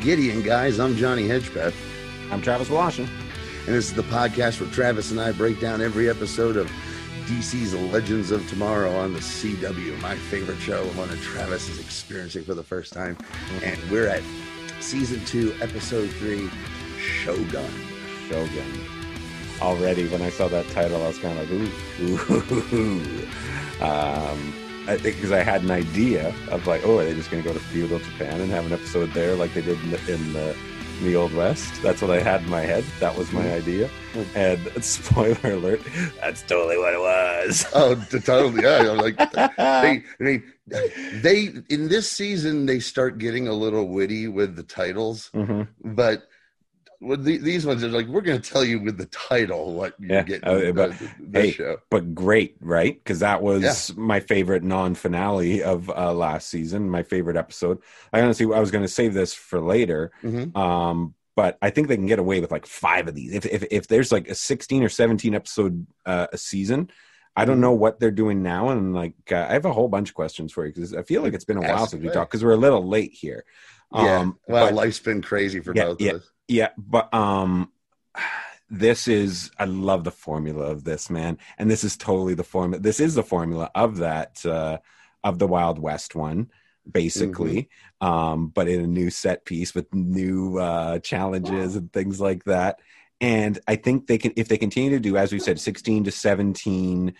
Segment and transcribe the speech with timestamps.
[0.00, 0.78] Gideon, guys.
[0.78, 1.74] I'm Johnny Hedgepeth,
[2.30, 3.14] I'm Travis Washington.
[3.66, 6.70] and this is the podcast where Travis and I break down every episode of
[7.26, 12.44] DC's Legends of Tomorrow on the CW, my favorite show, one that Travis is experiencing
[12.44, 13.16] for the first time.
[13.62, 14.22] And we're at
[14.80, 16.48] season two, episode three,
[16.98, 17.70] Shogun.
[18.28, 18.80] Shogun.
[19.60, 21.60] Already, when I saw that title, I was kind of like,
[22.00, 22.74] ooh, ooh,
[23.80, 23.84] ooh.
[23.84, 24.54] Um,
[24.88, 27.48] I think because I had an idea of like, oh, are they just going to
[27.48, 30.32] go to feudal Japan and have an episode there like they did in the, in
[30.32, 30.56] the,
[31.00, 31.82] in the Old West?
[31.82, 32.84] That's what I had in my head.
[33.00, 33.90] That was my idea.
[34.34, 35.80] And spoiler alert,
[36.20, 37.66] that's totally what it was.
[37.74, 38.62] Oh, totally.
[38.62, 39.16] Yeah, I'm like
[40.20, 40.88] they, they,
[41.20, 45.66] they in this season they start getting a little witty with the titles, Mhm.
[45.84, 46.28] but
[47.06, 49.94] with the, these ones are like we're going to tell you with the title what
[49.98, 50.46] you Yeah, get.
[50.46, 51.76] uh, but, the, the hey, show.
[51.90, 52.94] but great, right?
[53.02, 56.90] Because that was my favorite non-finale of uh, last season.
[56.90, 57.78] My favorite episode.
[58.12, 60.56] I honestly, I was going to save this for later, Mhm.
[60.56, 63.34] um, but I think they can get away with like five of these.
[63.34, 66.90] If if, if there's like a 16 or 17 episode uh, a season,
[67.38, 70.08] I don't know what they're doing now, and like uh, I have a whole bunch
[70.08, 72.30] of questions for you because I feel like it's been a while since we talked
[72.30, 73.44] because we're a little late here.
[73.94, 74.20] Yeah.
[74.20, 76.12] Um, well, but- life's been crazy for Yeah, both yeah.
[76.12, 76.30] of us.
[76.48, 77.72] Yeah, but um
[78.68, 81.38] this is I love the formula of this, man.
[81.58, 82.82] And this is totally the formula.
[82.82, 84.78] This is the formula of that uh
[85.22, 86.50] of the Wild West one
[86.90, 87.68] basically.
[88.00, 92.80] Um but in a new set piece with new uh challenges and things like that.
[93.20, 96.10] And I think they can if they continue to do as we said 16 to
[96.10, 97.14] 17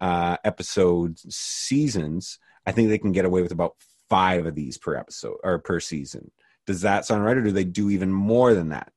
[0.00, 3.76] uh episode seasons, I think they can get away with about
[4.08, 6.30] 5 of these per episode or per season.
[6.66, 8.92] Does that sound right, or do they do even more than that?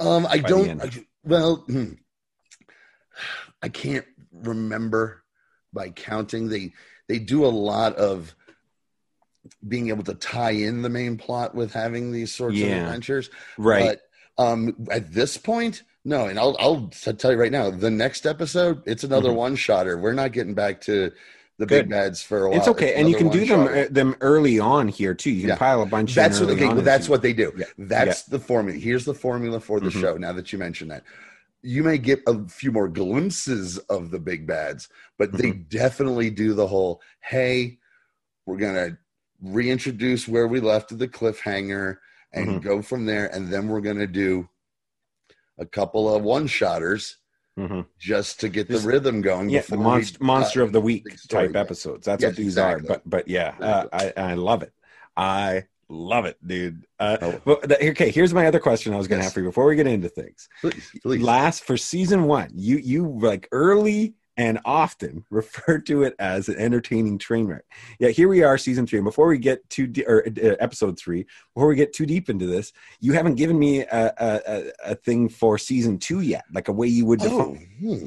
[0.00, 0.80] Um, I don't.
[0.82, 0.90] I,
[1.24, 1.92] well, hmm.
[3.62, 5.24] I can't remember
[5.72, 6.48] by counting.
[6.48, 6.72] They
[7.08, 8.34] they do a lot of
[9.66, 13.30] being able to tie in the main plot with having these sorts of adventures.
[13.56, 13.98] right?
[14.36, 16.26] But um, at this point, no.
[16.26, 19.36] And I'll I'll tell you right now, the next episode, it's another Mhm.
[19.36, 19.98] one shotter.
[19.98, 21.12] We're not getting back to
[21.58, 21.84] the Good.
[21.86, 22.58] big bads for a while.
[22.58, 25.30] it's okay, and you can do them uh, them early on here too.
[25.30, 25.56] You can Yeah.
[25.56, 26.14] pile a bunch.
[26.14, 27.52] That's what on that's what they do.
[27.56, 27.66] Yeah.
[27.76, 28.78] That's the formula.
[28.78, 30.00] Here's the formula for the Mhm.
[30.00, 30.16] show.
[30.16, 31.02] Now that you mentioned that,
[31.62, 34.88] you may get a few more glimpses of the big bads,
[35.18, 35.62] but they Mm-hmm.
[35.68, 37.02] definitely do the whole.
[37.20, 37.78] Hey,
[38.46, 38.96] we're gonna
[39.42, 41.98] reintroduce where we left the cliffhanger
[42.32, 42.62] and Mhm.
[42.62, 44.48] go from there, and then we're gonna do
[45.58, 47.16] a couple of one shotters
[47.58, 47.86] Mhm.
[47.98, 49.48] just to get Just- the rhythm going.
[49.48, 52.06] Yeah, the monster, monster of the week type episodes.
[52.06, 52.84] That's Yes, what these exactly.
[52.86, 52.88] are.
[52.88, 54.72] But but yeah, uh, I I love it.
[55.16, 56.84] I love it, dude.
[57.00, 57.40] Uh, Oh.
[57.44, 58.92] well, okay, here's my other question.
[58.92, 59.30] I was going to Yes.
[59.30, 60.48] have for you before we get into things.
[60.60, 61.22] Please, please.
[61.22, 66.56] Last for season one, you you like early and often refer to it as an
[66.56, 67.64] entertaining train wreck.
[67.98, 68.98] Yeah, here we are, season three.
[69.00, 72.30] And before we get too de- or uh, episode three, before we get too deep
[72.30, 76.68] into this, you haven't given me a a, a, thing for season two yet, like
[76.68, 77.68] a way you would Oh, define.
[77.80, 78.06] hmm.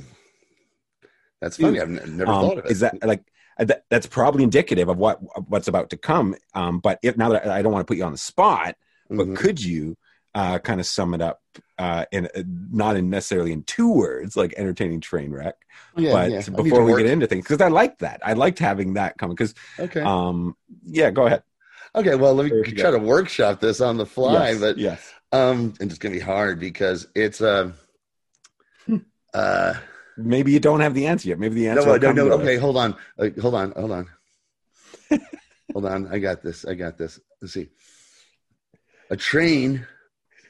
[1.41, 1.80] that's funny.
[1.80, 2.72] I've n- never Um, thought of it.
[2.72, 3.24] Is that like
[3.59, 6.36] uh, that, that's probably indicative of what what's about to come?
[6.56, 8.75] Um, but if now that I I don't want to put you on the spot,
[9.09, 9.36] but Mhm.
[9.36, 9.97] could you
[10.34, 11.42] uh, kind of sum it up
[11.78, 15.56] uh, in uh, not in necessarily in two words, like entertaining train wreck,
[15.97, 16.36] Yeah, but yeah.
[16.36, 18.22] I need to before we work- get into things, because I like that.
[18.24, 20.56] I liked having that come because, okay, um,
[20.86, 21.44] yeah, go ahead.
[21.96, 22.16] okay.
[22.16, 25.90] Well, let me try to workshop this on the fly, yes, but yes, um, and
[25.90, 27.72] it's gonna be hard because it's uh,
[29.34, 29.74] uh,
[30.18, 31.40] maybe you don't have the answer yet.
[31.40, 31.86] Maybe the answer.
[32.00, 32.36] no, no, no.
[32.36, 32.41] us.
[32.41, 34.08] Okay, hold on, uh, hold on, hold on,
[35.74, 36.08] hold on.
[36.08, 36.64] I got this.
[36.66, 37.20] I got this.
[37.41, 37.68] Let's see.
[39.09, 39.86] A train.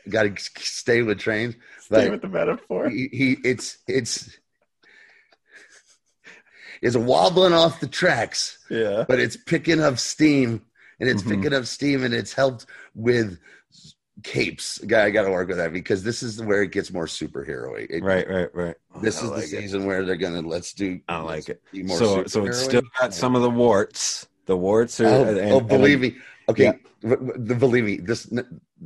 [0.10, 1.56] Got to stay with trains.
[1.80, 2.90] Stay but- with the metaphor.
[2.90, 4.38] he, he it's it's
[6.82, 9.06] is wobbling off the tracks Yeah.
[9.08, 10.62] but it's picking up steam
[11.00, 11.30] and it's Mhm.
[11.36, 12.66] picking up steam and it's helped
[12.96, 13.38] with
[14.24, 17.80] capes Guy, i gotta work with that because this is where it gets more superhero
[17.90, 18.76] it, Right, right, right.
[19.02, 19.62] this is like the it.
[19.62, 21.62] season where they're gonna let's do I like it.
[21.74, 24.28] more So, so it's still got some of the warts.
[24.48, 25.06] The warts are.
[25.06, 26.18] oh, and- oh, and- believe me
[26.50, 26.64] okay
[27.04, 27.16] Yeah.
[27.38, 28.28] the believe me this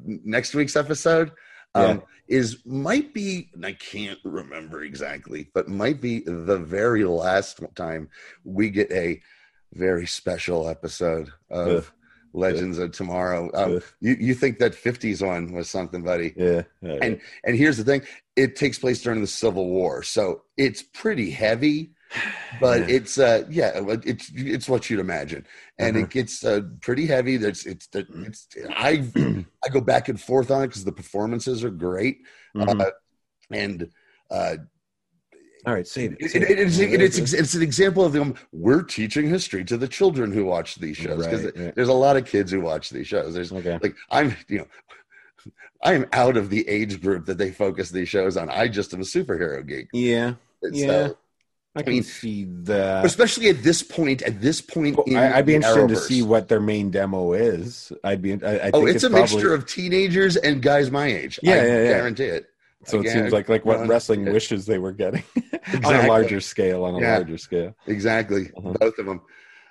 [0.04, 1.32] next week's episode
[1.74, 7.62] um, is might be and i can't remember exactly but might be the very last
[7.76, 8.10] time
[8.44, 9.22] we get a
[9.76, 11.86] very special episode of Ugh.
[12.34, 13.50] legends of tomorrow.
[13.54, 16.34] Um, you, you think that 50s one was something buddy.
[16.36, 16.64] Yeah.
[16.82, 18.02] yeah, and and here's the thing.
[18.36, 21.92] It takes place during the civil war so it's pretty heavy
[22.62, 22.96] but Yeah.
[22.98, 23.72] it's uh yeah
[24.04, 25.46] it's it's what you'd imagine
[25.78, 26.06] and Uh-huh.
[26.06, 29.04] it gets uh, pretty heavy there's it's it's i
[29.64, 32.20] i go back and forth on it because the performances are great
[32.56, 32.82] Mhm.
[32.82, 32.92] uh,
[33.52, 33.90] and
[34.32, 34.56] uh
[35.68, 36.18] All right, say it.
[36.20, 36.94] It- say it- it's, it.
[36.94, 38.36] it- it's, it's an example of them.
[38.52, 41.76] We're teaching history to the children who watch these shows because Right, right.
[41.76, 43.34] there's a lot of kids who watch these shows.
[43.34, 43.80] There's okay.
[43.82, 44.68] like I'm, you know,
[45.84, 48.50] I am out of the age group that they focus these shows on.
[48.50, 49.88] I just am a superhero geek.
[49.92, 51.10] Yeah, And Yeah.
[51.76, 53.04] I can mean, see that.
[53.06, 54.22] especially at this point.
[54.22, 57.92] At this point, in I, I'd be interested to see what their main demo is.
[58.04, 58.32] I'd be.
[58.34, 61.40] I, I think Oh, it's, a probably, mixture of teenagers and guys my age.
[61.44, 61.84] Yeah, I yeah, yeah.
[61.90, 62.48] guarantee it.
[62.86, 65.24] So it seems like like what well, wrestling wishes they were getting
[65.84, 66.84] on a larger scale.
[66.86, 67.14] On a Yeah.
[67.16, 67.76] larger scale.
[67.88, 68.74] Exactly, Uh-huh.
[68.80, 69.22] both of them.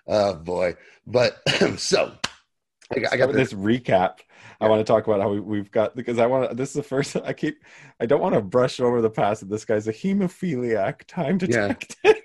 [0.06, 0.74] Oh boy!
[1.06, 1.40] But
[1.78, 2.12] so
[2.94, 3.58] I got, I got this this.
[3.58, 4.18] recap.
[4.60, 6.54] I want to talk about how we, we've got because I want to.
[6.54, 7.16] This is the first.
[7.24, 7.62] I keep.
[8.00, 9.40] I don't want to brush over the past.
[9.40, 11.68] that This guy's a hemophiliac time Yeah.
[11.68, 12.16] detective.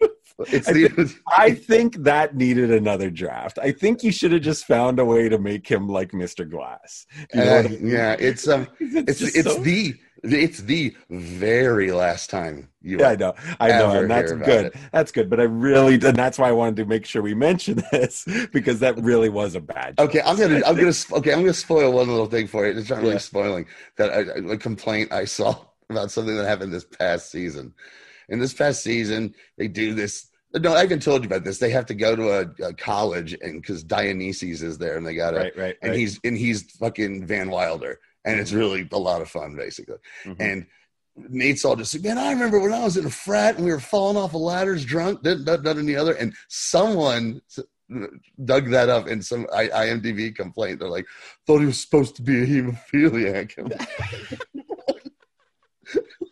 [0.47, 3.59] It's I the I think that needed another draft.
[3.61, 6.49] I think you should have just found a way to make him like Mr.
[6.49, 7.05] Glass.
[7.33, 7.87] You know uh, I mean?
[7.87, 8.15] yeah.
[8.17, 8.67] It's um.
[8.79, 12.99] It's, It's it's so- the it's the very last time you.
[12.99, 14.65] Yeah, I know, I know, and that's good.
[14.67, 14.75] it.
[14.91, 15.29] That's good.
[15.29, 18.79] But I really, and that's why I wanted to make sure we mention this because
[18.79, 19.95] that really was a bad.
[19.99, 22.77] Okay, I'm gonna I'm gonna okay I'm gonna spoil one little thing for you.
[22.77, 23.17] It's not really Yeah.
[23.19, 23.65] spoiling
[23.97, 25.55] that I, a complaint I saw
[25.89, 27.73] about something that happened this past season.
[28.29, 30.27] In this past season, they do this.
[30.53, 31.59] No, I even told you about this.
[31.59, 35.15] They have to go to a, a college, and because Dionysus is there, and they
[35.15, 35.37] got it.
[35.37, 35.99] Right, right, and right.
[35.99, 39.97] he's and he's fucking Van Wilder, and it's really a lot of fun, basically.
[40.25, 40.35] Mhm.
[40.39, 40.65] And
[41.15, 43.71] Nate's all just like, man, I remember when I was in a frat and we
[43.71, 46.13] were falling off of ladders drunk, that, that, that, and the other.
[46.13, 47.41] And someone
[48.45, 50.79] dug that up in some I, IMDb complaint.
[50.79, 51.07] They're like,
[51.45, 53.57] thought he was supposed to be a hemophiliac.
[53.57, 53.89] I'm like,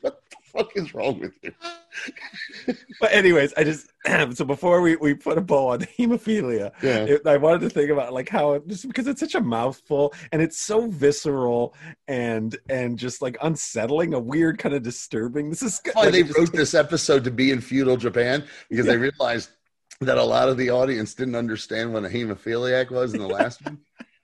[0.02, 1.52] what the fuck is wrong with you?
[3.00, 3.88] But anyways, I just
[4.38, 7.06] so before we we put a bow on the hemophilia, Yeah.
[7.06, 10.14] it, I wanted to think about like how it, just because it's such a mouthful
[10.32, 11.76] and it's so visceral
[12.08, 15.50] and and just like unsettling, a weird kind of disturbing.
[15.50, 18.86] This is That's why like, they wrote this episode to be in feudal Japan because
[18.86, 19.50] they realized
[20.02, 23.62] that a lot of the audience didn't understand what a hemophiliac was in the last
[23.66, 23.80] one.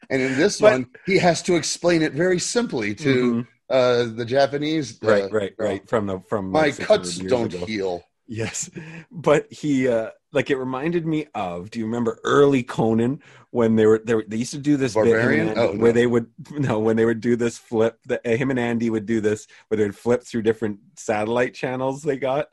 [0.09, 3.47] And in this But- one, he has to explain it very simply to Mhm.
[3.73, 4.99] Uh, the Japanese.
[5.03, 7.65] uh, right, right, right from the from My like, cuts don't ago.
[7.65, 8.03] heal.
[8.27, 8.69] Yes,
[9.11, 11.69] but he uh like it reminded me of.
[11.71, 13.21] Do you remember early Conan
[13.51, 15.49] when they were they, were, they used to do this bit, him and Barbarian?
[15.49, 17.99] Andy, Oh, where they would no when they would do this flip.
[18.05, 21.53] That uh, him and Andy would do this where they would flip through different satellite
[21.53, 22.47] channels they got,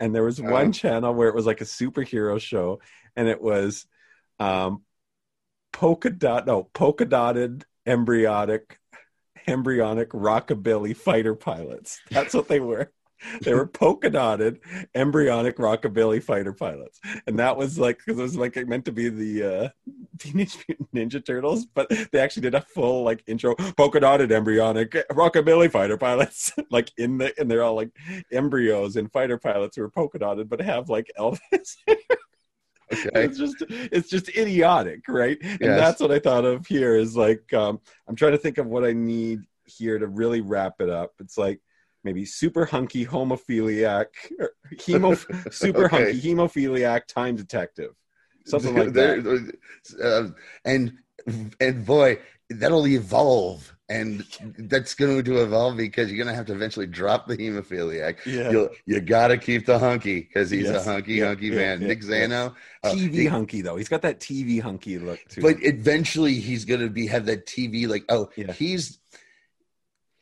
[0.00, 0.44] and there was Oh.
[0.50, 2.80] one channel where it was like a superhero show,
[3.16, 3.86] and it was
[4.40, 4.82] um
[5.72, 8.78] polka dot no polka dotted embryonic
[9.46, 12.00] embryonic rockabilly fighter pilots.
[12.10, 12.92] That's what they were.
[13.42, 14.60] They were polka dotted
[14.94, 18.92] embryonic rockabilly fighter pilots, and that was like because it was like it meant to
[18.92, 19.68] be the uh,
[20.18, 24.92] Teenage Mutant Ninja Turtles, but they actually did a full like intro polka dotted embryonic
[25.10, 27.90] rockabilly fighter pilots, like in the and they're all like
[28.30, 31.76] embryos and fighter pilots who are polka dotted, but have like Elvis.
[32.92, 33.24] Okay.
[33.24, 35.78] it's just it's just idiotic right and Yes.
[35.78, 38.84] that's what i thought of here is like um i'm trying to think of what
[38.84, 41.60] i need here to really wrap it up it's like
[42.04, 44.06] maybe super hunky homophiliac
[44.74, 45.16] hemo
[45.52, 46.10] super Okay.
[46.10, 47.92] hunky hemophiliac time detective
[48.44, 49.48] something like that
[50.02, 50.28] uh,
[50.64, 50.98] and
[51.60, 52.18] and boy,
[52.50, 54.24] that'll evolve, and
[54.70, 58.16] that's going to evolve because you're going to have to eventually drop the hemophiliac.
[58.26, 60.86] yeah You you got to keep the hunky because he's Yes.
[60.86, 61.80] a hunky Yeah, hunky yeah, man.
[61.82, 62.00] yeah, Nick.
[62.02, 66.34] Zano, uh, tv he- hunky though he's got that tv hunky look too but eventually
[66.34, 68.52] he's going to be have that TV like oh Yeah.
[68.52, 68.98] he's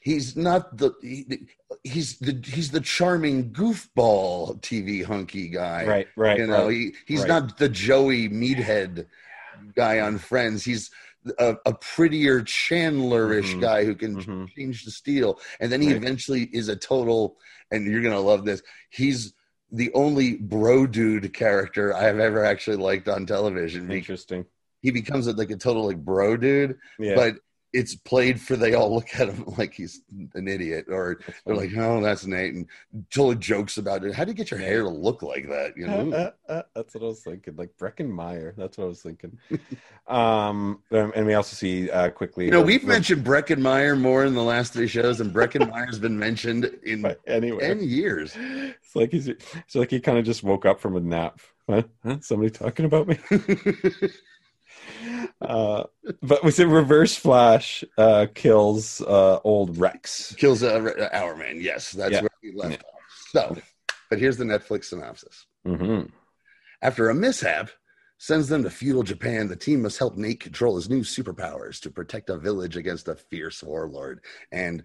[0.01, 1.27] he's not the he,
[1.85, 5.87] he's the he's the charming goofball TV hunky guy.
[5.87, 6.73] right right you know right.
[6.77, 7.29] he, he's right.
[7.29, 9.07] not the joey meathead
[9.77, 10.91] guy on friends he's
[11.39, 13.61] a, a prettier chandlerish Mhm.
[13.61, 14.49] guy who can Mhm.
[14.57, 15.97] change the steel and then he Right.
[15.97, 17.37] eventually is a total
[17.71, 19.35] and you're gonna love this he's
[19.71, 24.45] the only bro dude character i've ever actually liked on television interesting
[24.83, 27.35] he becomes like a total like bro dude yeah but
[27.73, 30.03] it's played for they all look at him like he's
[30.35, 32.67] an idiot or they're like oh that's nate and
[33.11, 35.87] totally jokes about it how do you get your hair to look like that you
[35.87, 37.55] know Uh, uh, uh, that's what I was thinking.
[37.57, 38.55] Like Breckin Meyer.
[38.57, 39.39] That's what I was thinking.
[40.09, 42.47] um, and we also see uh, quickly.
[42.47, 45.71] You know, we've the- mentioned Breckin Meyer more in the last three shows, and Breckin
[45.71, 47.61] Meyer's been mentioned in but anyway.
[47.69, 48.35] ten years.
[48.37, 49.29] It's like he's.
[49.29, 51.41] It's like he kind of just woke up from a nap.
[51.71, 51.83] Huh?
[52.05, 52.17] Huh?
[52.21, 53.17] Somebody talking about me?
[55.41, 55.85] Uh,
[56.23, 60.35] but was it Reverse Flash uh, kills uh, old Rex?
[60.37, 61.61] Kills uh, our man.
[61.61, 62.21] Yes, that's Yeah.
[62.23, 63.01] where we left off.
[63.33, 63.57] So,
[64.11, 65.47] but here's the Netflix synopsis.
[65.65, 66.03] hmm
[66.83, 67.71] After a mishap
[68.19, 71.91] sends them to feudal Japan, the team must help Nate control his new superpowers to
[71.91, 74.21] protect a village against a fierce warlord.
[74.53, 74.83] And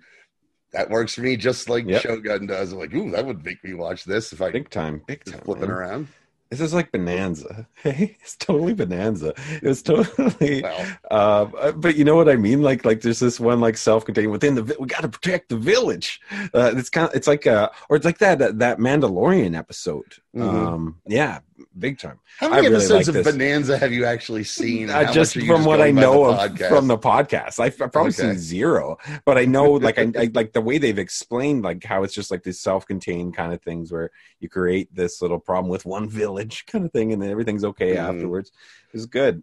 [0.71, 1.35] that works for me.
[1.35, 2.01] Just like Yep.
[2.01, 2.71] Shogun does.
[2.71, 5.41] I'm like, ooh, that would make me watch this if I big time, big time.
[5.41, 5.71] flipping man.
[5.71, 6.07] around.
[6.51, 7.67] This is like Bonanza.
[7.83, 9.33] Hey, it's totally Bonanza.
[9.61, 10.61] It was totally.
[10.63, 12.61] Well, Uh, but you know what I mean?
[12.63, 14.63] Like, like there's this one like self-contained within the.
[14.63, 16.19] vi- We got to protect the village.
[16.53, 17.15] Uh, it's kind of.
[17.15, 20.15] It's like uh or it's like that that, that Mandalorian episode.
[20.35, 20.41] Mhm.
[20.43, 21.39] Um, yeah,
[21.79, 22.19] big time.
[22.39, 23.23] how many I really episodes like of.
[23.23, 24.89] Bonanza have you actually seen?
[24.89, 26.67] Uh, just much are you from what I know of podcast?
[26.69, 28.21] from the podcast, I've, I've probably Okay.
[28.33, 28.97] seen zero.
[29.23, 32.31] But I know, like, I, I like the way they've explained, like how it's just
[32.31, 34.11] like these self-contained kind of things where
[34.41, 37.95] you create this little problem with one village kind of thing, and then everything's okay
[37.95, 37.99] Mhm.
[38.15, 38.51] afterwards.
[38.93, 39.41] It's good.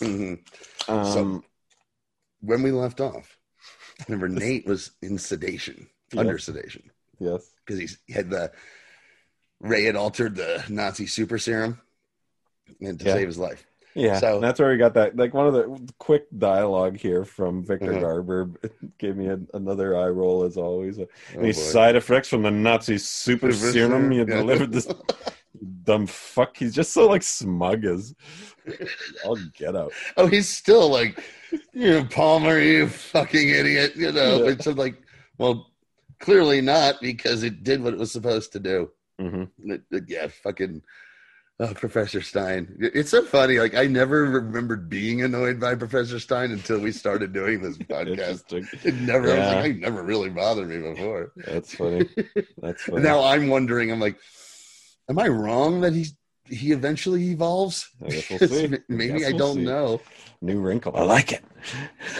[0.00, 0.38] Mhm.
[0.88, 1.44] Um, So-
[2.40, 3.36] when we left off,
[4.06, 6.20] remember Nate was in sedation, Yeah.
[6.20, 7.50] under sedation, yes.
[7.66, 8.52] because he had the
[9.60, 11.80] Ray had altered the Nazi super serum
[12.80, 13.14] and to Yeah.
[13.14, 13.64] save his life.
[13.94, 15.16] Yeah, So- that's where we got that.
[15.16, 18.00] Like one of the quick dialogue here from Victor Mhm.
[18.00, 18.50] Garber
[18.98, 20.98] gave me a, another eye roll as always.
[21.00, 21.52] Oh, Any boy.
[21.52, 24.36] side effects from the Nazi super Super serum you yeah.
[24.36, 24.86] delivered this
[25.84, 26.56] dumb fuck?
[26.56, 28.14] He's just so like smug as
[29.24, 29.92] I'll get out.
[30.16, 31.20] oh, he's still like,
[31.72, 33.96] you Palmer, you fucking idiot.
[33.96, 34.50] You know, Yeah.
[34.52, 35.02] it's like,
[35.38, 35.72] well,
[36.20, 38.90] clearly not because it did what it was supposed to do.
[39.18, 40.82] Hmm it- yeah, fucking
[41.60, 42.76] uh, Professor Stein.
[42.78, 43.58] It's so funny.
[43.58, 48.44] Like I never remembered being annoyed by Professor Stein until we started doing this podcast.
[48.84, 49.30] It never.
[49.32, 51.32] I was like, I never really bothered me before.
[51.36, 52.08] That's funny.
[52.62, 53.02] That's funny.
[53.02, 53.90] Now I'm wondering.
[53.90, 54.18] I'm like,
[55.08, 56.14] am I wrong that he's
[56.46, 57.88] he eventually evolves?
[58.06, 58.68] I guess we'll see.
[58.88, 59.64] Maybe Guess I we'll don't see.
[59.64, 60.00] know.
[60.40, 60.96] New wrinkle.
[60.96, 61.42] I like it.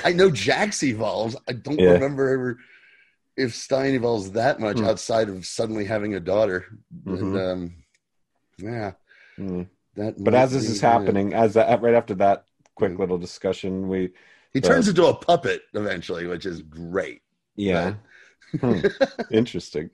[0.05, 1.37] I know Jax evolves.
[1.49, 1.93] I don't Yeah.
[1.93, 2.59] remember ever
[3.39, 4.85] if Stein evolves that much Hmm.
[4.87, 6.67] outside of suddenly having a daughter.
[7.07, 7.53] And, Mhm.
[7.53, 7.75] um,
[8.59, 8.93] yeah,
[9.39, 9.69] Mm.
[9.95, 10.23] that.
[10.23, 10.87] But as this be is it.
[10.87, 12.99] happening, as that, right after that quick Mm.
[12.99, 14.13] little discussion, we
[14.53, 17.23] he turns into a puppet eventually, which is great.
[17.55, 17.95] yeah.
[18.61, 18.81] Hmm.
[19.31, 19.91] Interesting.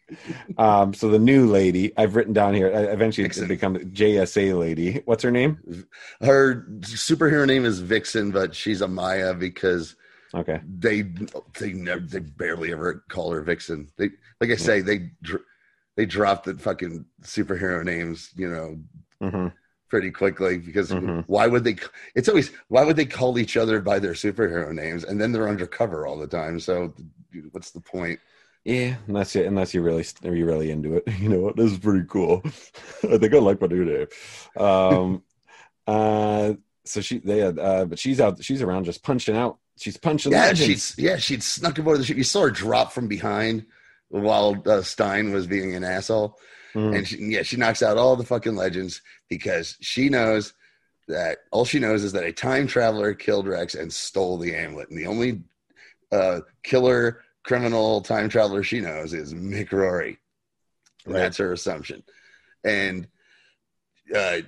[0.59, 2.69] Um, so the new lady I've written down here.
[2.73, 3.45] uh, Eventually, Vixen.
[3.47, 5.03] it becomes JSA lady.
[5.07, 5.59] What's her name?
[6.21, 9.97] Her superhero name is Vixen, but she's a Maya because
[10.35, 10.61] Okay.
[10.63, 11.03] they
[11.59, 13.89] they never they barely ever call her Vixen.
[13.97, 14.11] They
[14.41, 15.11] like I say they
[15.97, 18.79] they drop the fucking superhero names, you know,
[19.21, 19.49] hmm
[19.89, 21.25] pretty quickly because Mhm.
[21.27, 21.77] why would they?
[22.15, 25.49] It's always why would they call each other by their superhero names and then they're
[25.49, 26.61] undercover all the time?
[26.61, 26.95] So
[27.53, 28.21] what's the point?
[28.65, 31.05] Yeah, unless you unless you really you're really into it.
[31.19, 31.57] You know what?
[31.57, 32.43] This is pretty cool.
[33.05, 34.07] I think I like my new name.
[34.65, 35.23] Um,
[35.87, 38.43] uh, so she they uh, but she's out.
[38.45, 39.59] She's around just punching out.
[39.77, 40.67] She's punching Yeah, legends.
[40.67, 42.17] she's yeah she'd snuck aboard the ship.
[42.17, 43.67] You saw her drop from behind
[44.09, 46.39] while uh, Stein was being an asshole.
[46.75, 46.97] Mhm.
[46.97, 50.55] and she, yeah, she knocks out all the fucking legends because she knows
[51.07, 54.89] that all she knows is that a time traveler killed Rex and stole the amulet,
[54.91, 55.43] and the only
[56.11, 60.19] uh, killer criminal time traveler she knows is Mick Rory,
[61.07, 61.19] Right.
[61.21, 62.03] that's her assumption.
[62.65, 63.07] And
[64.15, 64.39] uh,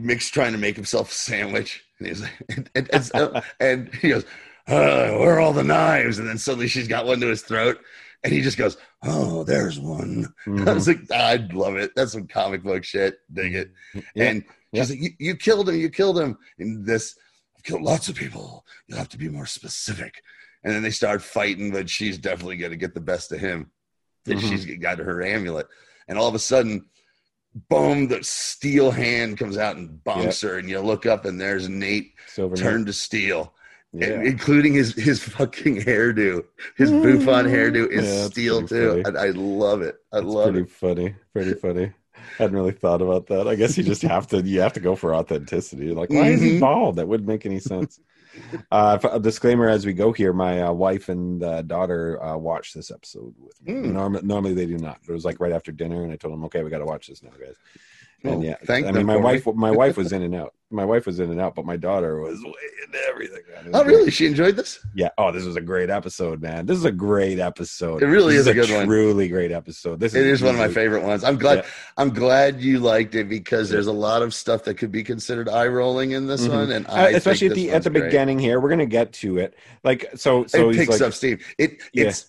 [0.00, 4.10] Mick's trying to make himself a sandwich, and he's like, and, and, and, and he
[4.10, 4.24] goes,
[4.68, 7.78] uh, "Where are all the knives?" And then suddenly she's got one to his throat,
[8.22, 10.74] and he just goes, "Oh, there's one." I Mhm.
[10.74, 11.92] was like, I'd love it.
[11.96, 13.16] That's some comic book shit.
[13.32, 13.72] Dig it.
[14.14, 14.24] Yeah.
[14.24, 15.76] And she's like, you, you killed him.
[15.76, 16.38] You killed him.
[16.58, 17.16] And this,
[17.56, 18.64] I've killed lots of people.
[18.86, 20.22] You'll have to be more specific.
[20.64, 23.70] And then they start fighting, but she's definitely going to get the best of him.
[24.26, 24.48] And Mhm.
[24.48, 25.66] she's got her amulet.
[26.06, 26.86] And all of a sudden,
[27.68, 30.58] boom, the steel hand comes out and bonks her.
[30.58, 33.54] And you look up, and there's Nate Silver turned to steel,
[33.94, 34.22] Yeah.
[34.22, 36.44] including his, his fucking hairdo.
[36.76, 38.88] His bouffant hairdo is Yeah, steel, too.
[38.88, 39.02] funny.
[39.04, 39.96] And I love it.
[40.12, 40.70] I That's love pretty it.
[40.70, 41.14] funny.
[41.34, 41.92] Pretty funny.
[42.16, 43.46] I Hadn't really thought about that.
[43.46, 44.40] I guess you just have to.
[44.40, 45.90] You have to go for authenticity.
[45.92, 46.60] Like, why is he Mhm.
[46.60, 46.96] bald?
[46.96, 48.00] That wouldn't make any sense.
[48.70, 50.32] Uh, a disclaimer as we go here.
[50.32, 53.74] My uh, wife and uh, daughter uh, watched this episode with me.
[53.74, 53.92] Mm.
[53.92, 55.00] Norm- normally they do not.
[55.06, 57.08] It was like right after dinner, and I told them, "Okay, we got to watch
[57.08, 57.56] this now, guys."
[58.24, 60.54] And Oh, yeah, thank I mean, my wife, my wife was in and out.
[60.70, 62.52] My wife was in and out, but my daughter was way
[62.86, 63.42] into everything.
[63.74, 64.10] Oh, really?
[64.10, 64.78] She enjoyed this?
[64.94, 65.10] Yeah.
[65.18, 66.64] Oh, this was a great episode, man.
[66.64, 68.02] This is a great episode.
[68.02, 68.86] It really This is a good one.
[68.86, 70.00] Truly great episode.
[70.00, 71.24] This It is one of my favorite ones.
[71.24, 71.58] I'm glad.
[71.58, 71.64] Yeah.
[71.98, 73.74] I'm glad you liked it because Yeah.
[73.74, 76.54] there's a lot of stuff that could be considered eye rolling in this Mhm.
[76.54, 78.04] one, and Uh, especially at the at the great.
[78.04, 78.58] beginning here.
[78.58, 79.54] We're gonna get to it.
[79.84, 81.38] Like so, so it he's picks like, up steam.
[81.58, 82.04] It Yeah.
[82.06, 82.26] it's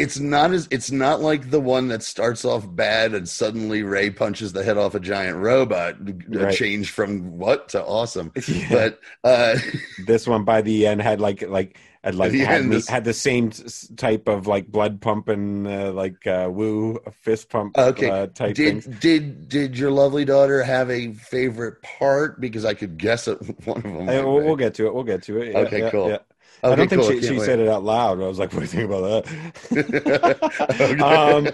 [0.00, 4.10] it's not as it's not like the one that starts off bad and suddenly Ray
[4.10, 5.96] punches the head off a giant robot.
[6.28, 6.54] Right.
[6.54, 8.68] change from what to awesome, Yeah.
[8.70, 9.58] but uh,
[10.06, 12.88] this one by the end had like like had like the had, end, me, this-
[12.88, 13.50] had the same
[13.96, 18.08] type of like blood pumping uh, like uh, woo fist pump Okay.
[18.08, 18.86] uh, type things.
[18.86, 22.40] did did did your lovely daughter have a favorite part?
[22.40, 23.36] Because I could guess it.
[23.66, 24.06] One of them.
[24.06, 24.94] We'll, we'll get to it.
[24.94, 25.52] We'll get to it.
[25.52, 26.18] Yeah, Okay, yeah, cool.
[26.62, 26.70] Yeah.
[26.70, 27.10] I don't think cool.
[27.10, 28.20] she, she said it out loud.
[28.20, 31.00] I was like, "What do you think about that?" Okay.
[31.00, 31.46] um,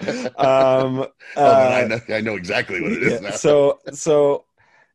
[1.00, 3.36] um, Oh, I uh, know, I know exactly what it is yeah, now.
[3.36, 4.44] so so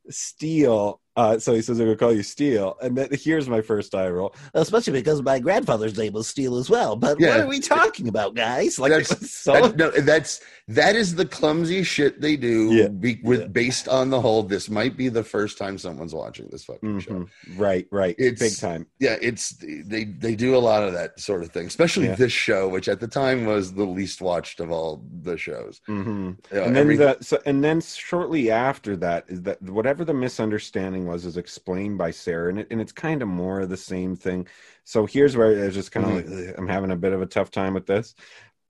[0.09, 0.99] Steele.
[1.17, 4.07] Uh, so he says I'm gonna call you Steele, and then here's my first eye
[4.07, 4.33] roll.
[4.53, 6.95] Especially because my grandfather's name was Steele as well.
[6.95, 7.31] But Yeah.
[7.31, 8.79] what are we talking about, guys?
[8.79, 10.39] Like, Like That's- so That- no, that's
[10.75, 12.73] that is the clumsy shit they do.
[12.73, 12.87] Yeah.
[12.87, 13.47] Be, with Yeah.
[13.47, 17.11] based on the whole, this might be the first time someone's watching this fucking show.
[17.11, 17.27] Mhm.
[17.57, 18.87] right, right, It's- big time.
[18.99, 22.15] Yeah, it's they they do a lot of that sort of thing, especially Yeah.
[22.15, 25.81] this show, which at the time was the least watched of all the shows.
[25.85, 29.61] hmm You know, and then every- the so, and then shortly after that is that
[29.63, 33.61] whatever the misunderstanding was is explained by Sarah, and it, and it's kind of more
[33.61, 34.47] of the same thing.
[34.83, 36.47] So here's where I was just kind of Mhm.
[36.47, 38.15] like I'm having a bit of a tough time with this,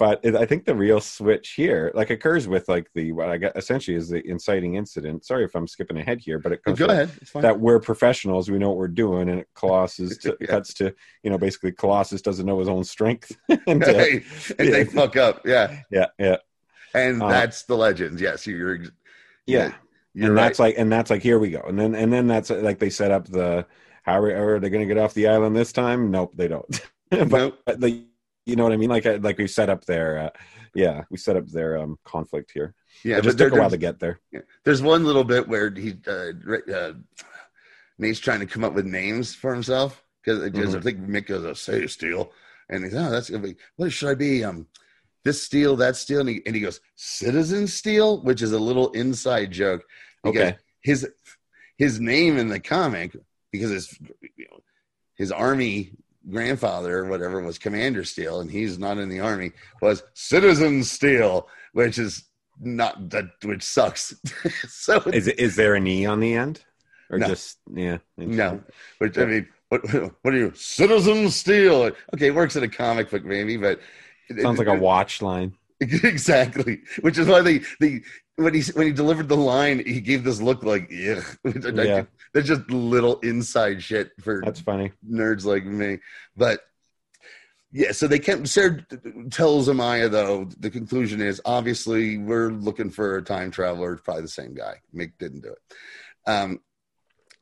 [0.01, 3.37] but it, I think the real switch here like occurs with like the what I
[3.37, 5.23] got essentially is the inciting incident.
[5.23, 7.43] Sorry if I'm skipping ahead here, but it comes go ahead, it's fine.
[7.43, 10.47] that we're professionals, we know what we're doing, and Colossus to, Yeah.
[10.47, 10.85] cuts to
[11.21, 13.31] you know basically Colossus doesn't know his own strength,
[13.67, 13.93] and uh,
[14.57, 16.37] and they fuck up, yeah, yeah, yeah,
[16.95, 18.19] and Uh, that's the legends.
[18.19, 18.91] Yes, you're ex-
[19.45, 19.71] yeah.
[20.15, 20.41] you're and right.
[20.47, 22.89] that's like and that's like here we go and then and then that's like they
[22.89, 23.67] set up the
[24.01, 26.81] how are, are they going to get off the island this time nope they don't
[27.11, 27.59] but, Nope.
[27.67, 28.03] but the
[28.45, 28.89] you know what i mean?
[28.89, 30.29] Like I- like we set up their uh,
[30.75, 32.73] yeah we set up their um conflict here.
[33.03, 34.19] Yeah, it just took a while to get there.
[34.63, 36.31] There's one little bit where he uh,
[36.73, 36.93] uh,
[37.97, 40.83] Nate's trying to come up with names for himself because I Mhm.
[40.83, 42.31] think Mick goes, "Oh, "Say steel,"
[42.69, 44.67] and he's, "Oh, that's gonna be what should I be?" Um,
[45.23, 48.89] this steel, that steel, and he, and he goes, "Citizen Steel," which is a little
[48.91, 49.83] inside joke.
[50.25, 50.57] Okay.
[50.81, 51.07] his
[51.77, 53.15] his name in the comic
[53.51, 53.99] because his
[54.37, 54.59] you know,
[55.15, 55.91] his army
[56.29, 59.51] grandfather or whatever was Commander Steel, and he's not in the army
[59.81, 62.25] was Citizen Steel, which is
[62.59, 64.13] not that which sucks.
[64.67, 66.63] so is it is there an e on the end
[67.09, 67.27] or No.
[67.27, 68.61] just yeah no,
[68.99, 69.81] which I mean, what
[70.21, 71.91] what are you, Citizen Steel?
[72.13, 73.79] Okay, it works in a comic book maybe, but
[74.39, 76.81] sounds like a watch line exactly.
[77.01, 78.01] Which is why the they
[78.41, 81.21] when he when he delivered the line, he gave this look like yeah.
[82.33, 85.99] That's just little inside shit for that's funny nerds like me.
[86.35, 86.61] But
[87.71, 88.47] yeah, so they can't.
[88.47, 88.85] Sarah
[89.29, 90.49] tells Amaya though.
[90.59, 93.93] The conclusion is obviously we're looking for a time traveler.
[93.93, 94.81] It's probably the same guy.
[94.93, 96.29] Mick didn't do it.
[96.29, 96.59] Um,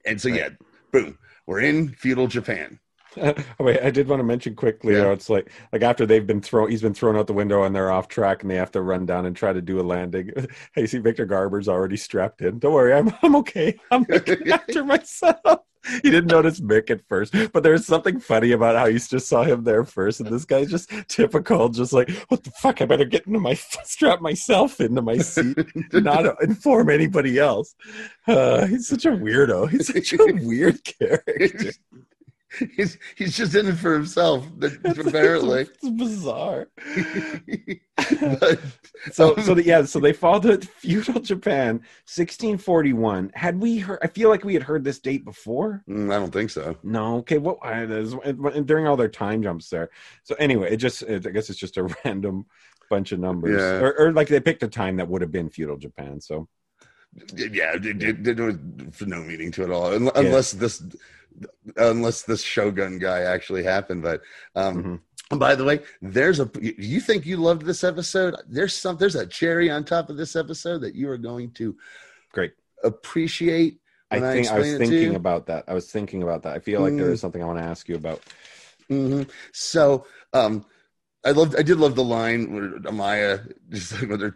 [0.06, 0.50] and so yeah,
[0.92, 2.80] boom, we're in feudal Japan.
[3.18, 4.94] Oh, wait, I did want to mention quickly.
[4.94, 5.02] Yeah.
[5.02, 7.76] though, it's like like after they've been thrown, he's been thrown out the window and
[7.76, 10.32] they're off track, and they have to run down and try to do a landing.
[10.74, 12.60] Hey, see, Victor Garber's already strapped in.
[12.60, 13.80] Don't worry, I'm I'm okay.
[13.92, 15.62] I'm looking after myself.
[16.04, 19.44] He didn't notice Mick at first, but there's something funny about how you just saw
[19.44, 22.82] him there first, and this guy's just typical, just like, what the fuck?
[22.82, 25.58] I better get into my strap myself into my seat,
[25.94, 27.76] not inform anybody else.
[28.28, 29.70] Uh, he's such a weirdo.
[29.70, 31.72] He's such a weird character.
[32.76, 34.46] he's he's just in it for himself.
[34.86, 36.68] Apparently, it's bizarre.
[38.40, 38.60] but,
[39.12, 41.76] So, so the, yeah, so they fall to feudal Japan,
[42.08, 43.32] 1641.
[43.36, 44.00] Had we heard?
[44.02, 45.84] I feel like we had heard this date before.
[45.90, 46.76] Mm, I don't think so.
[46.84, 47.38] No, okay.
[47.38, 48.14] What there's-
[48.66, 49.90] during all their time jumps there.
[50.24, 52.46] So anyway, it just it, I guess it's just a random
[52.90, 53.80] bunch of numbers, Yeah.
[53.86, 56.20] or, or like they picked a time that would have been feudal Japan.
[56.20, 56.48] So
[57.36, 58.56] Yeah, it, it, it was
[58.92, 60.82] for no meaning to it all, Un- unless this
[61.78, 64.04] unless this Shogun guy actually happened.
[64.04, 64.22] But
[64.56, 65.40] um, Mhm.
[65.40, 68.36] by the way, there's a you think you loved this episode?
[68.48, 71.76] There's some there's a cherry on top of this episode that you are going to
[72.32, 72.54] great.
[72.84, 73.80] appreciate.
[74.12, 75.66] I think I, was it to thinking about that.
[75.68, 76.56] I was thinking about that.
[76.56, 77.12] I feel like there Mm.
[77.14, 78.22] is something I want to ask you about.
[78.88, 80.66] hmm So, um,
[81.24, 84.36] I loved, I did love the line where Amaya just like, whether,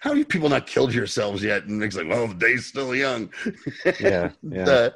[0.00, 1.64] how have you people not killed yourselves yet?
[1.64, 3.30] And Nick's like, well, the day's still young.
[4.00, 4.64] Yeah, yeah.
[4.64, 4.94] The-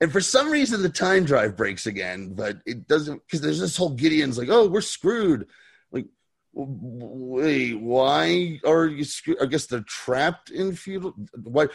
[0.00, 3.76] and for some reason, the time drive breaks again, but it doesn't because there's this
[3.76, 5.46] whole Gideon's like, oh, we're screwed.
[5.92, 6.06] Like,
[6.52, 9.38] wait, why are you screwed?
[9.40, 11.14] I guess they're trapped in feudal.
[11.42, 11.68] Why?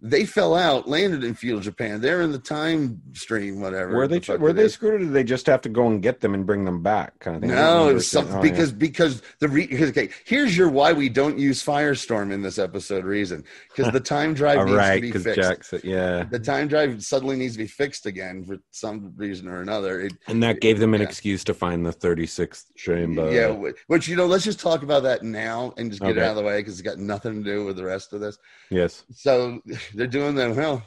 [0.00, 2.00] They fell out, landed in feudal Japan.
[2.00, 3.96] They're in the time stream, whatever.
[3.96, 4.74] Were they the were they is.
[4.74, 7.18] screwed, or did they just have to go and get them and bring them back?
[7.18, 7.50] Kind of thing.
[7.50, 8.50] No, it was something oh, yeah.
[8.50, 10.08] because because the re, because, okay.
[10.24, 13.42] Here's your why we don't use Firestorm in this episode reason
[13.74, 15.40] because the time drive needs right, to be because fixed.
[15.40, 19.48] Jax said, yeah, The time drive suddenly needs to be fixed again for some reason
[19.48, 20.02] or another.
[20.02, 21.08] It, and that gave them an Yeah.
[21.08, 23.32] excuse to find the 36th chamber.
[23.32, 23.48] yeah,
[23.88, 26.36] which you know, let's just talk about that now and just get it out of
[26.36, 28.38] the way because it's got nothing to do with the rest of this.
[28.70, 29.04] Yes.
[29.12, 29.60] So
[29.94, 30.54] they're doing that.
[30.54, 30.82] Well,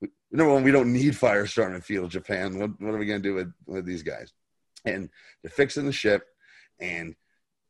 [0.00, 2.58] we- number one, we don't need Firestorm in Feudal Japan.
[2.58, 4.32] What, what are we going to do with, with these guys?
[4.84, 5.10] And
[5.42, 6.26] they're fixing the ship,
[6.80, 7.14] and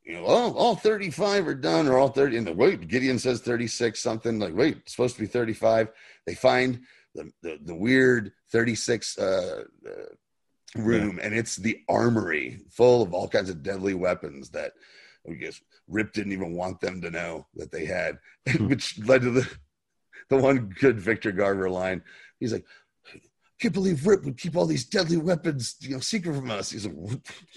[0.04, 2.38] you know, oh, all 35 are done, or all 30.
[2.38, 4.38] And the wait, Gideon says 36 something.
[4.38, 5.88] Like, wait, it's supposed to be 35.
[6.26, 6.80] They find
[7.14, 9.90] the the, the weird 36 uh, uh,
[10.80, 14.72] room, and it's the armory full of all kinds of deadly weapons that
[15.28, 18.18] I guess Rip didn't even want them to know that they had,
[18.60, 19.48] which led to the
[20.30, 22.02] the one good Victor Garber line.
[22.40, 22.64] He's like,
[23.60, 26.70] can't believe Rip would keep all these deadly weapons, you know, secret from us.
[26.70, 26.94] He's like,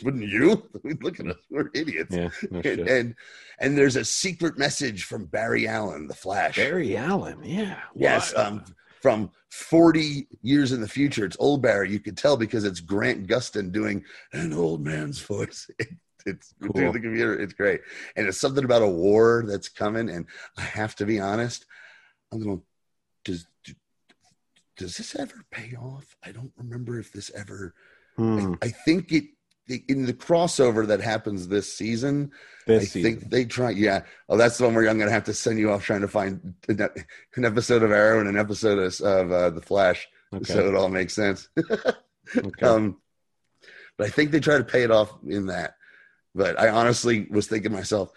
[0.03, 0.67] wouldn't you?
[1.01, 2.15] Look at us, we're idiots.
[2.15, 3.15] Yeah, no and, and
[3.59, 6.55] and there's a secret message from Barry Allen, the Flash.
[6.55, 7.81] Barry Allen, yeah.
[7.95, 8.47] Yes, Wow.
[8.47, 8.63] um,
[9.01, 11.23] from 40 years in the future.
[11.23, 11.91] It's old Barry.
[11.91, 14.03] You could tell because it's Grant Gustin doing
[14.33, 15.69] an old man's voice.
[15.79, 15.89] It,
[16.27, 16.71] it's Cool.
[16.73, 17.39] through the computer.
[17.39, 17.81] It's great,
[18.15, 20.07] and it's something about a war that's coming.
[20.11, 21.65] And I have to be honest.
[22.31, 22.61] I'm going.
[23.23, 23.45] Does
[24.77, 26.15] does this ever pay off?
[26.23, 27.75] I don't remember if this ever.
[28.17, 29.25] Hmm, I think it
[29.87, 32.31] in the crossover that happens this season.
[32.67, 33.19] I this season.
[33.19, 33.71] think they try.
[33.71, 34.01] Yeah.
[34.27, 36.07] Oh, that's the one where I'm going to have to send you off trying to
[36.07, 40.43] find an episode of Arrow and an episode of, of uh, The Flash, okay.
[40.51, 41.47] so it all makes sense.
[42.35, 42.65] okay.
[42.65, 42.97] um,
[43.97, 45.75] but I think they try to pay it off in that.
[46.33, 48.11] But I honestly was thinking to myself,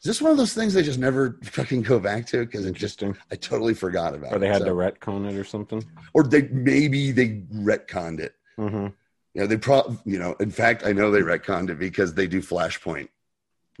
[0.00, 2.44] is this one of those things they just never fucking go back to?
[2.46, 3.02] Because it just.
[3.02, 4.36] I totally forgot about it.
[4.36, 4.52] Or they it.
[4.52, 5.84] had So- to retcon it or something.
[6.14, 8.34] or they maybe they retconned it.
[8.58, 8.86] Mm-hmm.
[9.34, 12.26] You know, they probably, you know, in fact, I know they retconned it because they
[12.26, 13.08] do Flashpoint.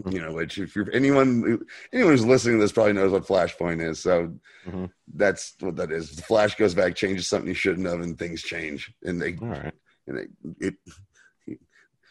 [0.08, 1.60] You know, which if you're anyone,
[1.92, 3.98] anyone who's listening to this probably knows what Flashpoint is.
[3.98, 4.32] So
[4.66, 4.90] Mhm.
[5.12, 6.16] that's what that is.
[6.16, 8.94] The Flash goes back, changes something he shouldn't have, and things change.
[9.02, 9.74] And they, All right.
[10.06, 10.74] and they, it,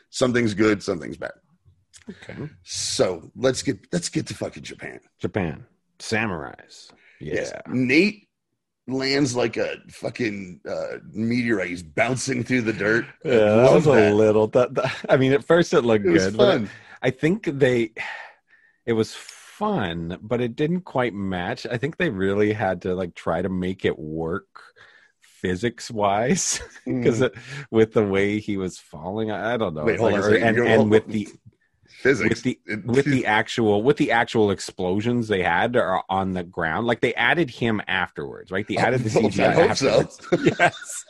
[0.10, 1.32] something's good, something's bad.
[2.10, 2.50] Okay.
[2.64, 5.00] So let's get let's get to fucking Japan.
[5.20, 5.66] Japan.
[6.00, 6.92] Samurais.
[7.20, 7.34] Yeah.
[7.34, 8.28] Yes, Nate
[8.88, 11.70] lands like a fucking uh, meteorite.
[11.70, 13.06] He's bouncing through the dirt.
[13.24, 14.48] Yeah, that was a little.
[14.48, 16.70] That, that- I mean, at first it looked It good, but fun.
[17.02, 17.92] I think they.
[18.86, 21.68] It was fun, but it didn't quite match.
[21.70, 24.48] I think they really had to like try to make it work
[25.22, 27.38] physics wise because Mm.
[27.72, 29.84] with the way he was falling, I, I don't know.
[29.84, 31.28] Wait, hold Like, on or- and and with the
[31.90, 36.44] physics with the with the actual with the actual explosions they had are on the
[36.44, 40.00] ground like they added him afterwards right they added the Oh, CGI I hope so.
[40.02, 40.56] afterwards.
[40.60, 41.06] yes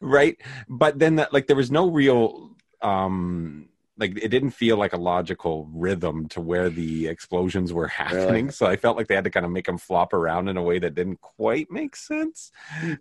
[0.00, 0.36] right
[0.68, 2.50] but then that like there was no real
[2.82, 8.50] um like it didn't feel like a logical rhythm to where the explosions were happening
[8.50, 10.62] so i felt like they had to kind of make them flop around in a
[10.62, 12.50] way that didn't quite make sense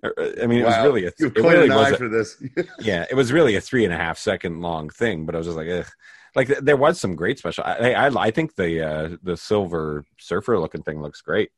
[0.03, 0.09] uh,
[0.41, 2.37] i mean it was really a, you it really an was eye a- for this.
[2.79, 5.47] yeah, it was really a three and a half second long thing, but I was
[5.47, 5.85] just like, Ugh.
[6.35, 7.63] Like there was some great special.
[7.65, 11.51] I I, I think the uh, the silver surfer looking thing looks great.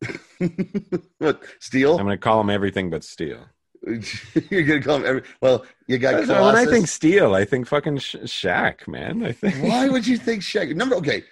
[1.18, 1.98] what steel?
[1.98, 3.46] I'm gonna call him everything but steel.
[4.50, 5.22] You're gonna call him every.
[5.40, 9.24] Well, you got So when I think steel, I think fucking Sh- Shaq, man.
[9.24, 10.74] I think, Why would you think Shaq?
[10.74, 11.24] Number okay.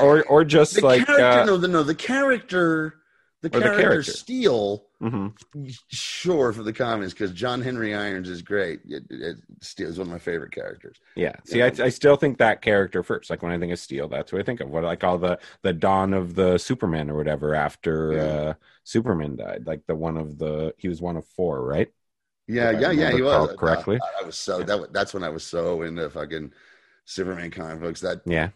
[0.00, 2.94] or or just The like character, uh, no, the no, the character,
[3.42, 4.12] the Or the character, character.
[4.12, 4.86] Steel.
[5.02, 5.32] mhm.
[5.88, 8.80] Sure, for the comments, because John Henry Irons is great.
[8.84, 10.98] It, it, Steel is one of my favorite characters.
[11.14, 11.36] yeah.
[11.44, 13.30] See, I, I still think that character first.
[13.30, 14.68] Like when I think of steel, that's what I think of.
[14.70, 18.22] What I call the the dawn of the Superman or whatever after Yeah.
[18.50, 19.66] uh, Superman died.
[19.66, 21.88] Like the one of the he was one of four, right?
[22.46, 23.10] Yeah, If yeah, yeah.
[23.12, 23.98] He was correctly.
[24.02, 24.92] I, I was so that.
[24.92, 26.52] That's when I was so into fucking
[27.04, 28.00] Superman comic books.
[28.00, 28.50] That Yeah.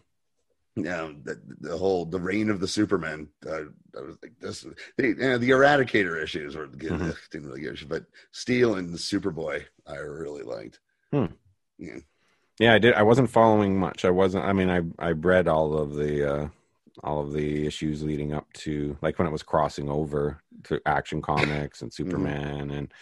[0.75, 3.27] You know, the, the whole the reign of the Superman.
[3.45, 3.65] Uh,
[3.97, 4.65] I was like this.
[4.97, 7.15] The, you know, the Eradicator issues were getting Mhm.
[7.31, 10.79] didn't really give but Steel and Superboy I really liked.
[11.11, 11.25] Hmm.
[11.77, 11.99] Yeah.
[12.59, 12.93] Yeah, I did.
[12.93, 14.05] I wasn't following much.
[14.05, 14.45] I wasn't.
[14.45, 16.47] I mean, I I read all of the uh,
[17.03, 21.21] all of the issues leading up to like when it was crossing over to Action
[21.21, 22.93] Comics and Superman and.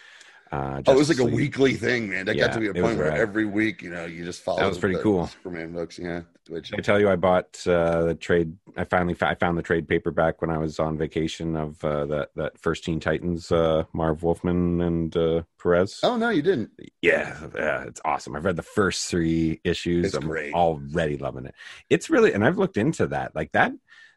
[0.51, 0.81] Uh.
[0.85, 2.25] Oh, it was like Justice a weekly thing, man.
[2.25, 3.17] That got to be a point where rad.
[3.17, 4.59] every week, you know, you just follow.
[4.59, 5.27] That was pretty the cool.
[5.27, 6.21] Superman books, yeah.
[6.49, 8.57] Which I tell you I bought uh, the trade.
[8.75, 12.29] I finally I found the trade paperback when I was on vacation of uh, that
[12.35, 15.99] that first Teen Titans, uh, Marv Wolfman and uh, Perez.
[16.03, 16.71] oh no, you didn't.
[17.01, 18.35] Yeah, yeah, it's awesome.
[18.35, 20.07] I've read the first three issues.
[20.07, 20.53] It's I'm great.
[20.53, 21.55] already loving it.
[21.89, 23.33] It's really, and I've looked into that.
[23.33, 23.71] Like that,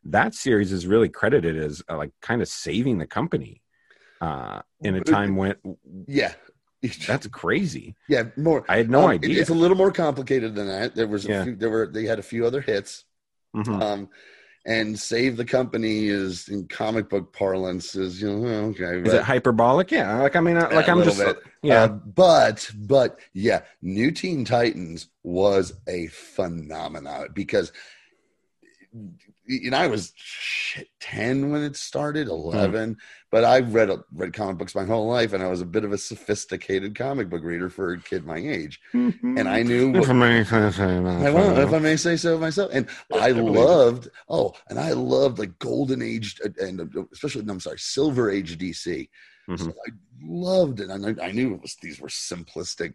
[0.04, 3.62] that series is really credited as uh, like kind of saving the company
[4.24, 5.54] uh, in a time when
[6.06, 6.32] Yeah,
[7.06, 7.94] that's crazy.
[8.08, 8.24] yeah.
[8.36, 8.64] More.
[8.68, 9.40] I had no um, it- idea.
[9.40, 10.94] It's a little more complicated than that.
[10.94, 11.44] There was a Yeah.
[11.44, 13.04] few, there were they had a few other hits.
[13.56, 13.80] Mhm.
[13.82, 14.08] Um,
[14.66, 19.06] and save the company is in comic book parlance is you know okay.
[19.06, 19.90] Is it hyperbolic?
[19.90, 20.22] Yeah.
[20.22, 21.36] Like I mean, like i'm just bit.
[21.62, 21.82] yeah.
[21.84, 27.72] Uh, but but yeah, New Teen Titans was a phenomenon because
[29.46, 32.96] and I was shit, 10 when it started, 11,
[33.30, 35.92] but I've read read comic books my whole life and I was a bit of
[35.92, 38.80] a sophisticated comic book reader for a kid my age.
[38.92, 40.42] And I knew what, I may
[41.30, 42.70] won't, if I may say so myself.
[42.72, 47.60] And I loved, oh, and I loved like golden age and uh, especially, no, I'm
[47.60, 49.08] sorry, silver age DC.
[49.48, 49.58] Mhm.
[49.58, 49.90] So I
[50.22, 50.90] loved it.
[50.90, 52.94] And I, I knew it was these were simplistic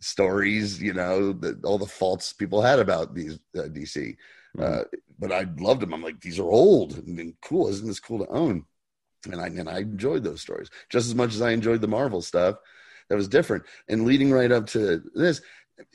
[0.00, 4.16] stories, you know, that all the faults people had about these uh, DC.
[4.58, 4.84] Uh,
[5.18, 5.92] but I loved them.
[5.92, 7.68] I'm like, these are old and, and cool.
[7.68, 8.64] Isn't this cool to own?
[9.26, 12.22] And I and I enjoyed those stories just as much as I enjoyed the Marvel
[12.22, 12.56] stuff.
[13.08, 13.64] That was different.
[13.88, 15.40] And leading right up to this,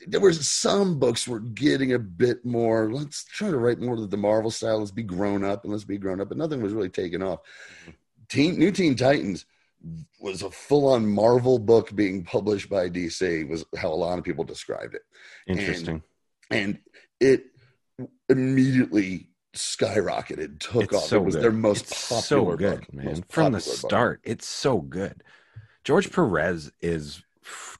[0.06, 2.92] there was some books were getting a bit more.
[2.92, 4.78] Let's try to write more of the Marvel style.
[4.78, 6.28] Let's be grown up and let's be grown up.
[6.28, 7.40] But nothing was really taken off.
[8.28, 9.46] Teen New Teen Titans
[10.20, 13.48] was a full on Marvel book being published by DC.
[13.48, 15.02] Was how a lot of people described it
[15.46, 16.02] Interesting.
[16.50, 16.78] and
[17.20, 17.46] it
[18.28, 21.04] immediately skyrocketed, took it's off.
[21.04, 21.44] so it was good.
[21.44, 23.24] their most It's popular so good, book, man.
[23.28, 23.62] From the popular book.
[23.62, 25.22] start, it's so good.
[25.84, 27.22] George Perez is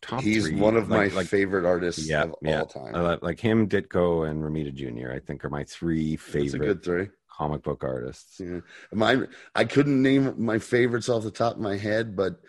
[0.02, 0.56] top He's three.
[0.60, 2.60] one of like- my like, favorite artists Yeah, of yeah.
[2.60, 2.94] all time.
[2.94, 5.10] I like, him, Ditko, and Romita Jr.
[5.12, 7.08] I think are my three It's a favorite good three.
[7.30, 8.38] comic book artists.
[8.38, 8.60] Yeah.
[8.92, 12.40] Mine, I couldn't name my favorites off the top of my head, but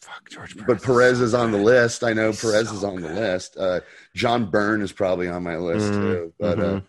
[0.00, 0.66] Fuck George Perez.
[0.66, 2.02] but Perez so is on the list.
[2.04, 3.56] I know He's Perez so is on the list.
[3.58, 3.80] Uh,
[4.14, 6.32] John Byrne is probably on my list Mhm, too.
[6.38, 6.84] But uh, mhm.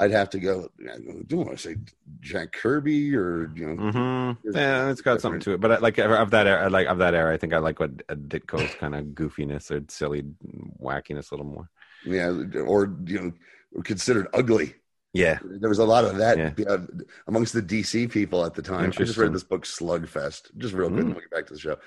[0.00, 0.68] I'd have to go.
[0.80, 1.76] I don't want to say
[2.20, 3.82] Jack Kirby or you know.
[3.82, 4.56] Mm-hmm.
[4.56, 5.60] Yeah, it's got something to it.
[5.60, 7.90] But I, like of that era, like of that era, I think I like what
[8.08, 10.24] uh, Ditko's kind of goofiness or silly
[10.82, 11.68] wackiness a little more.
[12.04, 12.28] Yeah,
[12.64, 14.74] or you know, considered ugly.
[15.12, 16.76] Yeah, There was a lot of that Yeah.
[17.26, 18.86] amongst the DC people at the time.
[18.86, 21.02] I just read this book, Slugfest, just real quick.
[21.02, 21.06] Mm.
[21.08, 21.78] We'll get back to the show.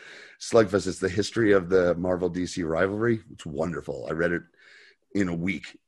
[0.42, 3.22] Slugfest is the history of the Marvel DC rivalry.
[3.32, 4.08] It's wonderful.
[4.10, 4.44] I read it
[5.16, 5.80] in a week,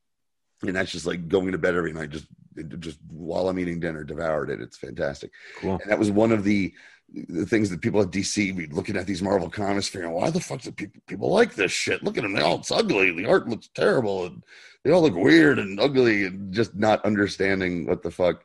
[0.61, 2.27] and that's just like going to bed every night, just
[2.79, 4.61] just while I'm eating dinner, devoured it.
[4.61, 5.31] It's fantastic.
[5.59, 5.77] cool.
[5.81, 6.73] And that was one of the
[7.13, 10.39] the things that people at DC be looking at these Marvel comics, figuring, why the
[10.39, 12.03] fuck do people people like this shit?
[12.03, 13.11] Look at them, they all it's ugly.
[13.11, 14.43] The art looks terrible, and
[14.83, 18.43] they all look weird and ugly, and just not understanding what the fuck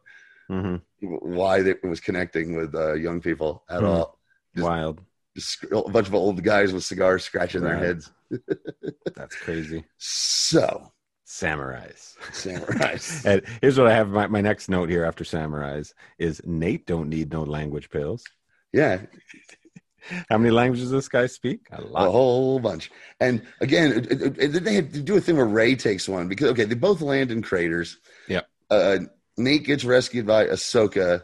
[0.48, 3.86] hmm why it was connecting with uh, young people at Hmm.
[3.86, 4.18] all.
[4.54, 5.00] Just- Wild.
[5.36, 8.10] Just a bunch of old guys with cigars scratching their heads.
[9.14, 9.84] That's crazy.
[9.96, 10.90] So,
[11.30, 12.16] Samurais.
[12.32, 13.24] samurais.
[13.30, 14.08] And here's what I have.
[14.08, 18.24] My, my next note here after Samurais is Nate don't need no language pills.
[18.72, 19.02] yeah,
[20.30, 21.60] How many languages does this guy speak?
[21.70, 22.90] A a whole bunch.
[23.20, 26.74] And again, they had to do a thing where Ray takes one because okay, they
[26.74, 27.98] both land in craters.
[28.26, 28.40] Yeah.
[28.70, 29.00] Uh,
[29.36, 31.22] Nate gets rescued by Ahsoka,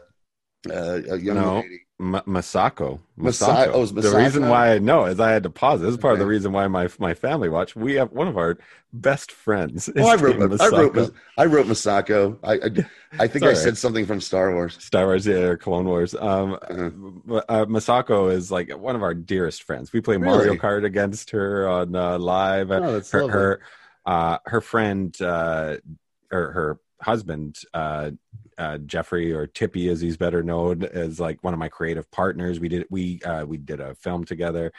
[0.71, 1.55] uh, a young No.
[1.61, 1.79] lady.
[1.99, 2.99] Ma- Masako.
[3.17, 3.71] Masa- Masako.
[3.73, 5.81] oh, it's The reason why I know is I had to pause.
[5.81, 7.75] This is part of the reason why my my family watched.
[7.75, 8.59] We have one of our
[8.93, 9.89] best friends.
[9.97, 11.13] Oh, I wrote, named I wrote, Masako.
[11.37, 12.37] I wrote Masako.
[12.43, 14.77] I, I, I think I said something from Star Wars.
[14.79, 16.13] Star Wars, yeah, or Clone Wars.
[16.13, 17.41] Um, Uh-huh.
[17.49, 19.91] uh, Masako is like one of our dearest friends.
[19.91, 22.69] We play Mario Kart against her on uh, live.
[22.69, 23.33] Oh, that's her lovely.
[23.33, 23.59] her,
[24.05, 25.77] uh, her friend uh,
[26.31, 27.57] or her husband
[28.57, 32.59] uh, Jeffrey or Tippy, as he's better known, is like one of my creative partners.
[32.59, 34.71] We did we uh, we did a film together.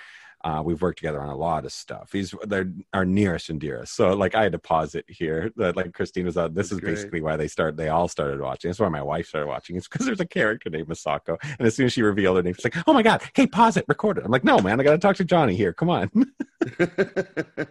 [0.44, 2.10] Uh, we've worked together on a lot of stuff.
[2.12, 3.96] He's they're our nearest and dearest.
[3.96, 5.50] So like I had to pause it here.
[5.56, 6.54] That like Christine was on.
[6.54, 6.94] This That's is great.
[6.94, 7.76] basically why they start.
[7.76, 8.68] They all started watching.
[8.68, 9.74] That's why my wife started watching.
[9.76, 12.54] It's because there's a character named Masako, and as soon as she revealed her name,
[12.54, 14.84] she's like, "Oh my god, hey, pause it, record it." I'm like, "No, man, I
[14.84, 15.72] got to talk to Johnny here.
[15.72, 16.08] Come on."
[16.78, 17.68] That's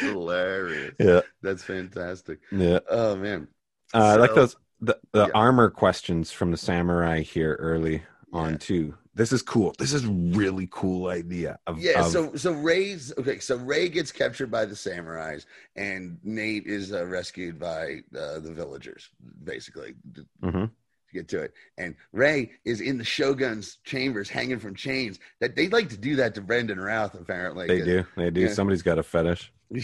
[0.00, 0.94] hilarious.
[0.98, 2.38] yeah, That's fantastic.
[2.52, 2.78] yeah.
[2.88, 3.48] Oh man.
[3.92, 5.32] Uh, I like those the, the Yeah.
[5.34, 8.56] armor questions from the samurai here early on Yeah.
[8.58, 8.94] too.
[9.14, 9.74] This is cool.
[9.80, 11.58] This is really cool idea.
[11.66, 13.40] Of, Yeah, of- so so Ray's okay.
[13.40, 18.52] So Ray gets captured by the samurais, and Nate is uh, rescued by uh, the
[18.54, 19.08] villagers,
[19.42, 20.70] basically to, Mhm.
[20.70, 21.52] to get to it.
[21.78, 25.18] And Ray is in the Shogun's chambers, hanging from chains.
[25.40, 27.66] That they like to do that to Brandon Routh, apparently.
[27.66, 28.04] they do.
[28.16, 28.48] They do.
[28.48, 29.52] Somebody's got a fetish.
[29.70, 29.80] in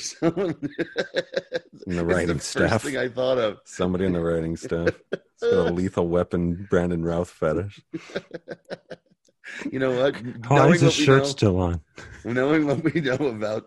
[1.97, 2.83] the writing the staff.
[2.83, 3.59] Thing I thought of.
[3.65, 4.89] Somebody in the writing staff.
[5.13, 7.83] It's got a lethal weapon, Brandon Routh fetish.
[9.71, 10.17] You know what?
[10.49, 11.81] Why is his shirt know- still on?
[12.27, 13.67] Knowing what we know about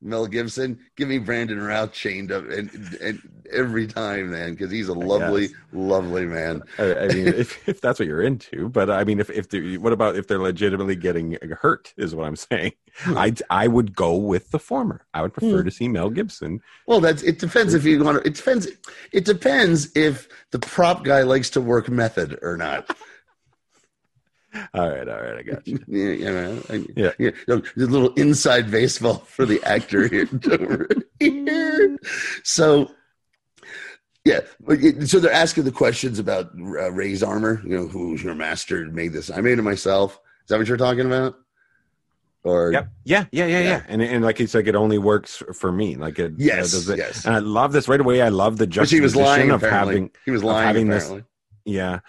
[0.00, 2.70] Mel Gibson, give me Brandon Routh chained up and,
[3.02, 3.20] and
[3.52, 6.62] every time, man, because he's a lovely, lovely man.
[6.78, 9.48] I, I mean, if, if that's what you're into, but I mean, if if
[9.80, 11.92] what about if they're legitimately getting hurt?
[11.96, 12.72] Is what I'm saying.
[13.06, 15.04] I I would go with the former.
[15.12, 15.64] I would prefer Hmm.
[15.64, 16.60] to see Mel Gibson.
[16.86, 17.40] Well, that's it.
[17.40, 18.26] Depends if you want to.
[18.28, 18.68] It depends.
[19.12, 22.96] It depends if the prop guy likes to work method or not.
[24.74, 25.78] All right, all right, I got you.
[25.86, 27.12] Yeah, you know, I- Yeah.
[27.18, 27.30] yeah.
[27.46, 30.28] The little inside baseball for the actor here.
[30.50, 30.88] over
[31.20, 31.96] here.
[32.42, 32.90] So,
[34.24, 34.40] yeah.
[35.06, 37.60] So they're asking the questions about uh, Ray's armor.
[37.64, 38.84] You know, who's your master?
[38.86, 39.30] Made this?
[39.30, 40.14] I made it myself.
[40.42, 41.36] Is that what you're talking about?
[42.42, 42.88] Or Yep.
[43.04, 43.64] Yeah, yeah, yeah, yeah.
[43.68, 43.82] Yeah.
[43.88, 45.96] And and like it's like it only works for me.
[45.96, 46.32] Like it.
[46.38, 47.24] Yes, does it- yes.
[47.26, 48.20] And I love this right away.
[48.22, 49.50] I love the But he was juxtaposition lying.
[49.50, 50.66] of Apparently, having he was lying.
[50.66, 51.28] having this- apparently,
[51.66, 52.00] yeah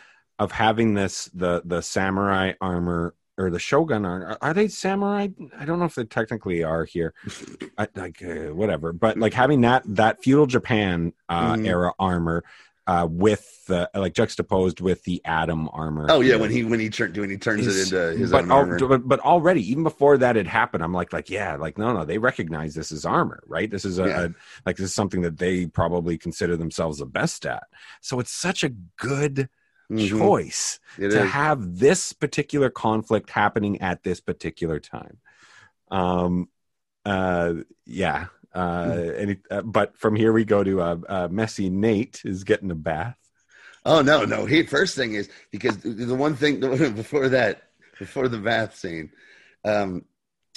[0.42, 4.38] of having this the the samurai armor or the shogun armor.
[4.42, 5.28] are they samurai
[5.62, 7.14] i don't know if they technically are here
[7.78, 11.68] I, like uh, whatever but like having that that feudal japan uh Mhm.
[11.68, 12.44] era armor
[12.88, 16.90] uh with the like juxtaposed with the atom armor Oh yeah, when he when he
[16.90, 18.80] turned when he turns it into his but, own al- armor.
[18.88, 22.04] but but already even before that had happened i'm like like yeah like no no
[22.06, 24.22] they recognize this as armor right this is a, Yeah.
[24.26, 24.30] a
[24.66, 27.64] like this is something that they probably consider themselves the best at
[28.02, 29.48] so it's such a good
[29.92, 30.08] Mhm.
[30.18, 31.32] choice It to is.
[31.32, 35.18] have this particular conflict happening at this particular time.
[35.90, 36.50] Um,
[37.06, 37.54] uh,
[37.86, 38.28] yeah.
[38.54, 42.72] Uh, any, uh, but from here we go to uh, uh, messy Nate is getting
[42.72, 43.18] a bath.
[43.86, 44.46] Oh no, no.
[44.46, 46.60] He first thing is because the- the one thing
[46.96, 47.64] before that,
[47.98, 49.12] before the bath scene,
[49.64, 50.06] um,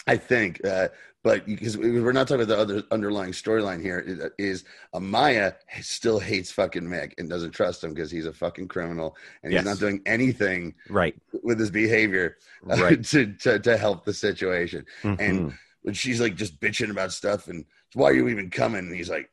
[0.07, 0.89] I think, uh,
[1.25, 6.53] but because we're not talking about the other underlying storyline here, is, Amaya still hates
[6.53, 9.65] fucking Mick and doesn't trust him because he's a fucking criminal and he's Yes.
[9.65, 11.17] not doing anything Right.
[11.43, 12.37] with his behavior
[12.71, 13.03] uh, Right.
[13.13, 14.85] to, to to help the situation.
[15.03, 15.59] And Mhm.
[15.81, 18.81] when she's like just bitching about stuff and why are you even coming?
[18.87, 19.31] And he's like,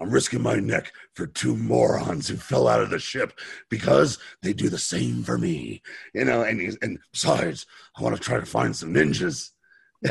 [0.00, 3.38] I'm risking my neck for two morons who fell out of the ship
[3.70, 5.82] because they do the same for me,
[6.14, 6.42] you know.
[6.42, 7.66] And he's and besides,
[7.98, 9.50] I want to try to find some ninjas.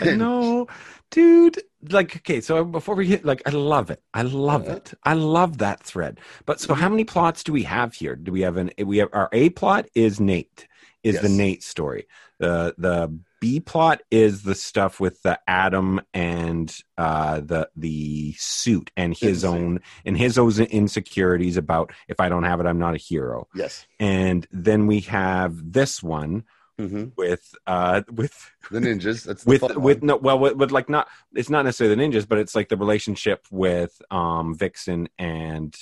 [0.17, 0.67] No,
[1.11, 1.61] dude.
[1.89, 4.01] Like, okay, so before we hit, like, I love it.
[4.13, 4.93] I love Uh, it.
[5.03, 6.19] I love that thread.
[6.45, 8.15] But so, how many plots do we have here?
[8.15, 8.71] Do we have an?
[8.83, 10.67] We have our A plot is Nate,
[11.03, 12.07] is the Nate story.
[12.39, 18.89] The the B plot is the stuff with the Atom and uh, the the suit
[18.97, 19.53] and his Insane.
[19.65, 23.47] own and his own insecurities about if I don't have it, I'm not a hero.
[23.53, 23.85] Yes.
[23.99, 26.45] And then we have this one
[26.77, 29.23] hmm with uh with The ninjas.
[29.23, 32.27] That's with fun with no well with, with like not it's not necessarily the ninjas
[32.27, 35.73] but it's like the relationship with um vixen and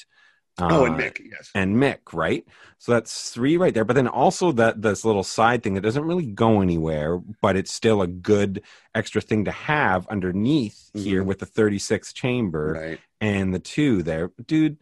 [0.59, 1.19] uh, oh, and Mick.
[1.31, 1.49] Yes.
[1.55, 2.45] and mick right
[2.77, 6.05] so that's three right there but then also that this little side thing that doesn't
[6.05, 8.61] really go anywhere but it's still a good
[8.93, 11.25] extra thing to have underneath here Mhm.
[11.25, 12.99] with the 36 chamber Right.
[13.19, 14.77] and the two there dude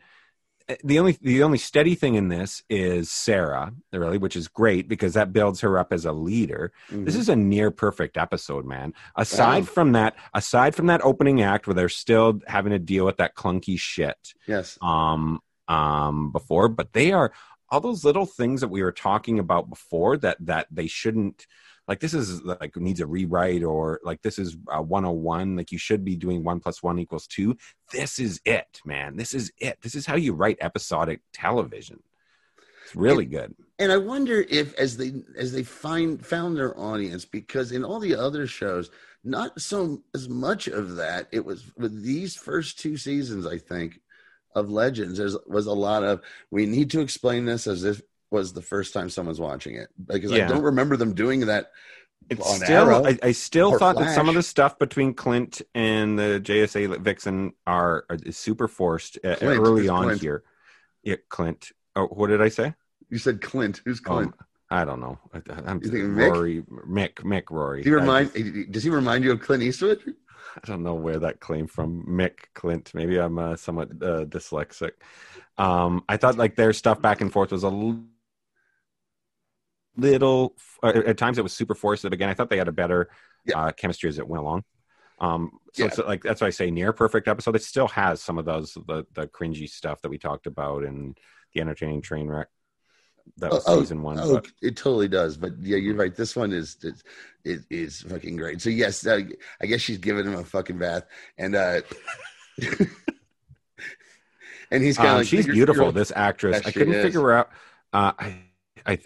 [0.83, 5.13] the only the only steady thing in this is sarah really which is great because
[5.13, 7.19] that builds her up as a leader this Mhm.
[7.19, 8.93] is a near perfect episode, man.
[9.15, 9.65] Aside Wow.
[9.75, 13.35] from that, aside from that opening act where they're still having to deal with that
[13.35, 14.77] clunky shit yes.
[14.81, 17.31] um um before, but they are
[17.69, 21.47] all those little things that we were talking about before that that they shouldn't
[21.91, 25.77] like this is like needs a rewrite or like this is uh, 101 like you
[25.77, 27.55] should be doing 1 plus 1 equals 2
[27.91, 29.15] this is it man.
[29.15, 29.77] This is it.
[29.81, 32.01] This is how you write episodic television.
[32.85, 33.53] It's really good.
[33.79, 37.99] and I wonder if as they as they find found their audience because in all
[37.99, 38.89] the other shows
[39.23, 43.99] not so as much of that it was with these first two seasons I think
[44.55, 48.53] of Legends there was a lot of we need to explain this as if was
[48.53, 51.71] the first time someone's watching it because I don't remember them doing that
[52.29, 55.61] It's on still, Arrow I, I still thought that some of the stuff between Clint
[55.75, 60.21] and the JSA Vixen are, are is super forced uh, Clint, early on Clint?
[60.21, 60.43] here.
[61.03, 61.71] Yeah, Clint.
[61.95, 62.73] Oh, what did I say?
[63.09, 65.19] you said Clint who's Clint Um, I don't know.
[65.33, 66.31] I, I'm You think Mick?
[66.33, 67.83] Rory, Mick, Mick, Rory.
[67.83, 69.99] do you remind just- does he remind you of Clint Eastwood
[70.55, 72.03] I don't know where that came from.
[72.05, 72.91] Mick Clint.
[72.93, 74.91] Maybe I'm uh, somewhat uh, dyslexic.
[75.57, 77.69] Um, I thought like their stuff back and forth was a
[79.97, 80.55] little.
[80.83, 82.31] Uh, at times it was super forced at the beginning.
[82.31, 83.09] I thought they had a better
[83.45, 83.59] Yeah.
[83.59, 84.63] uh, chemistry as it went along.
[85.19, 85.87] Um, so Yeah.
[85.89, 87.55] it's like that's why I say near perfect episode.
[87.55, 91.17] It still has some of those the the cringy stuff that we talked about and
[91.53, 92.47] the entertaining train wreck.
[93.37, 94.17] That was Oh, season one.
[94.19, 95.37] Oh, but- it totally does.
[95.37, 96.15] But yeah, you're right.
[96.15, 97.03] This one is is
[97.43, 98.61] is, is fucking great.
[98.61, 99.19] So yes, uh,
[99.61, 101.03] I guess she's giving him a fucking bath,
[101.37, 101.81] and uh
[104.71, 105.91] and he's kind of Um, like she's beautiful.
[105.91, 107.03] This actress, Yes, I couldn't is.
[107.05, 107.49] figure out.
[107.93, 108.43] Uh, I,
[108.85, 108.99] I,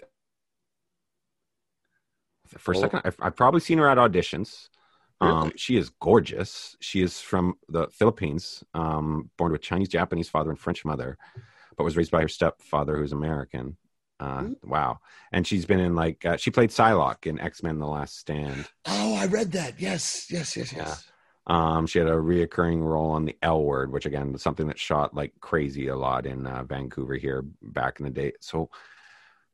[2.58, 2.80] for a Oh.
[2.80, 4.68] second, I've, I've probably seen her at auditions.
[5.20, 6.76] Um, she is gorgeous.
[6.80, 11.16] She is from the Philippines, um, born to a Chinese Japanese father and French mother,
[11.76, 13.76] but was raised by her stepfather, who's American.
[14.20, 14.54] Uh, Mm.
[14.64, 14.98] Wow.
[15.32, 18.66] And she's been in like uh, she played Psylocke in X Men: The Last Stand.
[18.86, 19.80] Oh, I read that.
[19.80, 21.04] Yes, yes, yes, yes.
[21.46, 24.78] Um, she had a reoccurring role on the L Word, which again was something that
[24.78, 28.32] shot like crazy a lot in uh, Vancouver here back in the day.
[28.40, 28.68] So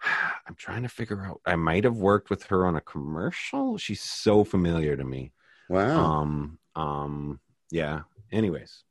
[0.48, 1.40] I'm trying to figure out.
[1.46, 3.78] I might have worked with her on a commercial.
[3.78, 5.32] She's so familiar to me.
[5.68, 6.04] Wow.
[6.04, 7.40] Um, um,
[7.70, 8.00] yeah.
[8.30, 8.84] Anyways,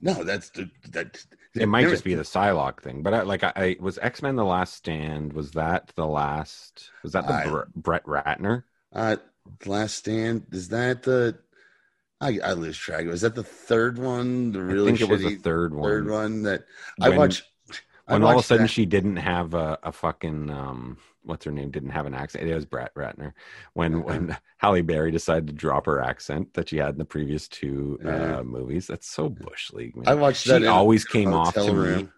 [0.00, 1.24] no, that's the that.
[1.54, 4.36] it might just be the Psylocke thing, but I, like I, I was X Men:
[4.36, 5.32] The Last Stand.
[5.32, 6.90] Was that the last?
[7.02, 8.64] Was that the I- Bre- Brett Ratner?
[8.92, 9.16] uh,
[9.64, 10.46] Last Stand.
[10.52, 11.38] Is that the?
[12.20, 13.06] I, I lose track.
[13.06, 14.52] Was that the third one?
[14.52, 15.82] The really I think it was the third one.
[15.82, 16.64] third one that
[17.00, 17.42] I watched.
[18.06, 18.68] When all of a sudden that.
[18.68, 22.54] she didn't have a, a fucking um what's her name didn't have an accent it
[22.54, 23.32] was Brett Ratner
[23.74, 24.02] when Uh-huh.
[24.04, 27.98] when Halle Berry decided to drop her accent that she had in the previous two
[28.04, 28.38] Yeah.
[28.38, 30.08] uh movies that's so bush league man.
[30.08, 30.62] I watched she that.
[30.64, 32.08] a always came off to me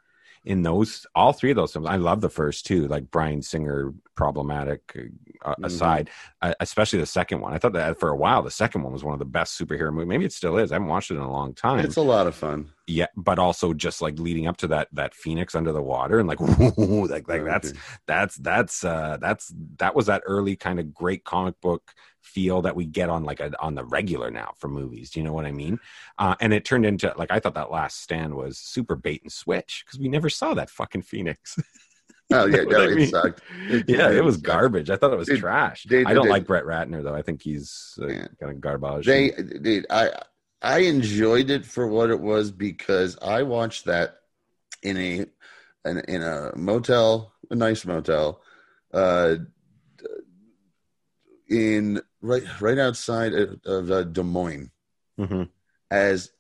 [0.45, 3.93] in those all three of those films i love the first two like Bryan Singer
[4.14, 4.80] problematic
[5.45, 5.65] Mhm.
[5.67, 6.11] aside
[6.43, 7.53] uh, especially the second one.
[7.53, 9.93] I thought that for a while the second one was one of the best superhero
[9.93, 11.85] movies maybe it still is i haven't watched it in a long time.
[11.85, 12.71] It's a lot of fun.
[12.87, 16.29] yeah but also just like leading up to that that phoenix under the water and
[16.29, 16.41] like
[17.11, 17.73] like, like that's
[18.07, 22.75] that's that's uh that's that was that early kind of great comic book feel that
[22.75, 25.45] we get on like a, on the regular now for movies do you know what
[25.45, 25.79] i mean?
[26.19, 29.31] Uh and it turned into like i thought that last stand was super bait and
[29.33, 31.59] switch because we never saw that fucking phoenix
[32.33, 33.09] Oh yeah, no, I it mean.
[33.09, 33.43] sucked.
[33.68, 34.47] It- yeah it it was sucked.
[34.47, 37.14] garbage i thought it was Dude, trash they- i don't they- like brett ratner though
[37.14, 38.27] i think he's uh, Yeah.
[38.41, 40.11] kind of garbage They, dude, I,
[40.62, 44.16] I enjoyed it for what it was because I watched that
[44.83, 45.27] in a,
[45.87, 48.41] in, in a motel, a nice motel,
[48.95, 49.35] uh,
[51.49, 54.70] in right, right outside of, of uh, Des Moines.
[55.18, 55.49] Mhm.
[55.91, 56.31] As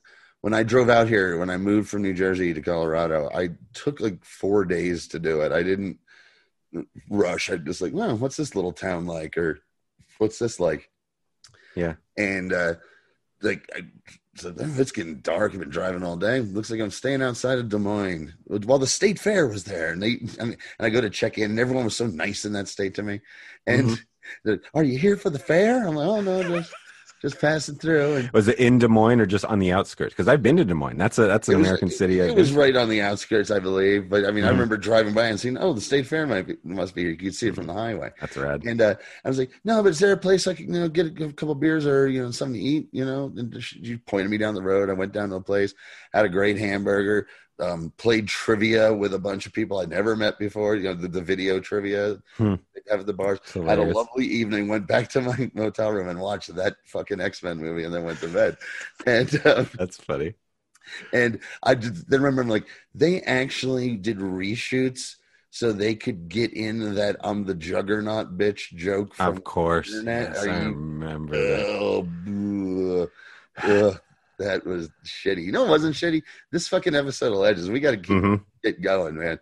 [0.44, 3.98] when I drove out here, when I moved from New Jersey to Colorado, I took
[3.98, 5.52] like four days to do it.
[5.52, 5.98] I didn't
[7.08, 7.48] rush.
[7.48, 9.60] I just like, well, what's this little town like, or
[10.18, 10.90] what's this like?
[11.74, 11.94] Yeah.
[12.18, 12.74] And uh,
[13.40, 13.84] like, I
[14.34, 15.54] said, "Oh, it's getting dark.
[15.54, 16.40] I've been driving all day.
[16.40, 18.34] Looks like I'm staying outside of Des Moines.
[18.44, 21.38] While the state fair was there, and they, I mean, and I go to check
[21.38, 23.22] in, and everyone was so nice in that state to me.
[23.66, 23.98] And
[24.44, 25.88] they're, are you here for the fair?
[25.88, 26.74] I'm like, oh no, just
[27.24, 28.16] just passing through.
[28.16, 30.64] And was it in des moines or just on the outskirts because i've been to
[30.64, 33.00] des moines that's a that's an was- american city It, I was right on the
[33.00, 34.10] outskirts, I believe.
[34.10, 34.52] But I mean, I Mhm.
[34.52, 37.10] remember driving by and seeing, oh, the state fair might be, must be here.
[37.12, 38.10] You could see it from the highway.
[38.20, 38.94] that's rad And uh,
[39.24, 41.32] I was like, no, but is there a place I could, you know, get a,
[41.32, 42.88] couple beers or you know something to eat?
[42.92, 44.90] You know, and she pointed me down the road.
[44.90, 45.72] I went down to a place,
[46.12, 47.26] had a great hamburger,
[47.60, 50.76] um, played trivia with a bunch of people I'd never met before.
[50.76, 52.54] You know, the, the video trivia Hmm.
[52.90, 53.38] at the bars.
[53.52, 54.68] Had a lovely evening.
[54.68, 58.04] Went back to my motel room and watched that fucking X Men movie, and then
[58.04, 58.56] went to bed.
[59.06, 60.34] And um, that's funny
[61.14, 65.16] and I just, then remember like they actually did reshoots
[65.50, 70.42] so they could get in that I'm the juggernaut bitch joke from of course yes,
[70.42, 71.66] i you- remember that.
[71.80, 73.08] oh.
[73.62, 74.00] Ugh,
[74.38, 75.44] that was shitty.
[75.44, 76.22] You know, it wasn't shitty.
[76.50, 78.44] This fucking episode of Legends, we got to keep Mhm.
[78.62, 79.38] it going, man.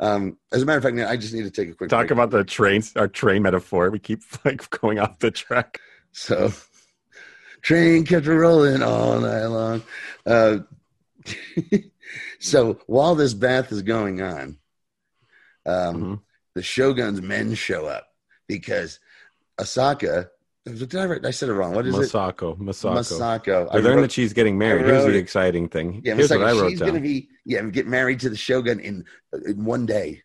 [0.00, 2.00] Um, as a matter of fact, now I just need to take a quick talk
[2.02, 2.10] break.
[2.12, 5.80] about the trains our train metaphor we keep like going off the track
[6.12, 6.52] So,
[7.62, 9.82] train kept rolling all night long.
[10.24, 10.58] Uh,
[12.38, 14.58] so while this bath is going on,
[15.64, 16.20] um, Mhm.
[16.54, 18.08] the Shogun's men show up
[18.46, 19.00] because
[19.58, 20.28] Asaka.
[20.66, 20.94] Did
[21.24, 21.74] I, said it wrong.
[21.74, 22.58] What is masako it?
[22.60, 23.68] masako Masako.
[23.70, 26.50] I learned wrote- that she's getting married here's the exciting thing yeah, here's what i
[26.52, 29.64] Masako, wrote she's down gonna be yeah get married to the Shogun in, uh, in
[29.64, 30.22] one day.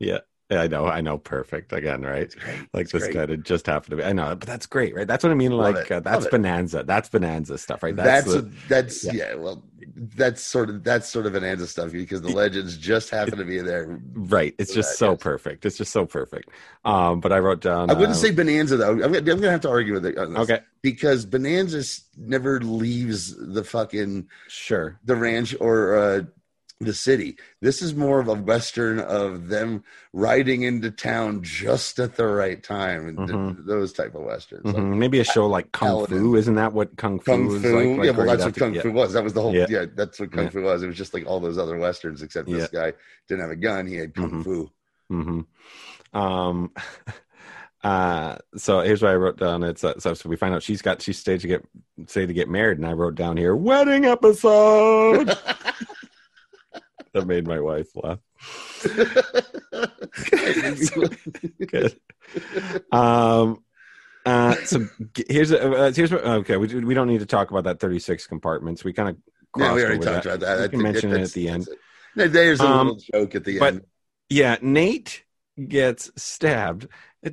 [0.00, 0.18] yeah
[0.50, 2.34] i know i know perfect again right
[2.72, 3.14] like It's this great.
[3.14, 5.34] guy did just happened to be i know but that's great right that's what i
[5.34, 9.12] mean Love like uh, that's bonanza that's bonanza stuff right That's the- a- that's yeah.
[9.12, 9.34] yeah.
[9.34, 9.62] Well,
[9.96, 13.60] that's sort of that's sort of Bonanza stuff because the legends just happen to be
[13.60, 13.98] there.
[14.14, 15.20] right it's just that, so yes.
[15.22, 16.50] perfect it's just so perfect
[16.84, 18.90] um but i wrote down I wouldn't uh, say Bonanza though.
[18.92, 20.18] I'm gonna, I'm gonna have to argue with it.
[20.18, 20.42] on this.
[20.42, 21.82] okay because Bonanza
[22.18, 26.20] never leaves the fucking sure the ranch or uh,
[26.80, 27.36] the city.
[27.62, 32.62] This is more of a western of them riding into town just at the right
[32.62, 33.08] time.
[33.08, 33.64] and Mhm.
[33.66, 34.64] those type of westerns.
[34.66, 34.98] Like Mhm.
[34.98, 36.18] maybe a show like kung Paladin.
[36.18, 38.10] fu isn't that what kung fu Kung Fu, like, like yeah.
[38.12, 38.82] Well, that's what to- Kung yeah.
[38.82, 39.12] Fu was.
[39.14, 39.54] That was the whole.
[39.54, 39.66] Yeah.
[39.70, 40.50] Yeah, that's what Kung Yeah.
[40.50, 40.82] Fu was.
[40.82, 42.92] It was just like all those other westerns, except this guy
[43.28, 43.86] didn't have a gun.
[43.86, 44.44] He had Kung Mhm.
[44.44, 44.70] Fu.
[45.08, 45.40] hmm
[46.12, 46.72] Um,
[47.84, 49.62] uh, so here's what I wrote down.
[49.62, 51.64] It's uh, so, so we find out she's got she's stayed to get
[52.06, 55.36] say to get married, and I wrote down here wedding episode.
[57.16, 58.18] that made my wife laugh.
[61.66, 61.98] Good.
[62.92, 63.62] Um.
[64.24, 64.84] Uh, so
[65.28, 66.56] here's a, uh, here's what, okay.
[66.56, 68.82] We, we don't need to talk about that 36 compartments.
[68.82, 69.16] We kind of
[69.56, 70.58] Yeah, we already talked about that.
[70.58, 71.62] We I can mention it that's- at the end.
[71.66, 71.76] that's.
[72.16, 73.84] No, There's a Um, little joke at the but- end.
[74.28, 75.22] Yeah, Nate
[75.68, 76.88] gets stabbed.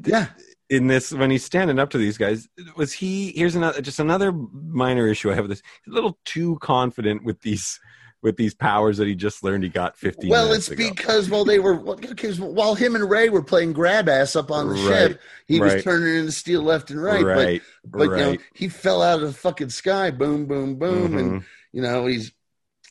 [0.06, 0.28] Yeah,
[0.70, 4.32] in this when he's standing up to these guys was he here's another just another
[4.32, 7.80] minor issue i have with this He's a little too confident with these
[8.24, 10.90] with these powers that he just learned he got 15 well, it's ago.
[10.90, 14.70] because while they were because while him and Ray were playing grab ass up on
[14.70, 15.84] the Right, ship, he was right.
[15.84, 17.24] turning into steel left and right.
[17.24, 21.18] right But but you know, he fell out of the fucking sky, boom, boom, boom,
[21.18, 21.46] and Mhm.
[21.74, 22.32] you know he's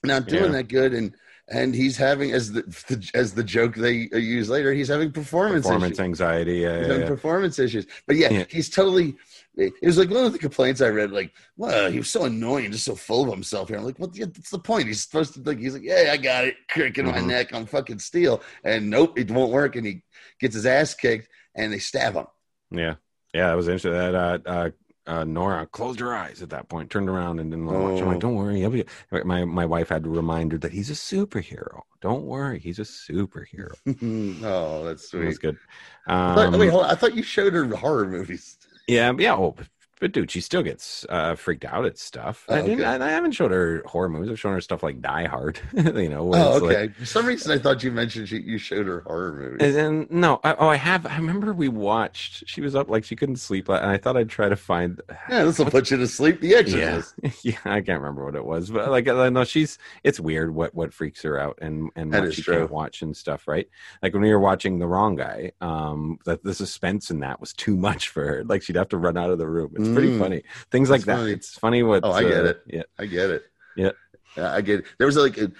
[0.05, 0.59] not doing Yeah.
[0.59, 0.93] that good.
[0.95, 1.15] And
[1.49, 4.73] and he's having as the, the as the joke they use later.
[4.73, 6.01] He's having performance Performance issues.
[6.01, 6.59] anxiety.
[6.59, 7.87] Yeah, yeah, having performance issues.
[8.07, 8.45] But Yeah.
[8.49, 9.17] he's totally.
[9.55, 11.11] It was like one of the complaints I read.
[11.13, 13.77] Like, well, he was so annoying, just so full of himself here.
[13.77, 14.15] I'm like, what?
[14.15, 14.87] That's the point.
[14.87, 15.59] He's supposed to like.
[15.59, 17.27] He's like, yeah, I got it, crick in my Mhm.
[17.27, 17.55] neck.
[17.55, 19.77] I'm fucking steel, and nope, it won't work.
[19.77, 20.03] And he
[20.41, 22.27] gets his ass kicked, and they stab him.
[22.71, 22.95] Yeah,
[23.35, 23.93] yeah, that was interesting.
[23.93, 24.71] That uh, uh,
[25.07, 28.01] uh, Nora closed her eyes at that point, turned around, and didn't watch.
[28.01, 28.11] I'm Oh.
[28.13, 28.85] like, don't worry.
[29.25, 31.81] My my wife had to remind her that he's a superhero.
[32.01, 33.75] Don't worry, he's a superhero.
[34.45, 35.41] oh, that's It was sweet.
[35.41, 35.59] good.
[36.07, 36.91] I thought- Um, wait, hold on.
[36.91, 38.57] I thought you showed her horror movies.
[38.93, 39.35] Yeah, yeah.
[39.35, 39.55] Oh,
[40.03, 42.45] but, dude, she still gets uh, freaked out at stuff.
[42.49, 42.85] Oh, I, didn't, okay.
[42.85, 44.31] I, I haven't showed her horror movies.
[44.31, 45.61] I've shown her stuff like Die Hard.
[45.73, 46.29] you know.
[46.35, 46.93] Oh, it's like- okay.
[46.99, 49.59] For some reason, I thought you mentioned she, you showed her horror movies.
[49.61, 51.07] And then no, I, oh, I have.
[51.07, 52.43] I remember we watched.
[52.49, 55.01] She was up like she couldn't sleep, and I thought I'd try to find.
[55.31, 56.41] yeah, this will put you to sleep.
[56.41, 57.15] The Yeah, Exorcist.
[57.45, 57.59] yeah.
[57.65, 59.79] I can't remember what it was, but like I know she's.
[60.03, 62.59] It's weird what what freaks her out and and That what she true.
[62.59, 63.69] can't watch and stuff, right?
[64.03, 67.53] Like when we were watching The Wrong Guy, um, that the suspense in that was
[67.53, 68.45] too much for her.
[68.45, 69.73] Like she'd have to run out of the room.
[69.77, 70.19] It's pretty Mm.
[70.19, 70.43] funny.
[70.71, 71.23] Things like That's that.
[71.23, 71.33] funny.
[71.33, 72.05] It's funny what.
[72.05, 72.63] Oh, I get uh, it.
[72.67, 72.83] Yeah.
[72.99, 73.45] I get it.
[73.77, 73.91] Yeah.
[74.37, 74.87] Yeah, I get it.
[74.99, 75.51] There was like a,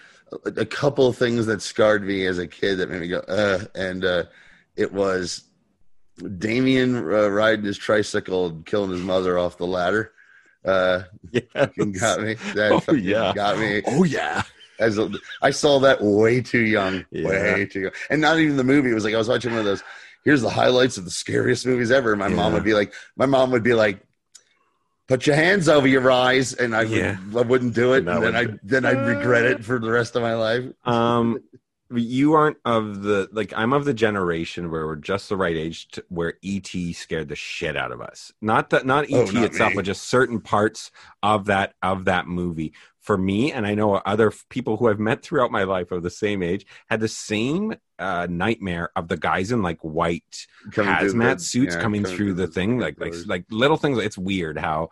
[0.47, 3.65] a couple of things that scarred me as a kid that made me go, uh,
[3.75, 4.25] and uh,
[4.77, 5.45] it was
[6.39, 10.13] Damien uh, riding his tricycle and killing his mother off the ladder.
[10.65, 11.03] Uh,
[11.53, 12.35] fucking got me.
[12.55, 13.33] That Oh, yeah.
[13.35, 13.83] got me.
[13.87, 14.43] Oh yeah.
[14.79, 15.11] As a,
[15.43, 17.29] I saw that way too young, Yeah.
[17.29, 18.91] way too young, and not even the movie.
[18.91, 19.83] It was like I was watching one of those.
[20.25, 22.15] Here's the highlights of the scariest movies ever.
[22.15, 24.01] My mom would be like, my mom would be like,
[25.09, 28.25] "Put your hands over your eyes," and I would, I wouldn't do it, That and
[28.25, 30.65] then I then I'd regret it for the rest of my life.
[30.85, 31.43] um
[31.97, 35.89] you aren't of the like i'm of the generation where we're just the right age
[35.89, 38.33] to, where et scared the shit out of us.
[38.41, 39.77] Not that not Oh, et not itself me.
[39.77, 40.91] but just certain parts
[41.23, 42.73] of that of that movie.
[43.01, 46.11] For me and i know other people who i've met throughout my life of the
[46.11, 51.39] same age had the same uh nightmare of the guys in like white Coming hazmat
[51.39, 54.91] the- suits yeah, coming through the thing like like like little things it's weird how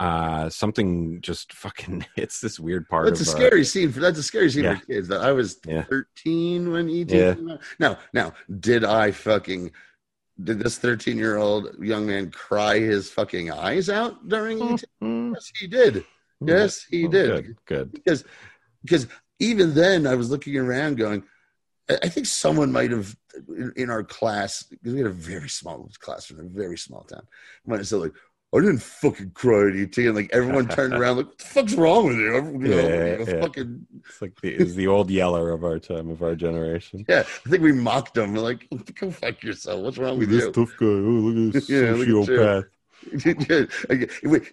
[0.00, 4.18] uh something just fucking hits this weird part That's a uh, scary scene for that's
[4.18, 4.78] a scary scene Yeah.
[4.78, 5.08] for kids.
[5.08, 5.84] That I was Yeah.
[5.84, 7.34] 13 when ET Yeah.
[7.34, 7.60] came out.
[7.78, 9.70] Now, now, did I fucking
[10.42, 14.82] did this 13 year old young man cry his fucking eyes out during ET?
[15.02, 16.04] Mm, Yes, he did.
[16.42, 17.44] Yes, he oh, did.
[17.44, 18.24] good, good Because
[18.82, 19.06] because
[19.38, 21.22] even then I was looking around going,
[21.90, 23.14] I think someone might have
[23.48, 27.02] in, in our class because we had a very small class in a very small
[27.02, 27.26] town.
[27.66, 28.14] Might have said like,
[28.52, 31.74] I didn't fucking cry at ET, and like everyone turned around like, what the fuck's
[31.74, 32.34] wrong with you?
[32.34, 33.40] You know, Yeah, you yeah.
[33.40, 37.04] fucking It's like the, it's the old yeller of our time, of our generation.
[37.08, 37.20] yeah.
[37.46, 38.34] I think we mocked him.
[38.34, 38.66] We're like,
[38.98, 39.82] go fuck yourself.
[39.82, 40.50] What's wrong with you?
[40.50, 40.86] tough guy.
[40.86, 42.22] Oh, look at this Yeah, look at you.
[42.24, 42.64] sociopath.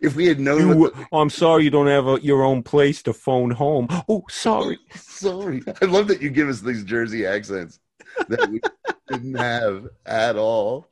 [0.01, 2.63] if, we, had known, You, the- oh, I'm sorry you don't have a, your own
[2.63, 3.87] place to phone home.
[4.07, 4.77] Oh, sorry.
[4.95, 7.79] sorry, I love that you give us these Jersey accents
[8.29, 8.61] that we
[9.09, 10.87] didn't have at all.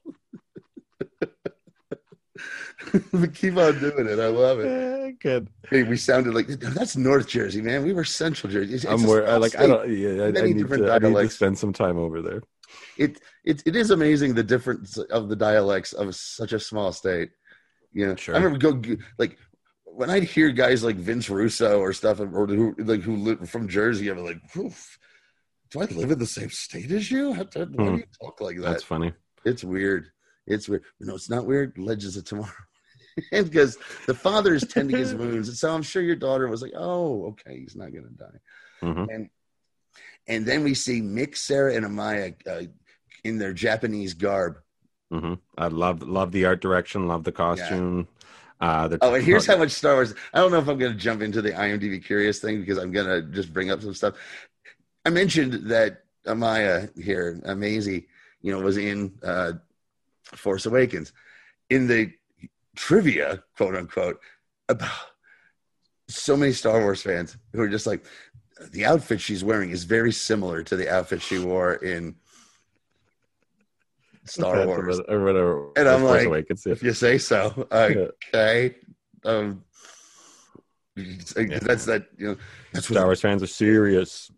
[3.13, 4.19] but keep on doing it.
[4.19, 4.67] I love it.
[4.67, 5.49] Eh, good.
[5.69, 7.83] Hey, we sounded like that's North Jersey, man.
[7.83, 8.75] We were Central Jersey.
[8.75, 9.57] It's, I'm I like.
[9.57, 9.89] I don't.
[9.89, 10.91] Yeah, I, I need to.
[10.91, 12.41] I need to spend some time over there.
[12.97, 17.29] it, it it is amazing the difference of the dialects of such a small state.
[17.93, 18.35] You know, Sure.
[18.35, 19.37] I remember go like
[19.85, 23.69] when I'd hear guys like Vince Russo or stuff, or who like who live from
[23.69, 24.09] Jersey.
[24.09, 24.99] I'm like, Oof,
[25.71, 27.33] do I live in the same state as you?
[27.33, 27.95] How, how, why Hmm.
[27.95, 28.63] do you talk like that?
[28.63, 29.13] That's funny.
[29.45, 30.09] It's weird.
[30.47, 30.83] It's weird.
[30.99, 31.77] No, it's not weird.
[31.77, 32.51] Legends of Tomorrow.
[33.31, 33.77] and because
[34.07, 37.27] the father is tending his wounds, and so I'm sure your daughter was like, "Oh,
[37.27, 38.39] okay, he's not going to die."
[38.83, 39.07] Mhm.
[39.13, 39.29] And
[40.27, 42.67] and then we see Mick, Sarah, and Amaya uh,
[43.23, 44.57] in their Japanese garb.
[45.11, 47.07] hmm I love love the art direction.
[47.07, 48.07] Love the costume.
[48.61, 50.13] Uh, the, Oh, and here's how much Star Wars.
[50.33, 52.91] I don't know if I'm going to jump into the IMDb curious thing because I'm
[52.91, 54.15] going to just bring up some stuff.
[55.05, 58.07] I mentioned that Amaya here, Maisie,
[58.41, 59.53] you know, was in uh,
[60.26, 61.13] Force Awakens.
[61.69, 62.11] In the
[62.76, 64.19] trivia, quote unquote,
[64.69, 64.91] about
[66.07, 68.05] so many Star Wars fans who are just like,
[68.71, 72.15] the outfit she's wearing is very similar to the outfit she wore in
[74.23, 74.99] Star Wars.
[75.09, 76.71] I read a, And I'm Force like, Awakens, yeah.
[76.71, 77.67] If you say so.
[77.71, 78.76] Okay.
[79.23, 79.63] Um,
[80.95, 82.38] That's that, you know,
[82.71, 84.32] that's Star what Wars fans are serious.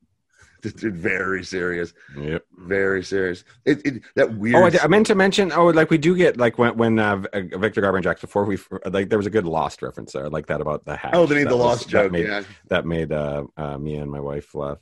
[0.64, 1.94] it's very serious.
[2.18, 2.44] Yep.
[2.60, 3.44] Very serious.
[3.66, 4.56] It, it that weird.
[4.56, 5.52] Oh, I, did- I meant to mention.
[5.52, 8.58] Oh, like we do get like when when uh, Victor Garber and Jax before we
[8.86, 10.26] like there was a good Lost reference there.
[10.26, 11.12] I like that about the hat.
[11.14, 12.12] oh, they need That the was- lost that joke.
[12.12, 12.44] Made, yeah.
[12.70, 14.78] That made uh, uh, me and my wife laugh.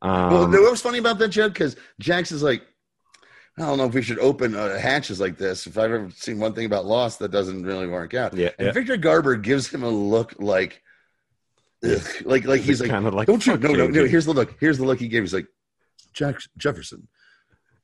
[0.00, 1.54] Um, well, you what was funny about that joke?
[1.54, 2.62] Because Jax is like,
[3.58, 5.66] I don't know if we should open uh, hatches like this.
[5.66, 8.32] If I've ever seen one thing about Lost that doesn't really work out.
[8.34, 8.72] yeah, And yeah.
[8.72, 10.80] Victor Garber gives him a look like
[11.84, 14.32] ugh, like like he's like kind of like don't you no no no here's the
[14.32, 15.46] look here's the look he gave he's like
[16.12, 17.08] jack jefferson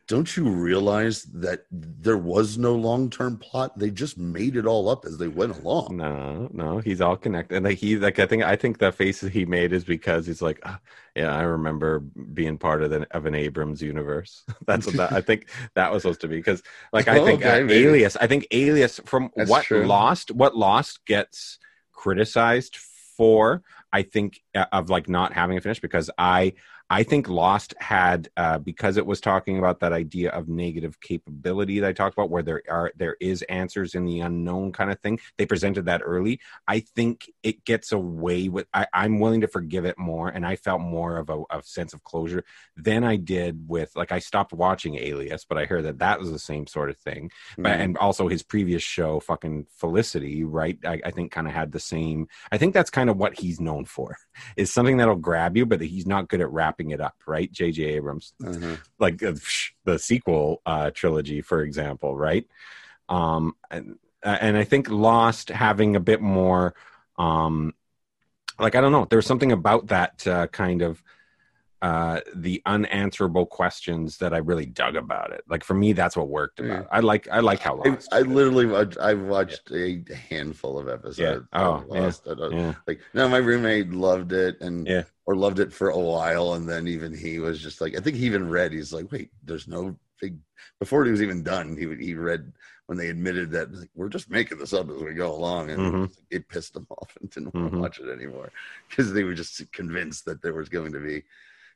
[0.07, 5.07] don't you realize that there was no long-term plot they just made it all up
[5.07, 7.57] as they went along No, no, he's all connected.
[7.57, 10.43] And like he, like I think, I think the faces he made is because he's
[10.43, 10.79] like, "Ah,
[11.17, 14.45] yeah, I remember being part of the of an Abrams universe.
[14.67, 17.63] That's what that, I think that was supposed to be because, like, I think Okay,
[17.63, 17.69] uh.
[17.71, 18.17] Alias.
[18.21, 19.87] I think Alias from That's what true.
[19.87, 21.59] Lost, what Lost gets
[21.93, 22.77] criticized
[23.17, 23.63] for.
[23.95, 26.55] I think uh, of like not having it finished because I
[26.95, 31.81] I think Lost had uh, because it was talking about that idea of negative capability
[31.81, 35.01] that I talked about, where there are there is answers in the unknown kind of
[35.01, 35.19] thing.
[35.37, 36.39] They presented that early.
[36.69, 38.69] I think it gets away with.
[38.73, 41.95] I, I'm willing to forgive it more, and I felt more of a, a sense
[41.95, 42.45] of closure
[42.77, 46.31] than I did with like I stopped watching Alias, but I heard that that was
[46.31, 47.33] the same sort of thing.
[47.59, 47.81] But Mhm.
[47.85, 50.79] and also his previous show, fucking Felicity, right?
[50.85, 52.29] I, I think kind of had the same.
[52.53, 54.17] I think that's kind of what he's known for
[54.57, 57.51] is something that'll grab you, but he's not good at wrapping it up, right?
[57.51, 57.83] J.J.
[57.85, 58.77] Abrams, Uh-huh.
[58.99, 59.35] like uh,
[59.85, 62.47] the sequel uh, trilogy, for example, right?
[63.09, 66.75] Um, and, and I think Lost having a bit more,
[67.19, 67.75] um,
[68.59, 71.03] like I don't know, there's something about that uh, kind of
[71.85, 75.43] uh, the unanswerable questions that I really dug about it.
[75.49, 76.67] Like for me, that's what worked Yeah.
[76.67, 76.81] about.
[76.85, 76.89] It.
[76.93, 78.09] I like I like how I, Lost.
[78.13, 78.27] I it.
[78.29, 81.19] literally watched, I've watched a handful of episodes.
[81.19, 81.61] Yeah.
[81.61, 82.27] Oh, Lost.
[82.27, 82.75] I don't- yeah.
[82.87, 85.05] Like no, my roommate loved it and Yeah.
[85.27, 88.17] or loved it for a while, and then even he was just like, I think
[88.17, 88.73] he even read.
[88.73, 90.39] He's like, wait, there's no big.
[90.81, 92.51] Before it was even done, he he read
[92.87, 95.81] when they admitted that like, we're just making this up as we go along, and
[95.83, 96.17] Mhm.
[96.31, 97.81] it pissed them off and didn't want to Mhm.
[97.81, 98.51] watch it anymore
[98.89, 101.23] because they were just convinced that there was going to be.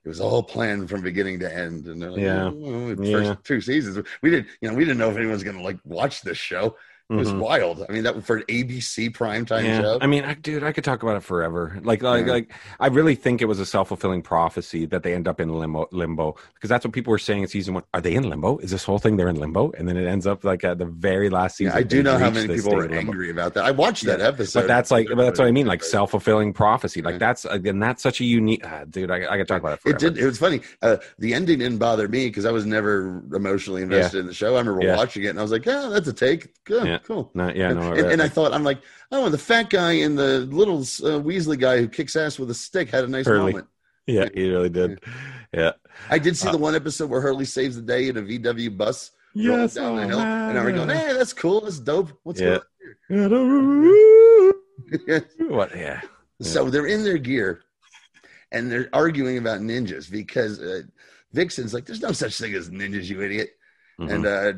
[0.05, 2.51] It was all planned from beginning to end, and like, Yeah.
[2.55, 3.12] "Oh, the Yeah.
[3.12, 5.62] first two seasons, we didn't, you know, we didn't know if anyone was going to
[5.62, 6.76] like watch this show.
[7.11, 7.38] It was Mhm.
[7.38, 7.86] wild.
[7.88, 9.98] I mean, that for an ABC primetime Yeah, show.
[9.98, 11.78] I mean, I, dude, I could talk about it forever.
[11.82, 12.32] Like, like, Yeah.
[12.32, 15.48] like, I really think it was a self fulfilling prophecy that they end up in
[15.59, 17.84] limbo, limbo, because that's what people were saying in season one.
[17.94, 18.59] Are they in limbo?
[18.59, 19.70] Is this whole thing they're in limbo?
[19.78, 21.78] And then it ends up like at the very last Yeah, season.
[21.78, 23.64] I do know how many people were angry about that.
[23.64, 26.52] I watched that episode, But that's like, but that's what I mean, like self fulfilling
[26.52, 27.00] prophecy.
[27.00, 27.18] Like Yeah.
[27.20, 29.11] that's again, that's such a unique, ah, dude.
[29.11, 29.96] I, I could talk about it forever.
[29.96, 30.18] It did.
[30.18, 30.61] It was funny.
[30.82, 34.56] Uh, the ending didn't bother me because I was never emotionally invested in the show.
[34.56, 34.96] I remember Yeah.
[34.96, 36.48] watching it and I was like, "Yeah, that's a take.
[36.64, 38.80] Good, Cool." No, yeah, no, and, and I thought, I'm like,
[39.12, 42.55] "Oh, the fat guy and the little uh, Weasley guy who kicks ass with a
[42.55, 43.53] stick had a nice Hurley.
[43.53, 43.68] moment."
[44.07, 45.01] yeah, he really did.
[45.53, 45.72] Yeah.
[46.11, 48.76] I did see Uh, the one episode where Hurley saves the day in a VW
[48.76, 49.74] bus Yes.
[49.74, 50.88] down the oh, hill, and I was going.
[50.88, 51.61] "Hey, that's cool.
[51.62, 52.11] That's dope.
[52.22, 52.59] What's Yeah.
[53.09, 53.82] going on?"
[55.07, 55.26] here?
[55.49, 55.76] what?
[55.76, 56.01] Yeah.
[56.40, 57.62] So they're in their gear
[58.53, 60.82] and they're arguing about ninjas because uh,
[61.32, 63.51] Vixen's like, there's no such thing as ninjas, you idiot.
[64.01, 64.11] Mhm.
[64.14, 64.53] And, uh,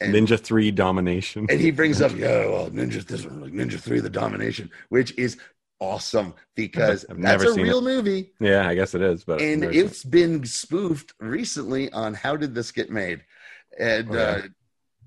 [0.00, 1.46] and, Ninja Three domination.
[1.48, 5.16] and he brings up, yeah, well, Ninja, this one, like Ninja 3, The Domination, which
[5.18, 5.36] is
[5.80, 8.32] awesome because I've that's a real movie.
[8.40, 9.24] yeah, I guess it is.
[9.24, 9.74] But And it.
[9.76, 13.22] it's been spoofed recently on How Did This Get Made?
[13.78, 14.20] And Oh, yeah.
[14.20, 14.42] uh,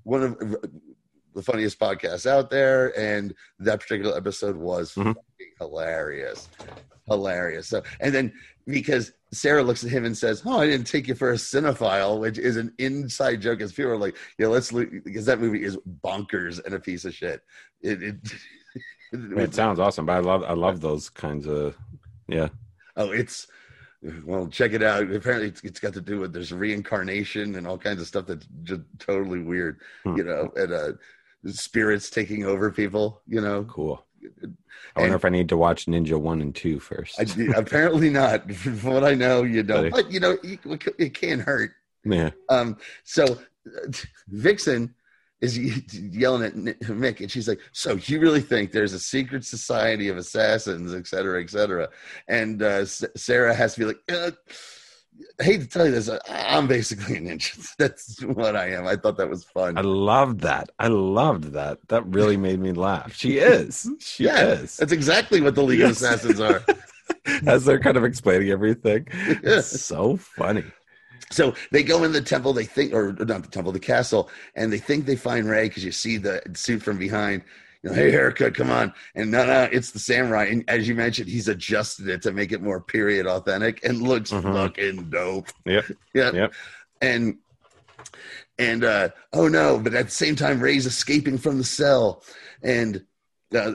[0.03, 0.37] one of
[1.33, 2.97] the funniest podcasts out there.
[2.99, 5.15] And that particular episode was Mhm.
[5.15, 6.47] fucking hilarious.
[7.07, 7.67] Hilarious.
[7.67, 8.33] So, and then
[8.65, 12.19] because Sarah looks at him and says, Oh, I didn't take you for a cinephile,
[12.19, 13.61] which is an inside joke.
[13.61, 17.05] As people are like, Yeah, let's look, because that movie is bonkers and a piece
[17.05, 17.41] of shit.
[17.81, 18.15] It, it,
[19.13, 21.77] it sounds awesome, but I love I love those kinds of
[22.27, 22.49] yeah.
[22.95, 23.47] Oh, it's
[24.25, 25.11] well, check it out.
[25.11, 28.47] Apparently, it's, it's got to do with there's reincarnation and all kinds of stuff that's
[28.63, 30.17] just totally weird, Hmm.
[30.17, 30.91] you know, and uh,
[31.47, 33.63] spirits taking over people, you know.
[33.63, 34.05] Cool.
[34.95, 37.19] I wonder And- if I need to watch Ninja One and Two first.
[37.19, 38.51] I, apparently not.
[38.53, 39.91] From what I know, you don't.
[39.91, 41.71] But you know, it can't hurt.
[42.03, 42.31] yeah.
[42.49, 43.91] Um, so uh,
[44.29, 44.93] Vixen
[45.39, 45.57] is
[45.93, 50.17] yelling at Mick, and she's like, "So you really think there's a secret society of
[50.17, 51.89] assassins, et cetera, et cetera?"
[52.27, 54.31] And uh, S- Sarah has to be like, uh,
[55.39, 57.75] "I hate to tell you this, I'm basically a ninja.
[57.77, 59.77] That's what I am." I thought that was fun.
[59.77, 60.69] I loved that.
[60.79, 61.79] I loved that.
[61.89, 63.13] That really made me laugh.
[63.13, 63.89] She is.
[63.99, 64.77] She yeah, is.
[64.77, 66.01] that's exactly what the League Yes.
[66.01, 66.63] of Assassins are.
[67.47, 69.07] As they're kind of explaining everything.
[69.11, 69.35] Yeah.
[69.43, 70.63] It's so funny.
[71.31, 74.71] So they go in the temple, they think, or not the temple, the castle, and
[74.71, 77.43] they think they find Ray because you see the suit from behind.
[77.83, 78.91] You know, hey, haircut, come on.
[79.15, 80.45] And no, no, it's the samurai.
[80.45, 84.31] And as you mentioned, he's adjusted it to make it more period authentic and looks
[84.31, 84.53] Mhm.
[84.53, 85.47] fucking dope.
[85.65, 85.85] Yep.
[86.13, 86.31] Yeah.
[86.31, 86.53] Yep.
[87.01, 87.37] And,
[88.57, 92.23] and, uh, oh no, but at the same time, Ray's escaping from the cell.
[92.63, 93.05] And,
[93.53, 93.73] uh,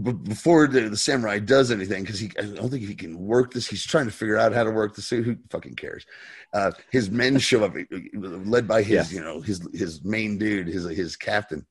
[0.00, 3.52] b- before the, the samurai does anything, because he, I don't think he can work
[3.52, 3.66] this.
[3.66, 5.24] He's trying to figure out how to work the suit.
[5.24, 6.06] Who fucking cares?
[6.54, 7.74] Uh, his men show up,
[8.14, 9.18] led by his, Yeah.
[9.18, 11.66] you know, his his main dude, his his captain,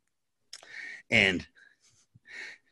[1.09, 1.45] and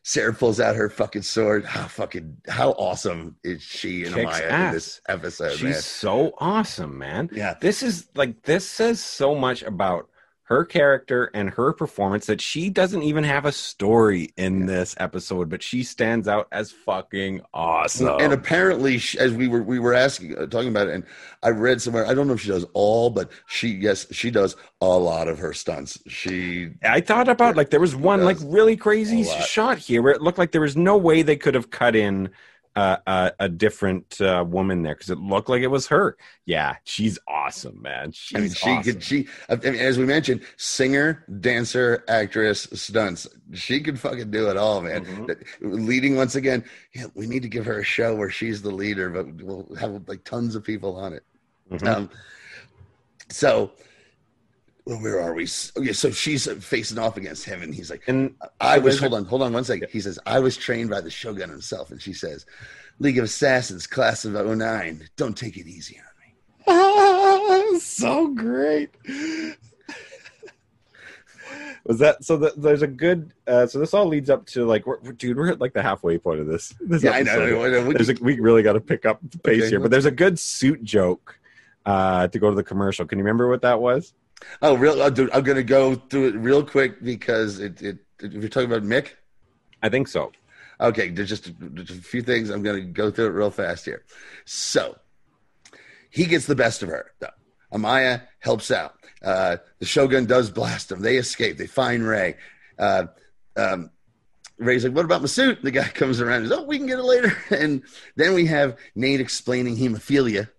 [0.10, 1.64] Sarah pulls out her fucking sword.
[1.66, 5.74] How fucking how awesome is she and Kicks Amaya in this episode, She's man?
[5.76, 7.30] so awesome, man.
[7.32, 7.53] Yeah.
[7.62, 10.10] This is like this says so much about
[10.50, 15.47] her character and her performance that she doesn't even have a story in this episode,
[15.47, 18.20] but she stands out as fucking awesome.
[18.20, 21.04] And apparently, she, as we were we were asking, uh, talking about it, and
[21.43, 22.08] I read somewhere.
[22.08, 25.38] I don't know if she does all, but she yes, she does a lot of
[25.38, 26.00] her stunts.
[26.08, 30.24] She I thought about like there was one like really crazy shot here where it
[30.24, 32.28] looked like there was no way they could have cut in
[32.80, 36.18] a, a different uh, woman there because it looked like it was her.
[36.46, 38.12] Yeah, she's awesome, man.
[38.12, 38.84] She's I mean, she awesome.
[38.94, 39.28] could she.
[39.50, 43.28] I mean, as we mentioned, singer, dancer, actress, stunts.
[43.54, 45.06] She could fucking do it all, man.
[45.06, 45.44] Mhm.
[45.62, 46.64] Leading once again.
[46.94, 50.08] Yeah, we need to give her a show where she's the leader, but we'll have
[50.08, 51.24] like tons of people on it.
[51.72, 51.88] Mhm.
[51.88, 52.10] Um,
[53.30, 53.72] so,
[54.90, 55.44] well, where are we?
[55.78, 59.24] Okay, so she's facing off against him, and he's like, and I was hold on,
[59.26, 59.88] hold on one second.
[59.92, 61.92] He says, I was trained by the Shogun himself.
[61.92, 62.48] And she says,
[62.98, 65.08] League of Assassins, class of 09.
[65.16, 66.00] Don't take it easy
[66.68, 67.80] on me.
[67.80, 68.90] so great.
[71.86, 72.38] Was that so?
[72.38, 73.32] That there's a good.
[73.48, 75.82] Uh, so this all leads up to like, we're, we're- dude, we're at like the
[75.82, 76.74] halfway point of this.
[76.82, 77.64] this Yeah, I know.
[77.64, 77.86] I know.
[77.86, 79.70] We- There's a, we really got to pick up the pace Okay.
[79.70, 81.40] here, but there's a good suit joke
[81.86, 83.06] uh, to go to the commercial.
[83.06, 84.14] Can you remember what that was?
[84.62, 85.02] Oh, real?
[85.02, 88.50] Oh, dude, I'm going to go through it real quick because it, it, if you're
[88.50, 89.10] talking about Mick,
[89.84, 90.32] I think so.
[90.82, 92.50] okay, there's just, there's a few things.
[92.50, 94.04] I'm going to go through it real fast here.
[94.46, 94.98] So
[96.10, 97.12] he gets the best of her.
[97.20, 97.28] though.
[97.74, 98.96] Amaya helps out.
[99.24, 101.02] Uh, the Shogun does blast them.
[101.02, 101.58] They escape.
[101.58, 102.36] They find Ray.
[102.78, 103.06] Uh,
[103.56, 103.92] um,
[104.58, 106.42] Ray's like, "What about my suit?" The guy comes around.
[106.44, 107.84] and says, "Oh, we can get it later." And
[108.16, 110.50] then we have Nate explaining hemophilia,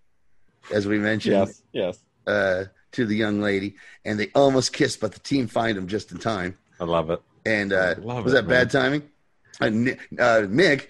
[0.73, 1.63] as we mentioned, Yes.
[1.73, 1.99] yes.
[2.27, 6.13] uh, to the young lady, and they almost kiss, but the team find him just
[6.13, 6.57] in time.
[6.81, 7.21] I love it.
[7.47, 9.03] And uh, Love was it, that bad timing?
[9.61, 10.87] Uh, Ni- uh, Mick,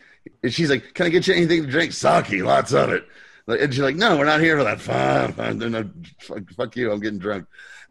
[0.48, 1.92] she's like, "Can I get you anything to drink?
[1.92, 3.07] Sake, lots of it."
[3.46, 4.80] And she's like, "No, we're not here for that.
[4.80, 5.59] Fine, fine.
[5.59, 5.90] No,
[6.20, 6.90] fuck, fuck you.
[6.92, 7.46] I'm getting drunk."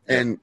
[0.08, 0.40] And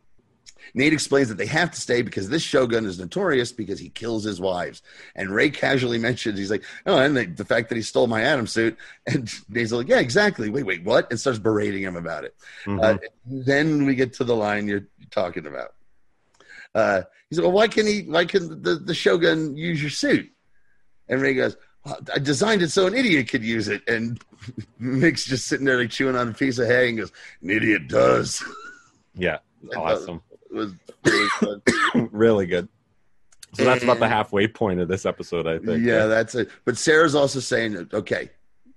[0.75, 4.25] Nate explains that they have to stay because this shogun is notorious because he kills
[4.25, 4.83] his wives.
[5.15, 8.23] And Ray casually mentions, he's like, "Oh, and the, the fact that he stole my
[8.23, 10.51] Atom suit." And Nate's like, "Yeah, exactly.
[10.51, 12.35] Wait, wait, what?" And starts berating him about it.
[12.65, 12.83] Mhm.
[12.83, 15.75] Uh, then we get to the line you're talking about.
[16.75, 18.03] Uh, he said, "Well, why can he?
[18.03, 20.31] Why can the, the Shogun use your suit?"
[21.09, 21.57] And Ray goes,
[22.13, 24.21] "I designed it so an idiot could use it." And
[24.79, 27.13] Mick's just sitting there like chewing on a piece of hay and goes,
[27.43, 28.45] "An idiot does."
[29.15, 29.39] yeah,
[29.77, 30.21] awesome.
[30.51, 30.73] It was
[31.05, 31.63] really fun.
[32.13, 32.69] really good.
[33.55, 35.85] So that's about the halfway point of this episode, I think.
[35.85, 36.51] yeah, that's it.
[36.65, 38.31] But Sarah's also saying, "Okay,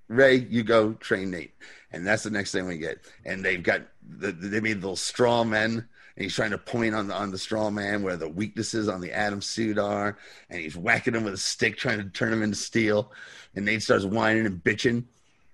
[0.07, 1.53] Ray, you go train Nate,"
[1.91, 2.99] and that's the next thing we get.
[3.25, 7.07] And they've got the, they made little straw men, and he's trying to point on
[7.07, 10.17] the on the straw man where the weaknesses on the Atom suit are,
[10.49, 13.11] and he's whacking him with a stick, trying to turn him into steel.
[13.55, 15.03] And Nate starts whining and bitching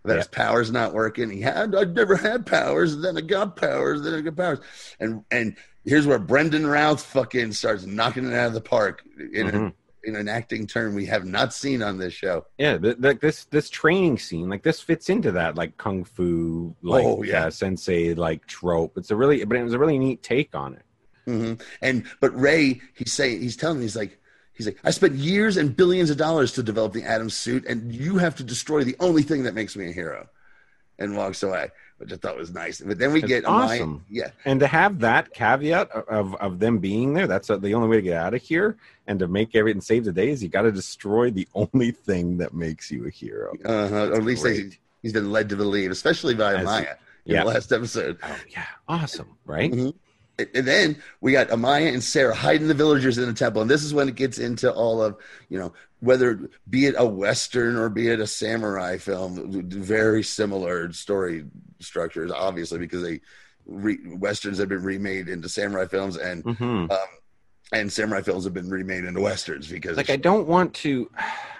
[0.05, 1.29] that his powers not working.
[1.29, 4.59] He had I'd never had powers, then I got powers, then I got powers,
[4.99, 9.03] and and here's where Brandon Routh fucking starts knocking it out of the park
[9.33, 9.67] in Mhm.
[9.71, 9.73] a,
[10.07, 12.45] in an acting term we have not seen on this show.
[12.59, 17.05] Yeah, like this this training scene, like this fits into that like kung fu, like
[17.05, 17.45] Oh, yeah.
[17.45, 18.97] uh, sensei like trope.
[18.97, 20.85] It's a really, but it was a really neat take on it.
[21.25, 24.19] hmm And but Ray, he's saying he's telling me he's like
[24.55, 27.93] he's like I spent years and billions of dollars to develop the Atom suit, and
[27.93, 30.27] you have to destroy the only thing that makes me a hero,
[30.99, 32.79] and walks away, which I thought was nice.
[32.81, 34.05] But then we It's get awesome.
[34.09, 37.87] yeah, And to have that caveat of of them being there, that's uh the only
[37.89, 38.77] way to get out of here.
[39.07, 42.37] And to make everything save the day is you got to destroy the only thing
[42.37, 43.53] that makes you a hero.
[43.63, 44.09] uh-huh.
[44.11, 44.45] or at least
[45.03, 46.95] he's been led to believe, especially by As- Amaya
[47.27, 47.43] in yeah.
[47.43, 48.17] the last episode.
[48.23, 49.71] Oh yeah, awesome, right?
[49.71, 49.93] Mhm.
[50.37, 53.83] And then we got Amaya and Sarah hiding the villagers in the temple, and this
[53.83, 55.15] is when it gets into all of
[55.49, 60.91] you know whether be it a western or be it a samurai film, very similar
[60.91, 61.45] story
[61.79, 63.21] structures, obviously because they
[63.65, 66.87] re- westerns have been remade into samurai films, and hmm
[67.71, 71.09] and samurai films have been remade into westerns because like I don't want to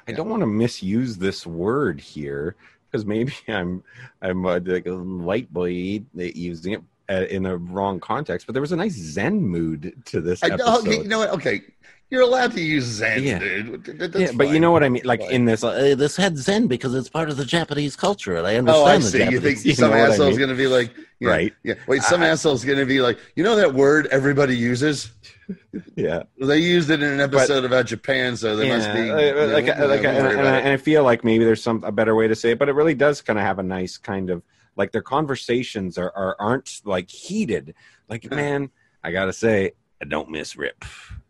[0.08, 2.56] I don't want to misuse this word here
[2.92, 3.84] because maybe I'm
[4.22, 8.48] I'm uh, like a light boy using it in a wrong context.
[8.48, 10.80] But there was a nice Zen mood to this I, oh, episode.
[10.88, 11.30] okay, you know what?
[11.32, 11.62] Okay,
[12.10, 13.40] you're allowed to use Zen, Yeah.
[13.40, 13.84] dude.
[14.00, 15.02] That's yeah, but you know what I mean.
[15.06, 15.32] Like Fine.
[15.32, 18.56] in this, uh, this had Zen because it's part of the Japanese culture, and I
[18.58, 19.24] Oh, understand I the see.
[19.34, 20.38] You think You some what I asshole's mean.
[20.38, 21.54] going to be like, yeah, right?
[21.64, 21.74] Yeah.
[21.88, 25.12] Wait, some I- asshole's going to be like, you know that word everybody uses?
[25.96, 29.00] Yeah, They used it in an episode about Japan, so they must be.
[29.02, 31.44] Yeah, uh, uh, know, like, uh, like, and, and, I, and I feel like maybe
[31.46, 33.60] there's some a better way to say it, but it really does kind of have
[33.60, 34.42] a nice kind of
[34.76, 37.74] like their conversations are, are aren't like heated.
[38.10, 38.70] Like, man,
[39.04, 39.72] I gotta say,
[40.02, 40.84] I don't miss Rip.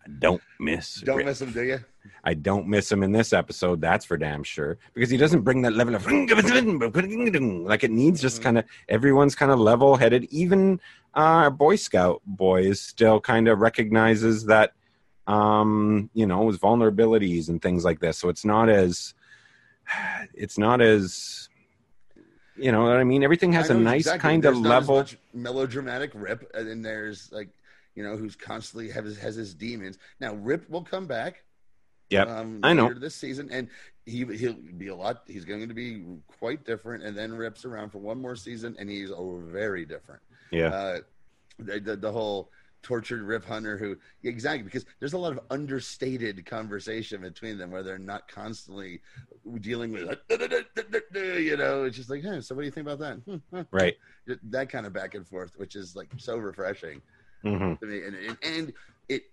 [0.05, 1.25] I don't miss Don't Rip.
[1.25, 1.79] miss him do you?
[2.23, 3.81] I don't miss him in this episode.
[3.81, 6.05] That's for damn sure because he doesn't bring that level of
[7.65, 8.21] like it needs.
[8.21, 8.43] Just Mhm.
[8.43, 10.25] kind of everyone's kind of level headed.
[10.31, 10.79] Even
[11.13, 14.73] uh, Boy Scout boys still kind of recognizes that
[15.27, 18.17] um, you know his vulnerabilities and things like this.
[18.17, 19.13] So it's not as
[20.33, 21.49] it's not as
[22.55, 23.23] you know what I mean.
[23.23, 24.19] Everything has a nice exactly.
[24.29, 25.05] kind of There's as level.
[25.33, 27.49] melodramatic Rip, and then there's like
[27.95, 29.97] you know who's constantly has has his demons.
[30.19, 31.43] Now Rip will come back.
[32.09, 32.83] Yeah, um, I know.
[32.87, 33.67] later this season, and
[34.05, 35.23] he he'll be a lot.
[35.27, 36.03] He's going to be
[36.39, 40.21] quite different, and then Rip's around for one more season, and he's oh, very different.
[40.51, 40.99] Yeah, Uh,
[41.57, 42.51] the, the the whole
[42.85, 47.81] tortured Rip Hunter, who exactly because there's a lot of understated conversation between them where
[47.81, 49.01] they're not constantly
[49.59, 50.17] dealing with
[51.15, 51.83] you know.
[51.85, 53.39] It's just like, hey, so what do you think about that?
[53.51, 53.95] Hmm, right.
[54.51, 57.01] That kind of back and forth, which is like so refreshing
[57.43, 58.03] hmm to me.
[58.03, 58.73] And and, and
[59.09, 59.23] it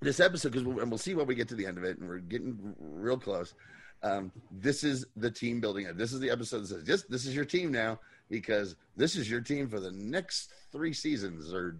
[0.00, 1.98] this episode because we'll, and we'll see when we get to the end of it,
[1.98, 3.54] and we're getting real close.
[4.02, 5.88] Um, this is the team building.
[5.94, 9.30] This is the episode that says, "This this is your team now." Because this is
[9.30, 11.76] your team for the next three seasons, or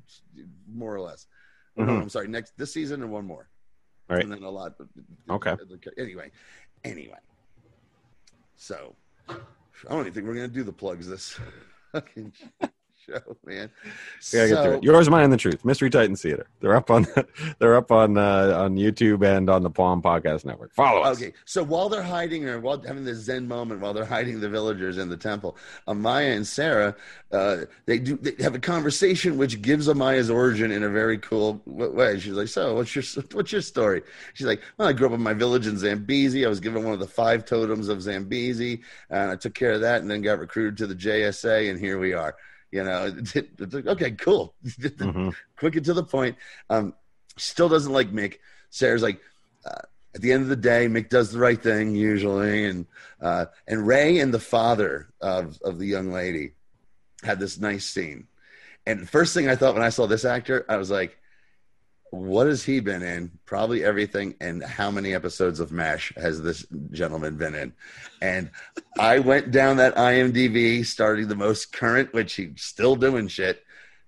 [0.72, 1.26] more or less.
[1.76, 2.02] Oh, No, Mhm.
[2.02, 2.28] I'm sorry.
[2.28, 3.48] Next this season and one more,
[4.08, 4.22] Right.
[4.22, 4.74] And then a lot.
[5.28, 5.54] Okay.
[5.98, 6.30] Anyway,
[6.84, 7.18] anyway.
[8.56, 8.96] So,
[9.28, 9.36] I
[9.90, 11.38] don't even think we're gonna do the plugs this
[11.92, 12.32] fucking
[13.08, 13.70] show, man.
[14.32, 14.82] We gotta get through it.
[14.82, 15.64] Yours, mine, and the truth.
[15.64, 16.46] Mystery Titans Theater.
[16.60, 17.06] They're up on
[17.58, 20.74] they're up on uh, on YouTube and on the Palm Podcast Network.
[20.74, 21.16] Follow us.
[21.16, 24.48] Okay, so while they're hiding or while having this Zen moment, while they're hiding the
[24.48, 25.56] villagers in the temple,
[25.86, 26.94] Amaya and Sarah,
[27.32, 31.62] uh, they do they have a conversation which gives Amaya's origin in a very cool
[31.66, 32.18] way.
[32.18, 34.02] She's like, "So, what's your what's your story?"
[34.34, 36.44] She's like, "Well, I grew up in my village in Zambezi.
[36.44, 38.80] I was given one of the five totems of Zambezi,
[39.10, 41.98] and I took care of that, and then got recruited to the JSA, and here
[41.98, 42.36] we are."
[42.70, 43.34] You know, it's
[43.74, 44.54] like, okay, cool.
[44.64, 45.34] Mhm.
[45.56, 46.36] quick and to the point.
[46.70, 46.94] Um,
[47.36, 48.38] still doesn't like Mick.
[48.70, 49.20] Sarah's like,
[49.64, 49.82] uh,
[50.14, 52.86] at the end of the day, Mick does the right thing usually, and
[53.20, 56.52] uh, and Ray and the father of of the young lady
[57.22, 58.26] had this nice scene.
[58.86, 61.18] And first thing I thought when I saw this actor, I was like,
[62.10, 63.30] what has he been in?
[63.44, 64.34] Probably everything.
[64.40, 67.72] And how many episodes of MASH has this gentleman been in?
[68.20, 68.50] And
[68.98, 73.64] I went down that IMDb, starting the most current, which he's still doing shit.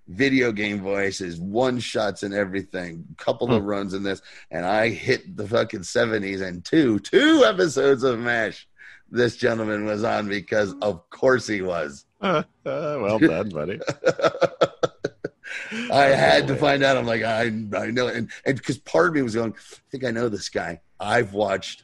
[0.07, 5.37] Video game voices, one shots and everything, couple of runs in this, and I hit
[5.37, 8.67] the fucking seventies and two, two episodes of MASH.
[9.09, 12.05] This gentleman was on because of course he was.
[12.19, 13.79] Uh, well done, buddy.
[15.91, 16.97] I had to find out.
[16.97, 17.49] I'm like, I, I
[17.91, 20.81] know, and and because part of me was going, I think I know this guy.
[20.99, 21.83] I've watched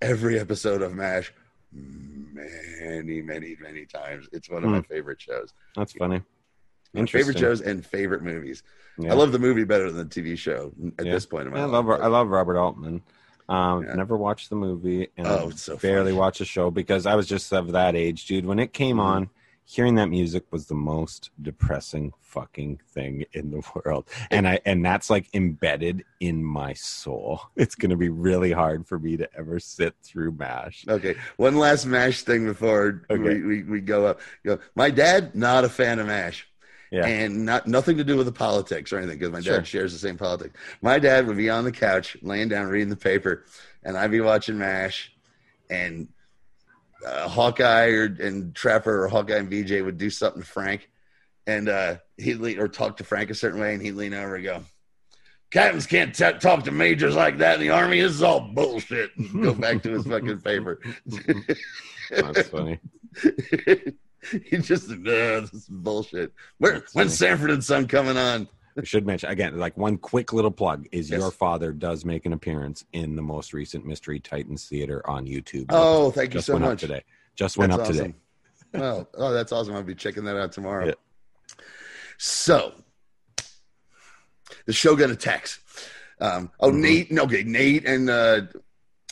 [0.00, 1.32] every episode of MASH
[1.72, 4.28] many, many, many times.
[4.32, 5.52] It's one of my favorite shows.
[5.76, 6.22] That's funny.
[6.94, 8.62] My favorite shows and favorite movies.
[8.98, 9.12] Yeah.
[9.12, 11.12] I love the movie better than the TV show at Yeah.
[11.12, 11.72] this point in my I life.
[11.86, 13.02] love I love Robert Altman.
[13.48, 13.94] Um, Yeah.
[13.94, 16.18] Never watched the movie, and Oh, it's so barely funny.
[16.18, 18.46] watched the show because I was just of that age, dude.
[18.46, 19.02] When it came Mhm.
[19.02, 19.30] on,
[19.70, 24.82] hearing that music was the most depressing fucking thing in the world, and I and
[24.84, 27.40] that's like embedded in my soul.
[27.56, 30.86] It's gonna be really hard for me to ever sit through Mash.
[30.88, 33.22] Okay, one last MASH thing before Okay.
[33.22, 34.20] we, we, we go up.
[34.44, 36.48] Go, my dad, not a fan of MASH.
[36.90, 37.04] Yeah.
[37.04, 39.56] And not nothing to do with the politics or anything, because my Sure.
[39.58, 40.58] dad shares the same politics.
[40.80, 43.44] My dad would be on the couch, laying down, reading the paper,
[43.82, 45.12] and I'd be watching MASH,
[45.68, 46.08] and
[47.06, 50.90] uh, Hawkeye or and Trapper or Hawkeye and BJ would do something to Frank,
[51.46, 54.36] and uh, he'd lean, or talk to Frank a certain way, and he'd lean over
[54.36, 54.62] and go,
[55.50, 58.00] "Captains can't t- talk to majors like that in the army.
[58.00, 60.80] This is all bullshit." And go back to his fucking paper.
[62.10, 62.80] That's funny.
[64.50, 66.32] he just, nah, this is bullshit.
[66.58, 67.30] Where, That's when's funny.
[67.30, 68.48] Sanford and Son coming on?
[68.78, 71.18] We should mention again, like one quick little plug is Yes.
[71.18, 75.66] your father does make an appearance in the most recent Mystery Titans Theater on YouTube.
[75.70, 76.80] Oh, thank you so much.
[76.80, 77.02] today.
[77.34, 78.00] Just went That's up today.
[78.00, 78.14] awesome.
[78.80, 79.74] Well, oh, that's awesome.
[79.74, 80.86] I'll be checking that out tomorrow.
[80.86, 80.92] Yeah.
[82.18, 82.72] So,
[84.66, 85.58] the Shogun attacks.
[86.20, 86.80] Um, oh, Mhm.
[86.80, 87.12] Nate.
[87.12, 88.42] No, okay, Nate and uh,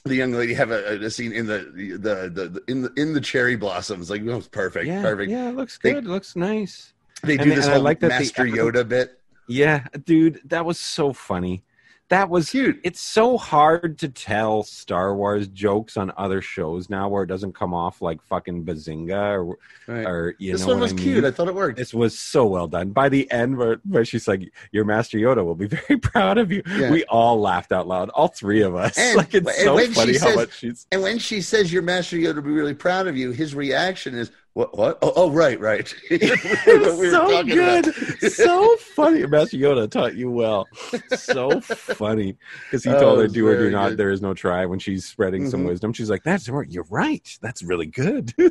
[0.04, 3.14] the young lady have a, a scene in the, the the the in the in
[3.14, 4.10] the cherry blossoms.
[4.10, 5.30] Like, oh, it's perfect, Yeah, perfect.
[5.30, 6.04] yeah, it looks They- good.
[6.04, 6.92] It looks nice.
[7.24, 9.18] They do they- this and I whole like that Master Yoda bit.
[9.48, 11.62] Yeah, dude, that was so funny.
[12.08, 12.80] That was Cute.
[12.84, 17.56] It's so hard to tell Star Wars jokes on other shows now where it doesn't
[17.56, 20.06] come off like fucking bazinga or, Right.
[20.06, 21.04] or you this know This one was I mean?
[21.04, 21.24] cute.
[21.24, 21.78] I thought it worked.
[21.78, 22.90] This was so well done.
[22.90, 26.52] By the end, where, where she's like, "Your Master Yoda will be very proud of
[26.52, 26.92] you," Yeah.
[26.92, 28.96] we all laughed out loud, all three of us.
[28.96, 30.86] And- like it's so funny how says- much she's.
[30.92, 34.14] And when she says your Master Yoda will be really proud of you, his reaction
[34.14, 34.74] is, What?
[34.78, 34.98] What?
[35.02, 35.94] Oh, oh right, right.
[36.08, 36.40] It
[36.80, 37.94] What we so good,
[38.32, 39.26] so funny.
[39.26, 40.70] Master Yoda taught you well.
[41.14, 43.90] So funny because he Oh, told her, "Do or do not.
[43.90, 43.98] good.
[43.98, 45.66] There is no try." When she's spreading some Mhm.
[45.66, 46.66] wisdom, she's like, "That's right.
[46.70, 47.36] You're right.
[47.42, 48.32] That's really good."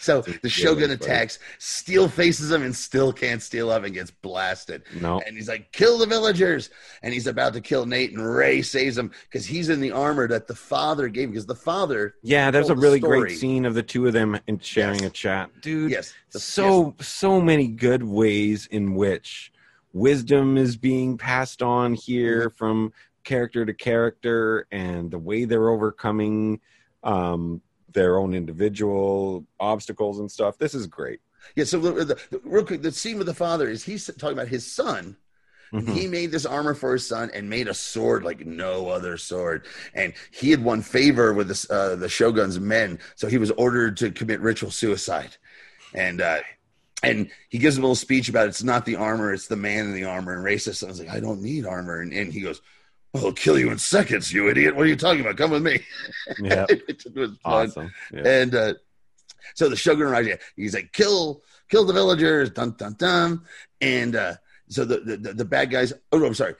[0.00, 4.10] so the Shogun really attacks, Steel faces him, and still can't steel up and gets
[4.10, 4.84] blasted.
[5.02, 6.70] no, And he's like, "Kill the villagers!"
[7.02, 10.26] And he's about to kill Nate, and Ray saves him because he's in the armor
[10.28, 11.28] that the father gave.
[11.28, 14.62] Because the father, yeah, there's a really great scene of the two of them and
[14.64, 15.10] sharing Yes.
[15.10, 15.90] a chat, dude.
[15.90, 19.52] yes, the- so so many good ways in which
[19.92, 22.56] wisdom is being passed on here Mm-hmm.
[22.56, 22.92] from
[23.24, 26.60] character to character and the way they're overcoming
[27.04, 27.60] um
[27.92, 31.20] their own individual obstacles and stuff this is great
[31.56, 31.64] yeah.
[31.64, 34.48] So the, the, the- real quick, the scene with the father is he's talking about
[34.48, 35.14] his son.
[35.74, 35.92] Mhm.
[35.92, 39.66] He made this armor for his son and made a sword like no other sword.
[39.92, 43.96] And he had won favor with this, uh, the shogun's men, so he was ordered
[43.96, 45.36] to commit ritual suicide.
[45.92, 46.40] And uh,
[47.02, 49.94] and he gives a little speech about it's not the armor, it's the man in
[49.94, 50.32] the armor.
[50.34, 52.60] And Ray says something like, "I don't need armor," and, and he goes.
[53.16, 54.74] I'll kill you in seconds, you idiot.
[54.74, 55.36] What are you talking about?
[55.36, 55.78] Come with me.
[56.42, 57.68] yeah it was fun.
[57.68, 58.22] awesome yeah.
[58.26, 58.74] And uh,
[59.54, 63.42] so the Shogun Raja, he's like, kill, kill the villagers, dun dun dun.
[63.80, 64.34] And uh,
[64.68, 65.92] so the, the the bad guys.
[66.12, 66.54] Oh no, I'm sorry.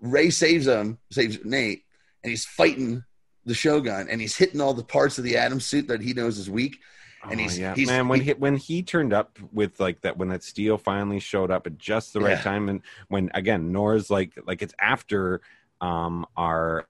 [0.00, 1.82] Ray saves him, saves Nate,
[2.22, 3.04] and he's fighting
[3.44, 6.38] the Shogun, and he's hitting all the parts of the Atom suit that he knows
[6.38, 6.78] is weak.
[7.24, 7.74] and Oh, he's- yeah.
[7.74, 10.78] he's- man when he- he when he turned up with like that when that steel
[10.78, 12.42] finally showed up at just the right Yeah.
[12.42, 15.40] time and when again Nora's like like it's after
[15.80, 16.86] um our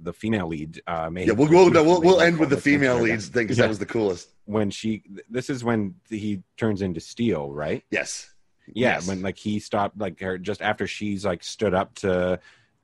[0.00, 3.28] the female lead uh made Yeah, we'll we'll, we'll, we'll end with the female leads
[3.28, 3.62] thing because Yeah.
[3.64, 4.28] that was the coolest.
[4.44, 8.30] when she this is when he turns into steel right Yes.
[8.72, 9.08] yeah Yes.
[9.08, 12.38] when like he stopped like her just after she's like stood up to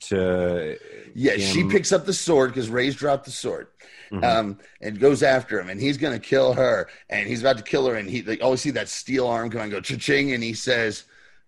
[0.09, 0.77] to
[1.15, 3.69] Yeah, she picks up the sword because Ray's dropped the sword.
[4.11, 4.25] Mhm.
[4.25, 7.87] um, and goes after him, and he's to kill her, and he's about to kill
[7.87, 10.53] her, and he they always see that steel arm come and go cha-ching, and he
[10.53, 11.05] says,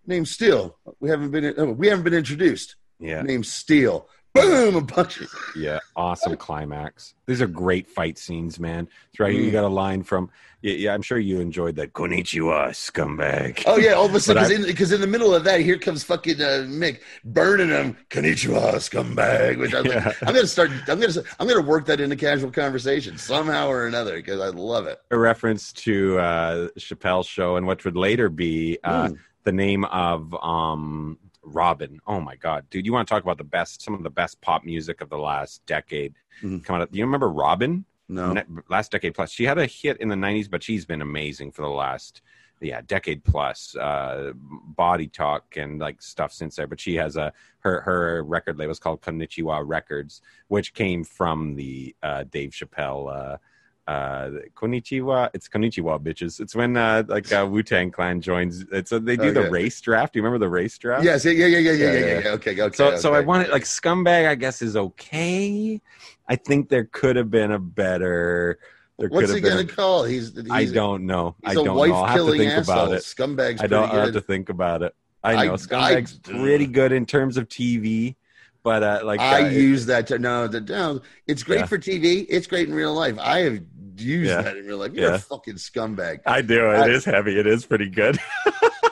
[0.06, 0.78] "Name Steel.
[0.98, 2.76] We haven't been oh, we haven't been introduced.
[2.98, 4.08] yeah Name Steel.
[4.34, 4.74] Boom!
[4.76, 5.20] A bunch.
[5.20, 7.14] Of, Yeah, awesome climax.
[7.26, 8.88] These are great fight scenes, man.
[9.06, 9.32] That's right.
[9.34, 9.52] You Mm.
[9.52, 10.28] got a line from
[10.60, 10.94] yeah, yeah.
[10.94, 11.92] I'm sure you enjoyed that.
[11.92, 13.62] Konnichiwa, scumbag.
[13.66, 16.02] oh yeah, all of a sudden because in, in the middle of that, here comes
[16.02, 17.96] fucking uh, Mick burning him.
[18.10, 19.58] Konnichiwa, scumbag.
[19.58, 20.04] Which I was Yeah.
[20.06, 20.70] like, I'm gonna start.
[20.88, 24.86] I'm gonna I'm gonna work that into casual conversation somehow or another because I love
[24.88, 24.98] it.
[25.12, 29.18] A reference to uh, Chappelle's show and what would later be uh, Mm.
[29.44, 32.00] the name of um, Robyn.
[32.06, 32.86] Oh my God, dude!
[32.86, 35.18] You want to talk about the best, some of the best pop music of the
[35.18, 36.64] last decade Mhm.
[36.64, 36.88] coming up?
[36.92, 37.84] You remember Robyn?
[38.08, 38.34] No.
[38.68, 39.30] Last decade plus.
[39.30, 42.22] She had a hit in the '90s, but she's been amazing for the last
[42.60, 43.74] yeah decade plus.
[43.76, 46.66] Uh, body talk and like stuff since there.
[46.66, 51.54] But she has a her her record label is called Konnichiwa Records, which came from
[51.54, 53.34] the uh, Dave Chappelle.
[53.34, 53.38] Uh,
[53.86, 58.98] uh konnichiwa it's konnichiwa bitches it's when uh like uh wu-tang clan joins it's uh,
[58.98, 59.48] they do Oh, the yeah.
[59.48, 61.22] race draft do you remember the race draft Yes.
[61.26, 61.32] Yeah.
[61.32, 61.46] Yeah.
[61.48, 61.58] Yeah.
[61.58, 61.72] Yeah.
[61.72, 61.92] Yeah.
[61.92, 62.20] Yeah, Yeah.
[62.24, 62.28] yeah.
[62.30, 62.58] Okay.
[62.62, 62.74] Okay.
[62.76, 63.26] so so I okay.
[63.26, 64.26] wanted like scumbag.
[64.26, 65.82] I guess is okay.
[66.28, 68.58] I think there could have been a better.
[68.98, 70.04] There What's he gonna a- call?
[70.04, 71.36] He's, he's I don't know.
[71.44, 71.82] I don't know.
[71.82, 72.74] I'll have to think asshole.
[72.84, 73.02] about it.
[73.02, 73.90] Scumbag's I don't.
[73.90, 74.94] I'll have to think about it.
[75.22, 78.14] I I- know I- scumbag's pretty good in terms of TV,
[78.62, 81.02] but uh, like I uh, use that to no, the, no.
[81.26, 81.66] It's great Yeah.
[81.66, 82.24] for TV.
[82.28, 83.18] It's great in real life.
[83.18, 83.60] I have
[84.00, 84.42] used Yeah.
[84.42, 84.92] that in real life.
[84.94, 85.14] You're Yeah.
[85.16, 86.20] a fucking scumbag.
[86.26, 86.70] I do.
[86.70, 87.38] It I- is heavy.
[87.38, 88.18] It is pretty good.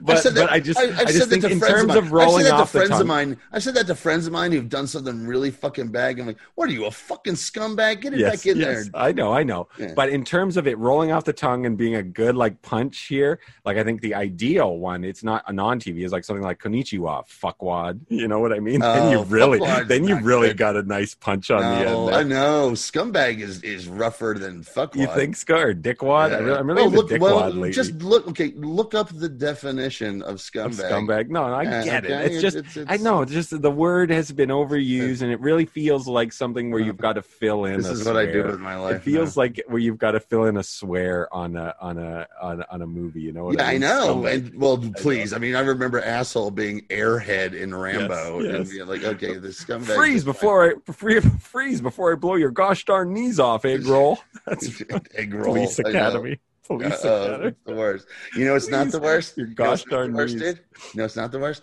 [0.00, 1.90] but, that- but I just I, I just said that think to in friends terms
[1.94, 2.12] of of, mine.
[2.12, 3.36] rolling I've said that off to the friends tongue, of mine.
[3.52, 6.18] I've said that to friends of mine who've done something really fucking bad.
[6.20, 8.02] I'm like, what are you, a fucking scumbag?
[8.02, 9.00] Get it yes, back in yes, there.
[9.00, 9.68] I know, I know.
[9.78, 9.92] Yeah.
[9.94, 13.06] But in terms of it rolling off the tongue and being a good like punch
[13.06, 16.60] here, like I think the ideal one, it's not a non-TV, is like something like
[16.60, 18.00] Konnichiwa, fuckwad.
[18.08, 18.80] You know what I mean?
[18.80, 20.56] then you Oh, really, then you really good.
[20.56, 22.16] got a nice punch on the No, end.
[22.16, 22.70] I know.
[22.72, 24.96] Scumbag is is rougher than fuckwad.
[24.96, 26.30] You think scar dickwad?
[26.30, 26.36] Yeah.
[26.36, 28.26] I really, I'm oh, really Well, look, dickwad well, just look.
[28.28, 30.90] Okay, look up the definition of Of scumbag.
[30.90, 31.28] scumbag.
[31.28, 32.32] No, no, I get okay, it.
[32.32, 33.22] It's just it's- I know.
[33.22, 36.98] It's just the word has been overused, and it really feels like something where you've
[36.98, 37.76] uh, got to fill in.
[37.78, 38.96] This a is what I do with my life.
[38.96, 39.42] It feels now.
[39.42, 42.82] like where you've got to fill in a swear on a on a on, on
[42.82, 43.20] a movie.
[43.20, 44.26] You know what Yeah, I I know.
[44.26, 45.32] And well, please.
[45.32, 49.48] I mean, I remember asshole being airhead in Rambo, Yes, and being like, okay, the
[49.48, 49.94] scumbag.
[49.94, 54.18] freeze before I free, freeze before I blow your gosh darn knees off, egg roll.
[54.46, 54.82] That's
[55.14, 55.54] egg roll.
[55.54, 55.88] Police I.
[55.90, 56.40] Academy.
[56.66, 58.06] Police Uh, it's the worst.
[58.36, 59.36] You know, it's not the worst.
[59.36, 60.60] Your You know gosh darn worst, dude?
[60.94, 61.62] No, it's not the worst.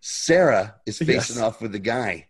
[0.00, 1.38] Sarah is facing Yes.
[1.38, 2.28] off with the guy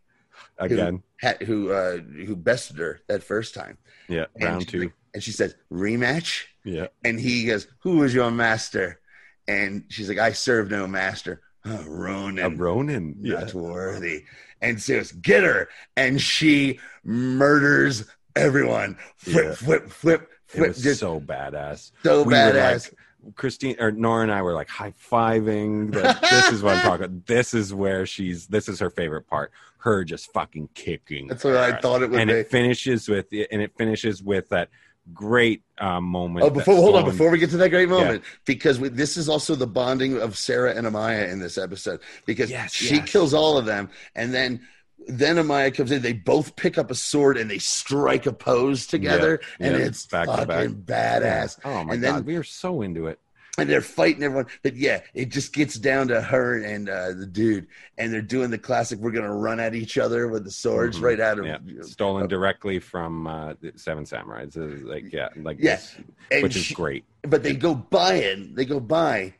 [0.58, 3.76] Again, who who, uh, who bested her that first time,
[4.08, 4.80] yeah, And round two.
[4.80, 9.00] like- and she says rematch, Yeah, and he goes, "Who was your master?"
[9.46, 12.44] And she's like, "I serve no master." Oh, Ronin.
[12.44, 13.16] a Ronin.
[13.20, 14.24] Yeah, not worthy.
[14.62, 18.04] And so it's get her, and she murders
[18.34, 19.54] everyone flip, Yeah.
[19.54, 21.92] flip, flip, It was just so badass.
[22.02, 22.90] so we badass.
[22.90, 22.98] like-
[23.34, 25.92] Christine or Nora and I were like high fiving.
[25.92, 27.04] Like, this is what I'm talking.
[27.06, 27.26] about.
[27.26, 28.46] This is where she's.
[28.46, 29.50] This is her favorite part.
[29.78, 31.26] Her just fucking kicking.
[31.26, 32.34] That's what I thought it would and be.
[32.36, 34.68] it finishes with and it finishes with that
[35.12, 36.44] great um, moment.
[36.46, 39.28] Oh, before hold on, before we get to that great moment, because we, this is
[39.28, 43.10] also the bonding of Sarah and Amaya in this episode, because Yes, she yes.
[43.10, 44.60] kills all of them, and then
[45.08, 46.02] then Amaya comes in.
[46.02, 49.86] They both pick up a sword and they strike a pose together, Yeah, and yeah,
[49.86, 51.58] it's back fucking badass.
[51.64, 53.18] Oh my And god, then- we are so into it.
[53.58, 57.24] And they're fighting everyone, but yeah, it just gets down to her and uh, the
[57.24, 58.98] dude, and they're doing the classic.
[58.98, 61.02] We're gonna run at each other with the swords Mhm.
[61.02, 64.52] right out of Yeah, stolen directly from uh, the Seven Samurais.
[64.52, 65.96] This is like yeah, like Yeah, this,
[66.30, 67.04] and which is great.
[67.22, 68.54] but they go by it.
[68.54, 69.32] They go by,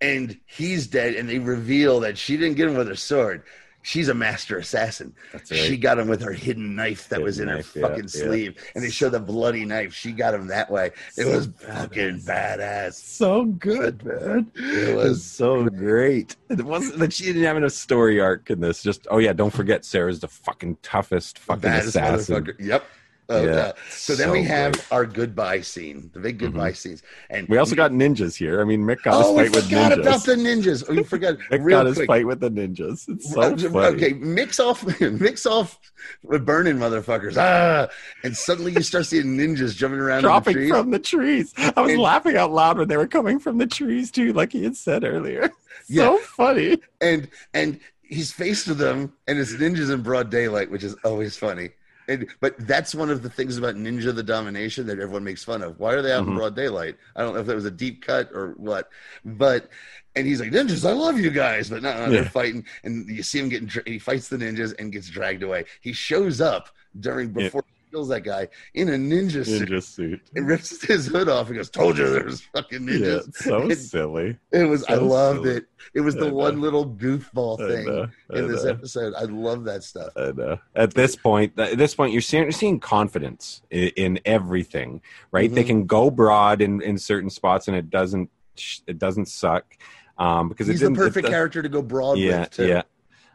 [0.00, 1.14] and he's dead.
[1.14, 3.44] And they reveal that she didn't get him with her sword.
[3.82, 5.14] She's a master assassin.
[5.32, 8.04] That's She got him with her hidden knife that Hidden was in knife, her fucking
[8.04, 8.24] yeah.
[8.24, 9.94] sleeve, and they show the bloody knife.
[9.94, 10.90] She got him that way.
[11.16, 11.74] It So was badass.
[11.80, 12.94] fucking badass.
[12.94, 14.50] so good, man.
[14.54, 16.36] It was so great.
[16.50, 18.82] It wasn't that she didn't have enough story arc in this.
[18.82, 22.54] Just oh yeah, don't forget Sarah's the fucking toughest fucking baddest assassin.
[22.58, 22.84] Yep.
[23.30, 23.72] Oh, Yeah, yeah.
[23.90, 24.86] So then we have great.
[24.92, 28.60] our goodbye scene, the big goodbye scenes, and We also got ninjas here.
[28.60, 30.00] I mean, Mick got oh, his fight with forgot ninjas.
[30.00, 30.88] about the ninjas.
[30.88, 33.08] We forgot Mick real got his fight with the ninjas.
[33.08, 33.76] It's so Uh, funny.
[33.96, 35.78] Okay, mix off, mix off
[36.22, 37.36] with burning motherfuckers.
[37.38, 37.88] Ah,
[38.24, 40.70] and suddenly you start seeing ninjas jumping around in the Dropping trees.
[40.70, 41.54] from the trees.
[41.76, 44.52] I was And- laughing out loud when they were coming from the trees too, like
[44.52, 45.50] he had said earlier.
[45.88, 46.04] Yeah.
[46.04, 46.78] So funny.
[47.00, 51.36] and and he's faced with them, and it's ninjas in broad daylight, which is always
[51.36, 51.70] funny.
[52.10, 55.62] And, but that's one of the things about Ninja the Domination that everyone makes fun
[55.62, 55.78] of.
[55.78, 56.34] Why are they out in Mhm.
[56.34, 56.96] broad daylight?
[57.14, 58.90] I don't know if that was a deep cut or what,
[59.24, 59.70] but
[60.16, 62.28] and he's like ninjas, I love you guys, but no, no, they're Yeah.
[62.28, 63.70] fighting, and you see him getting.
[63.86, 65.66] He fights the ninjas and gets dragged away.
[65.80, 69.68] He shows up during before he kills that guy in a ninja suit.
[69.68, 70.20] Ninja suit.
[70.34, 73.44] It rips his hood off and goes, "Told you there was fucking Yeah, ninjas." it's
[73.44, 74.36] so It- silly.
[74.52, 74.84] It was.
[74.88, 75.56] I loved silly.
[75.56, 75.64] it.
[75.94, 76.34] It was I the know.
[76.34, 77.88] one little goofball thing
[78.32, 78.70] I in this know.
[78.70, 79.14] episode.
[79.14, 80.12] I love that stuff.
[80.16, 80.58] I know.
[80.74, 85.00] At this point, at this point, you're seeing, you're seeing confidence in, in everything,
[85.32, 85.52] right?
[85.52, 85.66] They Mhm.
[85.66, 88.30] can go broad in, in certain spots, and it doesn't
[88.86, 89.64] it doesn't suck
[90.18, 92.50] um, because He's the perfect character to go broad yeah, with.
[92.50, 92.66] Too.
[92.66, 92.82] yeah.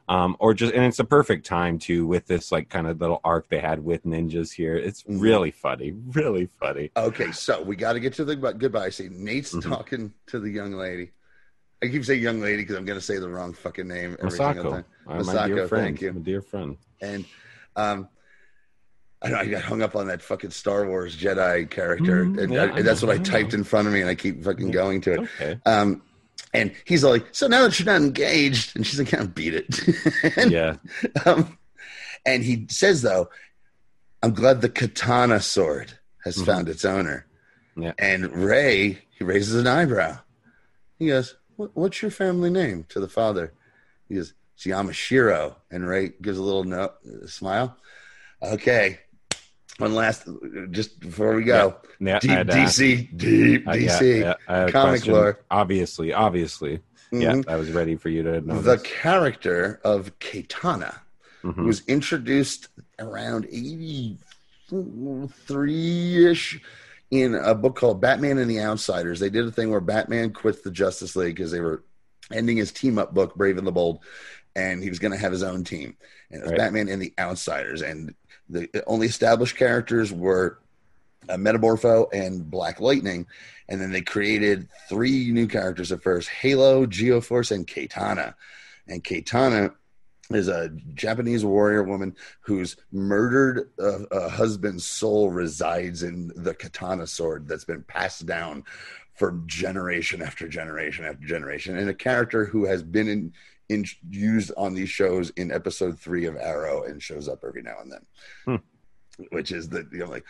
[0.08, 3.20] Um, or just and it's a perfect time too with this like kind of little
[3.24, 4.76] arc they had with ninjas here.
[4.76, 5.20] It's Mhm.
[5.20, 6.92] really funny, really funny.
[6.96, 9.24] Okay, so we got to get to the goodbye scene.
[9.24, 9.64] Nate's Mhm.
[9.68, 11.12] talking to the young lady.
[11.84, 14.38] I keep saying young lady because I'm going to say the wrong fucking name every
[14.38, 14.86] single Masako, time.
[15.08, 16.14] uh, my Masako, dear friend, thank you.
[16.14, 16.78] my dear friend.
[17.02, 17.26] And
[17.76, 18.08] um,
[19.22, 22.54] I know I got hung up on that fucking Star Wars Jedi character, Mhm, and,
[22.54, 24.44] yeah, I- and that's what I I typed in front of me, and I keep
[24.44, 25.20] fucking going to it.
[25.22, 26.02] Okay, Um,
[26.56, 29.80] and he's like, "So now that you're not engaged," and she's like, "Can't beat it."
[30.38, 30.76] And, yeah,
[31.26, 31.58] um,
[32.26, 33.30] and he says though,
[34.24, 36.46] "I'm glad the katana sword has Mhm.
[36.46, 37.26] found its owner."
[37.78, 37.94] Yeah.
[38.00, 40.20] And Ray, he raises an eyebrow.
[40.98, 43.54] He goes, "What's your family name?" To the father,
[44.08, 46.92] he goes, "It's Yamashiro." And Ray gives a little no,
[47.28, 47.78] smile.
[48.42, 49.00] Okay.
[49.78, 50.28] One last,
[50.72, 52.20] just before we go, yeah.
[52.20, 54.20] deep I ask- DC, deep uh, DC.
[54.22, 55.42] yeah, a comic lore.
[55.52, 56.80] Obviously, obviously.
[57.12, 57.50] Yeah, Mhm.
[57.50, 58.82] I was ready for you to know The this.
[58.84, 61.02] character of Katana.
[61.44, 61.66] Mhm.
[61.66, 63.46] was introduced around
[64.72, 66.60] 83 ish
[67.12, 69.20] in a book called Batman and the Outsiders.
[69.20, 71.84] They did a thing where Batman quits the Justice League because they were
[72.32, 74.00] ending his team up book, Brave and the Bold,
[74.56, 75.96] and he was going to have his own team.
[76.32, 76.58] And it was Right.
[76.60, 77.84] Batman and the Outsiders.
[77.84, 78.16] And
[78.50, 80.60] the only established characters were
[81.30, 83.28] uh, Metamorpho and Black Lightning.
[83.68, 88.36] And then they created three new characters at first Halo, Geoforce, and Katana.
[88.88, 89.72] And Katana
[90.32, 97.06] is a Japanese warrior woman whose murdered uh, uh, husband's soul resides in the katana
[97.06, 98.64] sword that's been passed down
[99.14, 103.34] for generation after generation after generation, and a character who has been in,
[103.70, 107.76] in used on these shows in episode three of Arrow and shows up every now
[107.82, 108.06] and then,
[108.46, 109.26] hmm.
[109.32, 110.26] which is the you know like.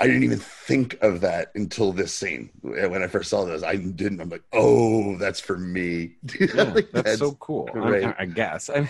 [0.00, 2.50] I didn't even think of that until this scene.
[2.62, 4.20] When I first saw this, I didn't.
[4.20, 7.68] I'm like, "Oh, that's for me." Yeah, Like, that's, so cool.
[7.74, 8.12] I.
[8.18, 8.68] I guess.
[8.74, 8.88] I, mean,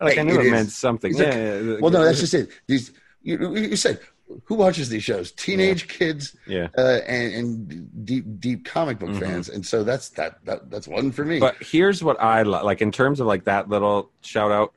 [0.00, 1.18] like Hey, I knew it it, meant something.
[1.18, 2.50] Are- Yeah, yeah, Well, no, that's just it.
[2.68, 2.92] These
[3.24, 3.98] you, you said
[4.44, 5.32] who watches these shows?
[5.32, 6.68] Teenage kids yeah.
[6.78, 9.20] uh, and, and deep deep comic book Mhm.
[9.20, 11.38] fans, and so that's that, that that's one for me.
[11.40, 14.72] But here's what I li- like in terms of like that little shout out.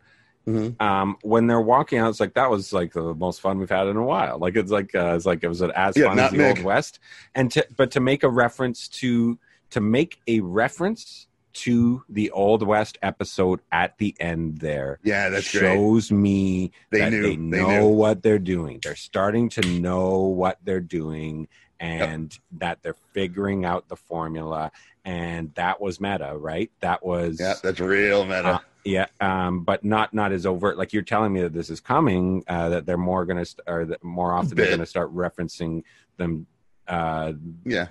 [0.48, 0.82] Mhm.
[0.82, 3.88] Um, when they're walking out, it's like that was like the most fun we've had
[3.88, 4.38] in a while.
[4.38, 7.00] Like it's like uh, it's like it was as Yeah, fun as the old west.
[7.36, 9.38] And to but to make a reference to
[9.72, 11.27] to make a reference
[11.66, 15.62] to the Old West episode at the end there Yeah, that's great.
[15.62, 17.22] shows me They that knew.
[17.24, 17.96] they They know knew.
[17.96, 18.80] what they're doing.
[18.84, 21.48] They're starting to know what they're doing
[21.80, 24.72] and that they're figuring out the formula.
[25.06, 26.72] And that was meta, right?
[26.82, 28.46] That was Yeah, that's real meta.
[28.48, 30.78] uh, yeah, um, but not not as overt.
[30.78, 32.44] Like you're telling me that this is coming.
[32.48, 35.84] Uh, that they're more gonna st- or that more often they're gonna start referencing
[36.18, 36.48] them,
[36.88, 37.34] uh,
[37.66, 37.88] yeah,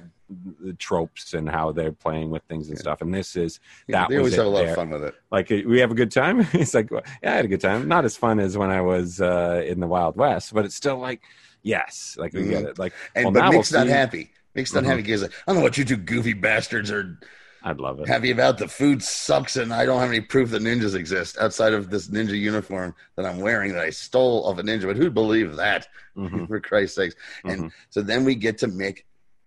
[0.79, 2.83] tropes and how they're playing with things and Yeah.
[2.83, 3.01] stuff.
[3.03, 4.71] And this is yeah That they always have a lot there.
[4.71, 5.15] of fun with it.
[5.31, 6.41] like uh, we have a good time.
[6.53, 7.89] it's like yeah, I had a good time.
[7.89, 10.99] Not as fun as when I was uh, in the Wild West, but it's still
[10.99, 11.23] like
[11.63, 12.79] yes, like we get it.
[12.79, 14.31] Like And well, but Mick's we'll not happy.
[14.55, 14.87] Mick's not Mhm.
[14.87, 17.19] happy because like, I don't know what you two goofy bastards are
[17.63, 18.07] I'd love it.
[18.07, 18.59] happy about.
[18.59, 22.09] The food sucks, and I don't have any proof that ninjas exist outside of this
[22.09, 24.85] ninja uniform that I'm wearing that I stole of a ninja.
[24.87, 25.87] But who'd believe that?
[26.17, 27.15] Mhm, For Christ's sakes!
[27.45, 27.73] And mhm.
[27.91, 29.01] so then we get to Mick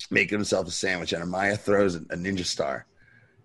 [0.09, 2.85] making himself a sandwich, and Amaya throws a ninja star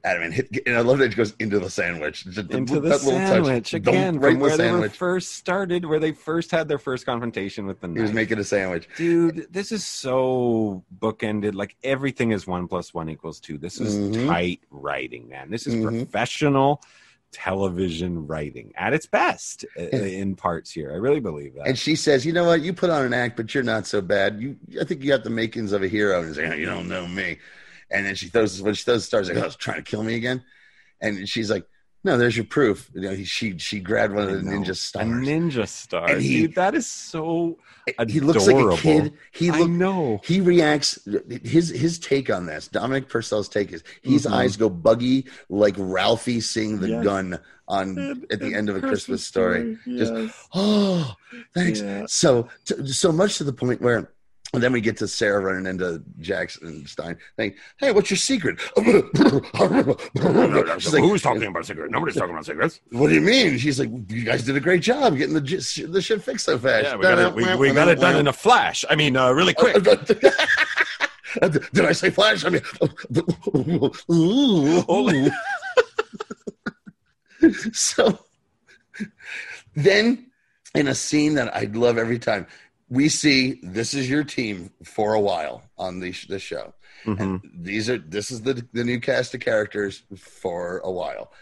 [0.02, 2.26] at him, and, hit, and I love that it goes into the sandwich.
[2.26, 3.00] Into the touch.
[3.00, 6.68] sandwich Don't again, right from the where they were first started, where they first had
[6.68, 8.86] their first confrontation with the He was making a sandwich.
[8.96, 11.54] Dude, this is so bookended.
[11.54, 13.56] Like everything is one plus one equals two.
[13.56, 14.26] This is Mhm.
[14.26, 15.50] tight writing, man.
[15.50, 15.84] This is Mhm.
[15.84, 16.82] professional
[17.34, 20.92] television writing at its best uh, in parts here.
[20.92, 21.66] I really believe that.
[21.66, 22.62] And she says, "You know what?
[22.62, 24.40] You put on an act, but you're not so bad.
[24.40, 26.66] You, I think you got the makings of a hero." And he's like, "Oh, "You
[26.66, 27.38] don't know me."
[27.90, 30.44] And then she throws when she throws stars, like, "Oh, trying to kill me again."
[31.00, 31.66] And she's like,
[32.04, 34.74] "No, there's your proof." You know, he, she she grabbed one of the ninja A
[34.74, 35.06] stars.
[35.06, 36.10] ninja star.
[36.10, 37.58] And he- Dude, that is so.
[37.98, 38.12] Adorable.
[38.14, 39.12] he looks like a kid.
[39.32, 40.18] He I know.
[40.24, 40.98] he reacts
[41.42, 44.32] his his take on this dominic purcell's take is his Mhm.
[44.32, 47.04] eyes go buggy like ralphie seeing the Yes.
[47.04, 50.48] gun on at the end of a christmas, story, Just- Yes.
[50.54, 51.14] oh
[51.54, 52.04] thanks Yeah.
[52.08, 54.10] so to, so much to the point where
[54.54, 58.16] and then we get to Sarah running into Jax and Stein saying, Hey, what's your
[58.16, 58.60] secret?
[60.80, 61.92] She's like, Who's talking about cigarettes?
[61.92, 62.80] Nobody's talking about cigarettes.
[62.90, 63.58] What do you mean?
[63.58, 65.40] She's like, You guys did a great job getting the,
[65.88, 66.84] the shit fixed so fast.
[66.84, 67.34] Yeah, we got it.
[67.34, 68.84] We, we got it done in a flash.
[68.88, 69.82] I mean, uh, really quick.
[71.72, 72.44] Did I say flash?
[72.44, 72.62] I mean,
[74.12, 75.30] ooh.
[77.72, 78.18] so
[79.74, 80.30] then,
[80.74, 82.46] in a scene that I love every time,
[82.94, 86.72] we see this is your team for a while on the the show.
[87.04, 87.40] Mhm.
[87.62, 91.32] These are this is the the new cast of characters for a while,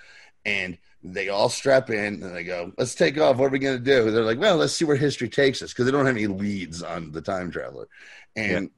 [0.44, 3.36] and they all strap in and they go, "Let's take off.
[3.36, 5.72] What are we going to do?" They're like, "Well, let's see where history takes us,"
[5.72, 7.88] because they don't have any leads on the time traveler,
[8.36, 8.70] and,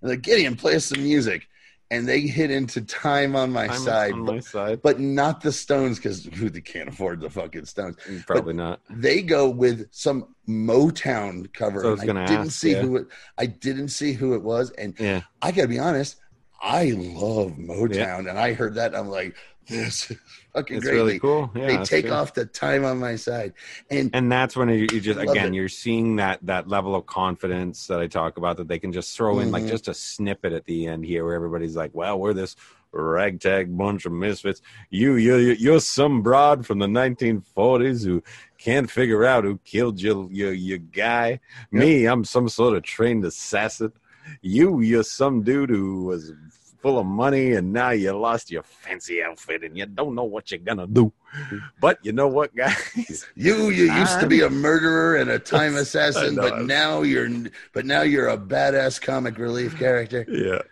[0.00, 1.47] and like Gideon plays some music,
[1.90, 4.82] and they hit into "Time on My I'm Side," on but, my side.
[4.82, 7.96] but not the Stones because who they can't afford the fucking Stones.
[8.06, 8.80] Mm, probably not.
[8.90, 11.80] They go with some Motown cover.
[11.82, 12.82] So I was and gonna didn't ask, see yeah.
[12.82, 13.06] who it.
[13.38, 15.22] I didn't see who it was, and Yeah.
[15.42, 16.16] I gotta be honest,
[16.60, 19.34] I love Motown, and I heard that I'm like,
[19.66, 20.16] this is
[20.58, 20.94] fucking It's great.
[20.94, 21.50] really They- cool.
[21.54, 22.12] Yeah, they take good.
[22.12, 23.52] off the time on my side,
[23.90, 25.56] and and that's when you, you just again it.
[25.56, 29.16] you're seeing that that level of confidence that I talk about that they can just
[29.16, 29.68] throw in like Mhm.
[29.70, 32.54] just a snippet at the end here where everybody's like, "Well, we're this
[32.90, 34.62] ragtag bunch of misfits.
[34.90, 38.22] You you you're some broad from the 1940s who
[38.58, 41.40] can't figure out who killed your your your guy.
[41.70, 43.92] Me, I'm some sort of trained assassin.
[44.40, 46.32] You you're some dude who was."
[46.80, 50.50] Full of money, and now you lost your fancy outfit, and you don't know what
[50.50, 51.12] you're gonna do.
[51.80, 53.26] But you know what, guys?
[53.34, 57.28] you you used to be a murderer and a time assassin, but now you're
[57.72, 60.24] but now you're a badass comic relief character.
[60.28, 60.62] yeah.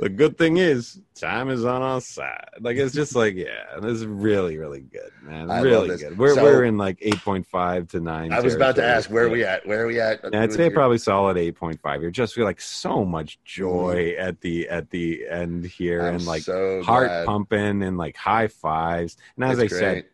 [0.00, 2.48] The good thing is, time is on our side.
[2.60, 5.50] Like it's just like, yeah, this is really, really good, man.
[5.50, 6.16] I really good.
[6.18, 8.32] We're So- we're in like eight point five to nine.
[8.32, 9.66] I was about to ask where are we at?
[9.66, 10.20] Where are we at?
[10.32, 12.00] Yeah, I'd say your- probably solid eight point five.
[12.00, 14.28] You're just feel like so much joy Mm-hmm.
[14.28, 17.26] at the at the end here, I'm and like so heart glad.
[17.26, 19.18] pumping and like high fives.
[19.36, 20.04] And as That's I said,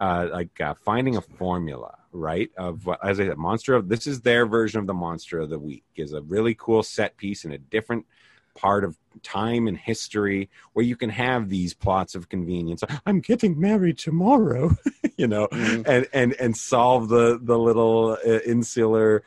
[0.00, 2.50] uh, like uh, finding a formula, right?
[2.56, 5.48] Of what, as I said, monster of this is their version of the monster of
[5.50, 8.04] the week is a really cool set piece in a different
[8.58, 12.82] part of time and history where you can have these plots of convenience.
[13.06, 14.70] I'm getting married tomorrow,
[15.16, 15.86] you know, Mhm.
[15.88, 19.22] and and and solve the the little uh, insular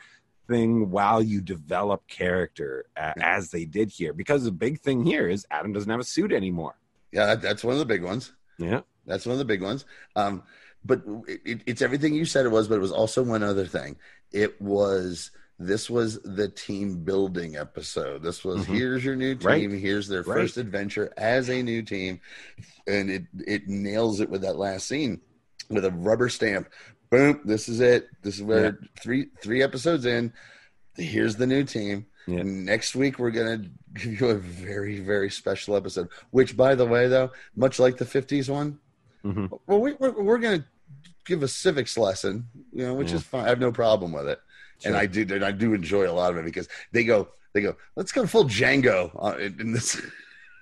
[0.48, 4.12] thing while you develop character uh, as they did here.
[4.12, 6.74] Because the big thing here is Atom doesn't have a suit anymore.
[7.12, 8.32] Yeah, that, that's one of the big ones.
[8.58, 8.80] Yeah.
[9.06, 9.84] That's one of the big ones.
[10.16, 10.42] Um,
[10.84, 13.96] but it, it's everything you said it was, but it was also one other thing.
[14.32, 15.30] It was
[15.66, 18.22] this was the team building episode.
[18.22, 18.74] This was Mhm.
[18.76, 19.46] here's your new team.
[19.46, 19.70] Right.
[19.70, 20.40] Here's their Right.
[20.42, 22.20] first adventure as a new team,
[22.86, 25.20] and it it nails it with that last scene
[25.68, 26.68] with a rubber stamp.
[27.10, 27.40] Boom!
[27.44, 28.08] This is it.
[28.22, 30.32] This is where three three episodes in.
[30.96, 32.06] Here's the new team.
[32.26, 32.42] Yeah.
[32.44, 36.08] Next week we're gonna give you a very very special episode.
[36.30, 38.78] Which, by the way, though, much like the '50s one,
[39.24, 39.58] Mhm.
[39.66, 40.64] well, we, we're we're gonna
[41.24, 43.16] give a civics lesson, you know, which Yeah.
[43.16, 43.44] is fine.
[43.44, 44.40] I have no problem with it,
[44.84, 47.60] and I do and I do enjoy a lot of it because they go they
[47.60, 50.00] go let's go full Django in, this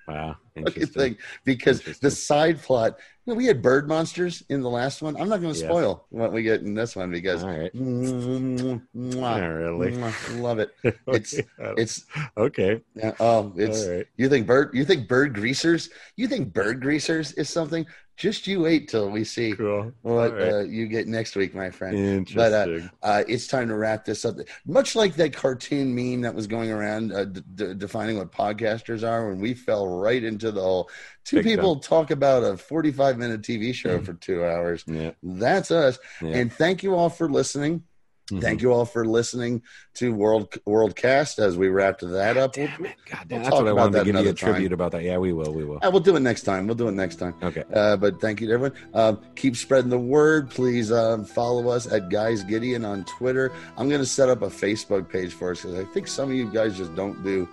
[0.09, 0.37] Wow.
[0.57, 0.87] Interesting.
[0.89, 2.99] thing because the side plot.
[3.25, 5.15] You know, we had bird monsters in the last one.
[5.17, 7.45] I'm not going to spoil what we get in this one because.
[7.45, 7.73] All right.
[7.75, 9.93] Mwah, Not really.
[9.93, 10.71] mwah, love it.
[11.07, 12.07] It's it's
[12.37, 12.81] okay.
[12.97, 14.07] yeah, oh it's right.
[14.17, 17.87] you think bird you think bird greasers you think bird greasers is something
[18.21, 19.93] just you wait till we see Cool.
[20.03, 20.53] what right.
[20.53, 22.91] uh, you get next week my friend Interesting.
[23.03, 24.37] uh, it's time to wrap this up
[24.67, 29.09] much like that cartoon meme that was going around uh, d- d- defining what podcasters
[29.09, 30.91] are when we fell right into the whole
[31.25, 35.13] two Big people talk about a 45 minute tv show for two hours yeah.
[35.23, 36.37] that's us Yeah.
[36.37, 37.85] and thank you all for listening
[38.31, 38.41] Mhm.
[38.41, 39.63] Thank you all for listening
[39.95, 42.57] to World Worldcast as we wrapped that up.
[42.57, 42.97] We'll, Damn it.
[43.11, 43.41] God damn.
[43.41, 44.51] we'll That's what I wanted to give you a another time.
[44.53, 45.03] tribute about that.
[45.03, 45.53] Yeah, we will.
[45.53, 45.79] We will.
[45.83, 46.67] uh, we'll do it next time.
[46.67, 47.35] We'll do it next time.
[47.43, 47.65] Okay.
[47.73, 48.77] Uh, but thank you to everyone.
[48.95, 50.51] Um, keep spreading the word.
[50.51, 53.53] Please um, follow us at Guys Gideon on Twitter.
[53.77, 56.35] I'm going to set up a Facebook page for us because I think some of
[56.37, 57.49] you guys just don't do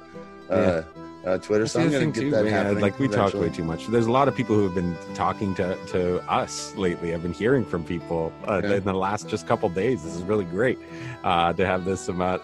[0.49, 0.81] uh,
[1.25, 1.63] uh, Twitter.
[1.63, 2.53] That's So I'm going to get too, that man.
[2.53, 2.79] happening.
[2.81, 3.87] Like we talk way too much.
[3.87, 7.13] There's a lot of people who have been talking to to us lately.
[7.13, 8.75] I've been hearing from people uh, Yeah.
[8.75, 10.03] in the last just couple days.
[10.03, 10.79] This is really great
[11.23, 12.43] uh, to have this amount.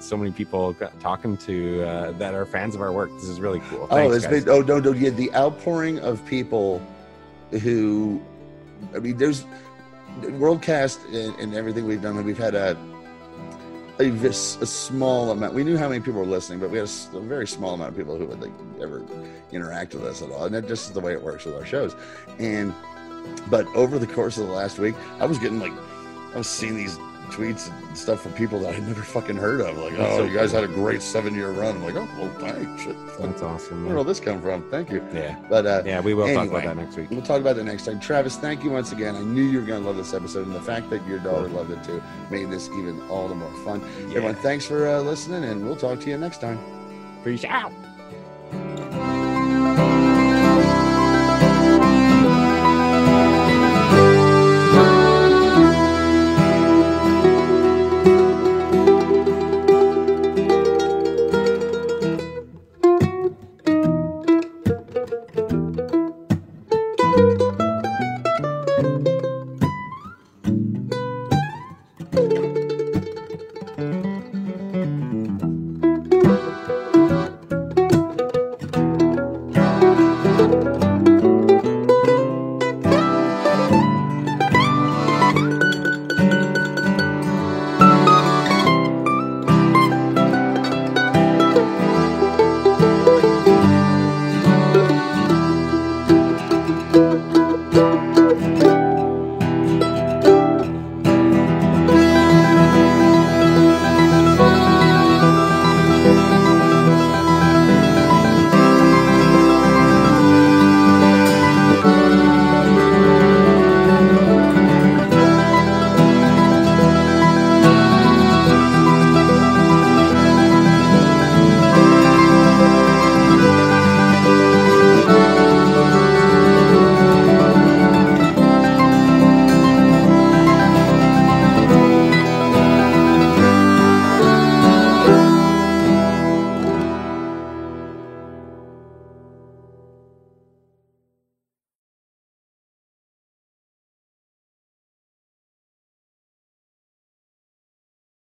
[0.00, 3.10] So many people talking to uh, that are fans of our work.
[3.14, 3.86] This is really cool.
[3.88, 4.44] Oh, Thanks, it's guys.
[4.44, 6.82] been oh no no yeah the outpouring of people
[7.62, 8.20] who
[8.96, 9.44] I mean there's
[10.22, 12.22] Worldcast and, and everything we've done.
[12.24, 12.76] We've had a
[14.06, 14.32] a, a
[14.66, 15.54] small amount.
[15.54, 17.96] We knew how many people were listening, but we had a very small amount of
[17.96, 19.04] people who would like ever
[19.52, 20.44] interact with us at all.
[20.44, 21.94] And that just is the way it works with our shows.
[22.38, 22.74] And
[23.48, 25.72] but over the course of the last week, I was getting like
[26.34, 26.98] I was seeing these
[27.32, 29.76] tweets and stuff from people that I'd never fucking heard of.
[29.78, 30.60] Like, That's oh, so you guys cool.
[30.60, 31.76] had a great seven year run.
[31.76, 32.82] I'm like, oh, well, thanks.
[32.82, 32.96] Shit.
[33.18, 33.86] That's awesome.
[33.86, 34.62] Where did this come from?
[34.70, 35.04] Thank you.
[35.12, 37.10] Yeah, But uh, yeah, we will talk about that next week.
[37.10, 38.00] we'll talk about that next time.
[38.00, 39.16] Travis, thank you once again.
[39.16, 41.48] I knew you were going to love this episode, and the fact that your daughter
[41.48, 43.80] loved it too made this even all the more fun.
[43.80, 44.16] Yeah.
[44.16, 46.58] Everyone, thanks for uh, listening, and we'll talk to you next time.
[47.24, 47.72] Peace out.